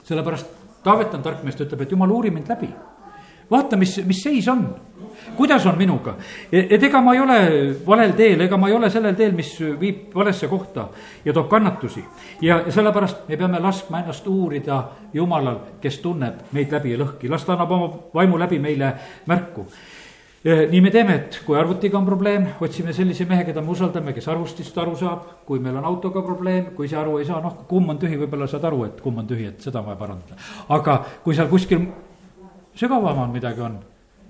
sellepärast 0.03 0.55
Taavet 0.87 1.13
on 1.17 1.23
tark 1.23 1.41
mees, 1.43 1.55
ta 1.57 1.65
ütleb, 1.65 1.81
et 1.83 1.91
Jumal, 1.91 2.11
uuri 2.13 2.29
mind 2.31 2.47
läbi 2.47 2.69
vaata, 3.51 3.77
mis, 3.77 3.97
mis 4.05 4.21
seis 4.23 4.47
on, 4.47 4.65
kuidas 5.37 5.65
on 5.65 5.77
minuga. 5.77 6.15
et 6.51 6.83
ega 6.83 7.01
ma 7.01 7.13
ei 7.13 7.19
ole 7.19 7.39
valel 7.87 8.13
teel, 8.17 8.41
ega 8.41 8.57
ma 8.57 8.69
ei 8.69 8.75
ole 8.75 8.89
sellel 8.89 9.15
teel, 9.15 9.33
mis 9.35 9.51
viib 9.79 10.15
valesse 10.15 10.47
kohta 10.47 10.87
ja 11.25 11.33
toob 11.33 11.49
kannatusi. 11.49 12.03
ja, 12.41 12.63
sellepärast 12.69 13.27
me 13.27 13.37
peame 13.37 13.59
laskma 13.59 13.99
ennast 13.99 14.27
uurida 14.27 14.83
Jumalal, 15.13 15.59
kes 15.81 15.99
tunneb 15.99 16.47
meid 16.51 16.71
läbi 16.71 16.95
ja 16.95 17.03
lõhki, 17.03 17.29
las 17.29 17.45
ta 17.45 17.53
annab 17.53 17.71
oma 17.71 17.93
vaimu 18.13 18.39
läbi 18.39 18.59
meile 18.59 18.93
märku 19.25 19.67
nii 20.47 20.81
me 20.81 20.91
teeme, 20.93 21.15
et 21.15 21.39
kui 21.45 21.57
arvutiga 21.59 21.97
on 21.97 22.05
probleem, 22.05 22.45
otsime 22.63 22.93
sellise 22.95 23.25
mehe, 23.27 23.43
keda 23.43 23.61
me 23.61 23.73
usaldame, 23.73 24.13
kes 24.15 24.27
arvutist 24.31 24.77
aru 24.79 24.93
saab, 24.95 25.25
kui 25.47 25.59
meil 25.59 25.75
on 25.79 25.87
autoga 25.89 26.21
probleem, 26.23 26.69
kui 26.77 26.87
see 26.87 26.99
aru 26.99 27.17
ei 27.19 27.25
saa, 27.27 27.41
noh, 27.43 27.65
kumm 27.67 27.91
on 27.91 27.99
tühi, 27.99 28.19
võib-olla 28.21 28.47
saad 28.47 28.67
aru, 28.69 28.85
et 28.87 29.01
kumm 29.03 29.23
on 29.23 29.27
tühi, 29.27 29.49
et 29.49 29.65
seda 29.65 29.81
on 29.81 29.89
vaja 29.89 29.99
parandada. 29.99 30.37
aga 30.77 30.99
kui 31.25 31.35
seal 31.35 31.49
kuskil 31.51 31.83
sügavamal 32.77 33.29
midagi 33.33 33.61
on. 33.61 33.79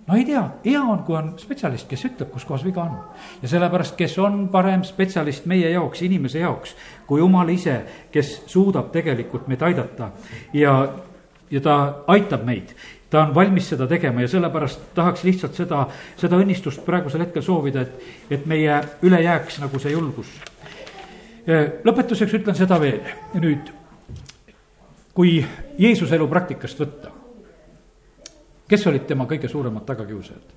no 0.08 0.16
ei 0.16 0.26
tea, 0.26 0.44
hea 0.66 0.82
on, 0.82 1.04
kui 1.04 1.18
on 1.20 1.34
spetsialist, 1.40 1.88
kes 1.90 2.06
ütleb, 2.08 2.32
kus 2.32 2.46
kohas 2.48 2.64
viga 2.66 2.86
on. 2.86 2.98
ja 3.42 3.52
sellepärast, 3.52 3.96
kes 4.00 4.18
on 4.24 4.48
parem 4.54 4.84
spetsialist 4.88 5.46
meie 5.46 5.70
jaoks, 5.74 6.02
inimese 6.08 6.40
jaoks, 6.40 6.76
kui 7.08 7.20
jumal 7.20 7.50
ise, 7.50 7.82
kes 8.12 8.42
suudab 8.48 8.92
tegelikult 8.96 9.48
meid 9.48 9.66
aidata 9.68 10.12
ja, 10.54 10.78
ja 11.52 11.62
ta 11.62 11.80
aitab 12.08 12.46
meid 12.48 12.76
ta 13.10 13.22
on 13.24 13.36
valmis 13.36 13.70
seda 13.70 13.88
tegema 13.88 14.22
ja 14.22 14.28
sellepärast 14.28 14.92
tahaks 14.96 15.24
lihtsalt 15.24 15.56
seda, 15.56 15.86
seda 16.20 16.40
õnnistust 16.42 16.84
praegusel 16.86 17.24
hetkel 17.24 17.44
soovida, 17.44 17.86
et, 17.86 18.08
et 18.30 18.46
meie 18.46 18.82
üle 19.08 19.22
jääks 19.24 19.62
nagu 19.64 19.80
see 19.80 19.94
julgus. 19.96 20.28
lõpetuseks 21.88 22.34
ütlen 22.41 22.56
seda 22.56 22.80
veel, 22.82 23.00
nüüd 23.39 23.72
kui 25.18 25.39
Jeesuse 25.80 26.16
elu 26.16 26.28
praktikast 26.30 26.80
võtta, 26.84 27.14
kes 28.68 28.88
olid 28.88 29.07
tema 29.07 29.26
kõige 29.26 29.47
suuremad 29.47 29.86
tagakiusajad? 29.86 30.55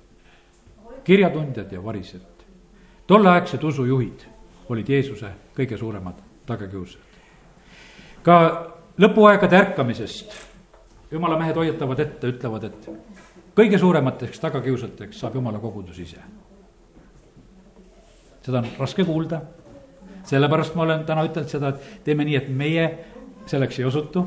kirjatundjad 1.03 1.71
ja 1.71 1.83
varisejad. 1.83 2.45
tolleaegsed 3.07 3.63
usujuhid 3.63 4.27
olid 4.69 4.89
Jeesuse 4.89 5.31
kõige 5.57 5.77
suuremad 5.77 6.21
tagakiusajad. 6.45 7.05
ka 8.23 8.37
lõpuaegade 8.99 9.57
ärkamisest 9.57 10.51
jumala 11.11 11.37
mehed 11.39 11.55
hoiatavad 11.55 11.99
ette, 11.99 12.27
ütlevad, 12.27 12.63
et 12.63 12.89
kõige 13.55 13.79
suuremateks 13.79 14.39
tagakiusajateks 14.39 15.19
saab 15.19 15.35
jumala 15.35 15.59
kogudus 15.59 15.99
ise. 15.99 16.21
seda 18.41 18.57
on 18.57 18.67
raske 18.79 19.03
kuulda, 19.05 19.41
sellepärast 20.25 20.75
ma 20.75 20.83
olen 20.83 21.03
täna 21.05 21.25
ütelnud 21.27 21.49
seda, 21.49 21.69
et 21.69 22.03
teeme 22.03 22.25
nii, 22.25 22.35
et 22.35 22.49
meie 22.49 22.87
selleks 23.45 23.79
ei 23.79 23.85
osutu, 23.85 24.23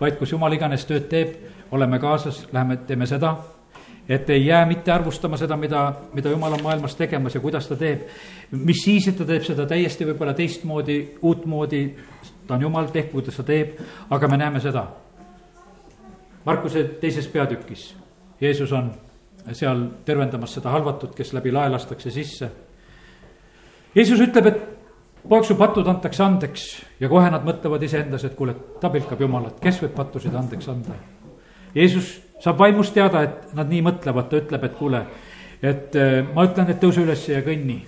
vaid 0.00 0.18
kus 0.18 0.32
jumal 0.32 0.52
iganes 0.52 0.86
tööd 0.86 1.06
teeb, 1.10 1.36
oleme 1.70 1.98
kaasas, 1.98 2.48
läheme, 2.52 2.76
teeme 2.76 3.06
seda 3.06 3.36
et 4.08 4.30
ei 4.30 4.46
jää 4.46 4.66
mitte 4.66 4.92
arvustama 4.92 5.36
seda, 5.36 5.56
mida, 5.56 5.92
mida 6.12 6.30
jumal 6.30 6.52
on 6.52 6.62
maailmas 6.62 6.96
tegemas 6.96 7.34
ja 7.34 7.40
kuidas 7.40 7.68
ta 7.68 7.76
teeb. 7.76 8.00
mis 8.50 8.76
siis, 8.84 9.08
et 9.08 9.16
ta 9.16 9.24
teeb 9.24 9.42
seda 9.44 9.66
täiesti 9.66 10.06
võib-olla 10.08 10.32
teistmoodi, 10.34 11.18
uutmoodi, 11.22 11.82
ta 12.46 12.54
on 12.54 12.62
jumal, 12.62 12.88
tehku, 12.92 13.18
kuidas 13.18 13.36
ta 13.36 13.42
teeb, 13.42 13.76
aga 14.10 14.28
me 14.28 14.36
näeme 14.36 14.60
seda. 14.60 14.86
Markuse 16.44 16.84
teises 17.02 17.28
peatükis, 17.28 17.94
Jeesus 18.40 18.72
on 18.72 18.92
seal 19.52 19.84
tervendamas 20.04 20.54
seda 20.56 20.72
halvatut, 20.72 21.14
kes 21.14 21.32
läbi 21.36 21.52
lae 21.52 21.68
lastakse 21.68 22.10
sisse. 22.10 22.50
Jeesus 23.94 24.20
ütleb, 24.24 24.46
et 24.46 24.64
poeg, 25.28 25.44
su 25.44 25.58
patud 25.60 25.86
antakse 25.88 26.24
andeks 26.24 26.66
ja 27.00 27.12
kohe 27.12 27.28
nad 27.30 27.44
mõtlevad 27.44 27.84
iseendas, 27.84 28.24
et 28.24 28.36
kuule, 28.38 28.56
ta 28.80 28.88
pilkab 28.90 29.20
Jumalat, 29.20 29.60
kes 29.60 29.82
võib 29.84 29.96
pattusid 30.00 30.34
andeks 30.34 30.72
anda. 30.72 30.96
Jeesus 31.78 32.18
saab 32.42 32.58
vaimust 32.58 32.94
teada, 32.94 33.22
et 33.22 33.54
nad 33.56 33.70
nii 33.70 33.84
mõtlevad, 33.86 34.28
ta 34.30 34.40
ütleb, 34.42 34.66
et 34.66 34.76
kuule, 34.78 35.04
et 35.62 35.96
äh, 35.98 36.20
ma 36.34 36.46
ütlen, 36.48 36.70
et 36.70 36.82
tõuse 36.82 37.02
üles 37.02 37.24
ja 37.30 37.40
kõnni. 37.46 37.80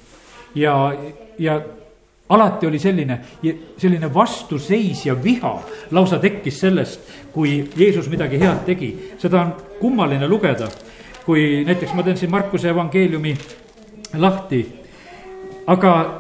ja, 0.55 0.75
ja 1.39 1.61
alati 2.31 2.67
oli 2.67 2.79
selline, 2.79 3.19
selline 3.79 4.15
vastuseis 4.15 5.05
ja 5.07 5.17
viha 5.23 5.53
lausa 5.91 6.19
tekkis 6.19 6.61
sellest, 6.61 7.01
kui 7.33 7.71
Jeesus 7.77 8.09
midagi 8.09 8.39
head 8.39 8.65
tegi. 8.67 8.91
seda 9.19 9.41
on 9.41 9.55
kummaline 9.81 10.29
lugeda, 10.29 10.69
kui 11.25 11.65
näiteks 11.67 11.95
ma 11.95 12.03
teen 12.03 12.17
siin 12.17 12.31
Markuse 12.31 12.71
evangeeliumi 12.71 13.37
lahti, 14.19 14.67
aga 15.67 16.20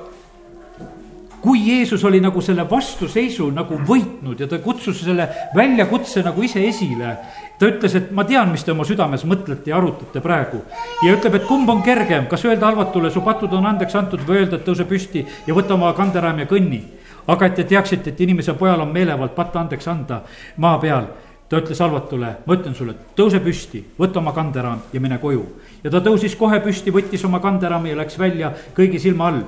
kui 1.40 1.60
Jeesus 1.66 2.04
oli 2.04 2.20
nagu 2.20 2.40
selle 2.44 2.64
vastuseisu 2.70 3.48
nagu 3.54 3.78
võitnud 3.88 4.40
ja 4.40 4.48
ta 4.48 4.58
kutsus 4.62 5.02
selle 5.04 5.28
väljakutse 5.56 6.22
nagu 6.24 6.42
ise 6.44 6.62
esile. 6.68 7.16
ta 7.58 7.68
ütles, 7.68 7.94
et 7.96 8.10
ma 8.16 8.24
tean, 8.24 8.50
mis 8.52 8.64
te 8.64 8.72
oma 8.72 8.84
südames 8.88 9.24
mõtlete 9.28 9.70
ja 9.70 9.76
arutate 9.76 10.20
praegu. 10.20 10.62
ja 11.04 11.16
ütleb, 11.16 11.34
et 11.34 11.46
kumb 11.48 11.68
on 11.68 11.82
kergem, 11.82 12.26
kas 12.26 12.44
öelda 12.44 12.66
halvatule, 12.66 13.10
su 13.10 13.20
patud 13.20 13.52
on 13.52 13.66
andeks 13.66 13.96
antud 13.96 14.20
või 14.26 14.42
öelda, 14.42 14.56
et 14.56 14.68
tõuse 14.68 14.84
püsti 14.84 15.24
ja 15.46 15.54
võta 15.54 15.74
oma 15.74 15.92
kanderaam 15.92 16.38
ja 16.38 16.46
kõnni. 16.46 16.82
aga 17.26 17.46
et 17.46 17.54
te 17.54 17.64
teaksite, 17.64 18.10
et 18.10 18.20
inimese 18.20 18.54
pojal 18.54 18.80
on 18.80 18.92
meelevald 18.92 19.34
patta 19.34 19.60
andeks 19.60 19.88
anda 19.88 20.22
maa 20.56 20.78
peal 20.78 21.08
ta 21.50 21.58
ütles 21.58 21.80
halvatule, 21.82 22.28
ma 22.46 22.54
ütlen 22.54 22.74
sulle, 22.78 22.94
tõuse 23.18 23.40
püsti, 23.42 23.82
võta 23.98 24.20
oma 24.20 24.30
kanderaam 24.32 24.84
ja 24.92 25.00
mine 25.00 25.18
koju. 25.18 25.44
ja 25.82 25.90
ta 25.90 25.98
tõusis 25.98 26.36
kohe 26.38 26.60
püsti, 26.60 26.92
võttis 26.94 27.24
oma 27.24 27.40
kanderaami 27.40 27.90
ja 27.90 27.96
läks 27.96 28.18
välja 28.18 28.52
kõigi 28.76 29.00
silma 29.00 29.26
all 29.28 29.42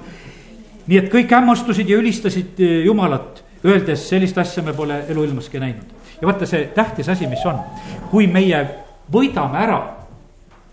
nii 0.86 0.98
et 0.98 1.10
kõik 1.12 1.30
hämmastusid 1.30 1.88
ja 1.88 1.98
ülistasid 1.98 2.60
eh, 2.60 2.84
Jumalat, 2.86 3.42
öeldes 3.64 4.08
sellist 4.08 4.38
asja 4.38 4.62
me 4.62 4.74
pole 4.74 5.04
eluilmaski 5.08 5.60
näinud. 5.60 5.92
ja 6.20 6.26
vaata 6.26 6.46
see 6.46 6.66
tähtis 6.74 7.08
asi, 7.08 7.26
mis 7.26 7.44
on, 7.46 7.60
kui 8.10 8.26
meie 8.26 8.62
võidame 9.12 9.58
ära 9.58 9.80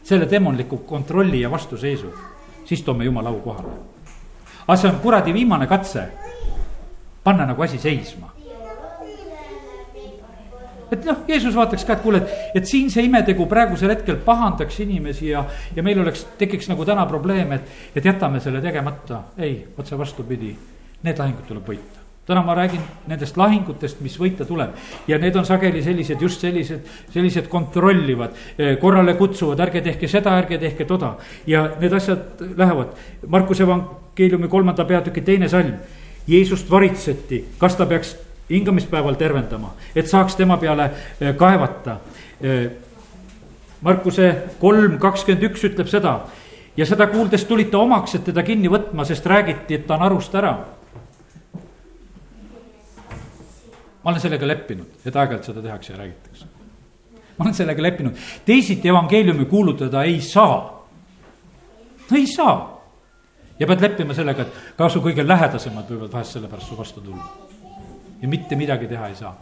selle 0.03 0.29
demonliku 0.29 0.77
kontrolli 0.77 1.41
ja 1.41 1.51
vastuseisu, 1.51 2.13
siis 2.65 2.81
toome 2.81 3.05
Jumala 3.05 3.29
au 3.29 3.39
kohale. 3.39 3.77
aga 4.67 4.77
see 4.77 4.89
on 4.89 4.99
kuradi 4.99 5.33
viimane 5.33 5.67
katse 5.67 6.07
panna 7.23 7.45
nagu 7.45 7.61
asi 7.61 7.77
seisma 7.77 8.28
et 10.91 11.05
noh, 11.05 11.23
Jeesus 11.27 11.55
vaataks 11.55 11.85
ka, 11.85 11.97
et 11.97 12.03
kuule, 12.03 12.23
et, 12.23 12.57
et 12.61 12.69
siin 12.69 12.89
see 12.93 13.05
imetegu 13.07 13.47
praegusel 13.49 13.93
hetkel 13.93 14.19
pahandaks 14.25 14.81
inimesi 14.85 15.31
ja, 15.31 15.45
ja 15.75 15.85
meil 15.85 16.01
oleks, 16.01 16.25
tekiks 16.41 16.71
nagu 16.71 16.85
täna 16.87 17.05
probleem, 17.09 17.55
et, 17.57 17.79
et 17.95 18.11
jätame 18.11 18.41
selle 18.43 18.61
tegemata. 18.65 19.23
ei, 19.37 19.61
otse 19.77 19.97
vastupidi, 19.97 20.55
need 21.03 21.19
lahingud 21.19 21.47
tuleb 21.47 21.73
võita 21.73 21.99
täna 22.29 22.43
ma 22.45 22.53
räägin 22.53 22.81
nendest 23.09 23.37
lahingutest, 23.41 24.03
mis 24.05 24.13
võita 24.21 24.45
tuleb 24.45 24.75
ja 25.09 25.17
need 25.17 25.35
on 25.39 25.47
sageli 25.47 25.81
sellised, 25.81 26.21
just 26.21 26.43
sellised, 26.45 26.85
sellised 27.09 27.47
kontrollivad, 27.49 28.35
eh, 28.57 28.75
korrale 28.81 29.15
kutsuvad, 29.17 29.59
ärge 29.65 29.81
tehke 29.81 30.07
seda, 30.07 30.35
ärge 30.37 30.59
tehke 30.61 30.85
toda. 30.85 31.15
ja 31.47 31.71
need 31.79 31.93
asjad 31.93 32.43
lähevad, 32.57 32.93
Markuse 33.27 33.63
evangeeliumi 33.63 34.47
kolmanda 34.47 34.85
peatüki 34.85 35.21
teine 35.21 35.49
salm. 35.49 35.73
Jeesust 36.27 36.69
varitseti, 36.69 37.45
kas 37.57 37.75
ta 37.75 37.85
peaks 37.85 38.15
hingamispäeval 38.49 39.15
tervendama, 39.15 39.73
et 39.95 40.07
saaks 40.07 40.35
tema 40.35 40.57
peale 40.57 40.91
eh, 41.21 41.35
kaevata. 41.35 41.97
Eh, 42.41 42.69
Markuse 43.81 44.33
kolm 44.59 44.97
kakskümmend 44.99 45.45
üks 45.47 45.61
ütleb 45.69 45.87
seda 45.87 46.17
ja 46.77 46.85
seda 46.85 47.07
kuuldes 47.07 47.45
tulid 47.47 47.69
ta 47.71 47.79
omaks, 47.79 48.17
et 48.17 48.25
teda 48.27 48.43
kinni 48.43 48.71
võtma, 48.71 49.05
sest 49.07 49.25
räägiti, 49.27 49.77
et 49.77 49.87
ta 49.87 49.97
on 49.97 50.05
arust 50.07 50.35
ära. 50.35 50.57
ma 54.03 54.13
olen 54.13 54.21
sellega 54.23 54.47
leppinud, 54.47 55.01
et 55.05 55.15
aeg-ajalt 55.15 55.49
seda 55.49 55.61
tehakse 55.61 55.93
ja 55.93 55.97
räägitakse. 55.99 56.45
ma 57.37 57.45
olen 57.45 57.53
sellega 57.53 57.83
leppinud, 57.83 58.17
teisiti 58.45 58.87
evangeeliumi 58.87 59.45
kuulutada 59.45 60.03
ei 60.03 60.21
saa. 60.21 60.87
no 62.11 62.17
ei 62.17 62.27
saa. 62.27 62.81
ja 63.59 63.67
pead 63.67 63.81
leppima 63.81 64.13
sellega, 64.13 64.41
et 64.41 64.75
ka 64.77 64.89
su 64.89 64.99
kõige 64.99 65.27
lähedasemad 65.27 65.87
võivad 65.89 66.11
vahest 66.11 66.31
selle 66.31 66.47
pärast 66.47 66.67
su 66.67 66.77
vastu 66.77 67.01
tulla 67.01 67.48
ja 68.21 68.27
mitte 68.27 68.55
midagi 68.59 68.87
teha 68.87 69.07
ei 69.07 69.15
saa 69.15 69.33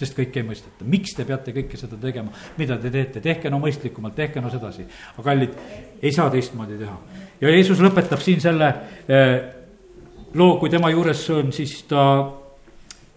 sest 0.00 0.16
kõike 0.16 0.40
ei 0.40 0.46
mõisteta, 0.46 0.86
miks 0.88 1.14
te 1.16 1.26
peate 1.28 1.52
kõike 1.52 1.76
seda 1.76 1.98
tegema, 2.00 2.32
mida 2.56 2.78
te 2.80 2.92
teete, 2.92 3.20
tehke 3.20 3.50
no 3.52 3.58
mõistlikumalt, 3.60 4.14
tehke 4.16 4.40
no 4.40 4.50
sedasi. 4.52 4.86
aga 5.12 5.24
kallid, 5.26 5.56
ei 6.00 6.12
saa 6.14 6.30
teistmoodi 6.32 6.78
teha. 6.80 6.96
ja 7.40 7.52
Jeesus 7.52 7.82
lõpetab 7.84 8.22
siin 8.24 8.40
selle 8.40 8.70
eh, 9.08 9.34
loo, 10.34 10.56
kui 10.60 10.70
tema 10.70 10.90
juures 10.92 11.24
on 11.36 11.52
siis 11.52 11.82
ta 11.90 12.04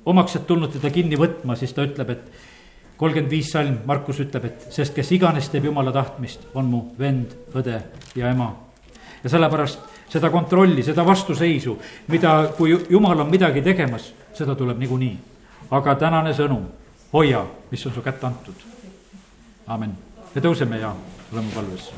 omaksed 0.05 0.47
tulnud 0.47 0.74
teda 0.76 0.91
kinni 0.91 1.20
võtma, 1.20 1.55
siis 1.55 1.72
ta 1.74 1.86
ütleb, 1.88 2.09
et 2.09 2.97
kolmkümmend 2.99 3.32
viis 3.32 3.51
salm, 3.51 3.80
Markus 3.88 4.20
ütleb, 4.24 4.49
et 4.49 4.68
sest 4.74 4.95
kes 4.95 5.14
iganes 5.16 5.47
teeb 5.51 5.70
jumala 5.70 5.93
tahtmist, 5.95 6.49
on 6.59 6.68
mu 6.72 6.84
vend, 6.99 7.32
õde 7.55 7.80
ja 8.20 8.32
ema. 8.34 8.51
ja 9.24 9.32
sellepärast 9.32 9.91
seda 10.11 10.30
kontrolli, 10.30 10.84
seda 10.84 11.05
vastuseisu, 11.07 11.78
mida, 12.11 12.51
kui 12.57 12.76
jumal 12.89 13.24
on 13.24 13.32
midagi 13.32 13.64
tegemas, 13.66 14.11
seda 14.34 14.55
tuleb 14.55 14.77
niikuinii. 14.77 15.17
aga 15.71 15.95
tänane 15.95 16.34
sõnum, 16.34 16.65
hoia, 17.13 17.45
mis 17.71 17.86
on 17.86 17.93
su 17.93 18.01
kätte 18.01 18.27
antud. 18.27 18.55
amin, 19.67 19.97
me 20.36 20.41
tõuseme 20.41 20.79
ja 20.79 20.95
oleme 21.31 21.51
palves 21.55 21.91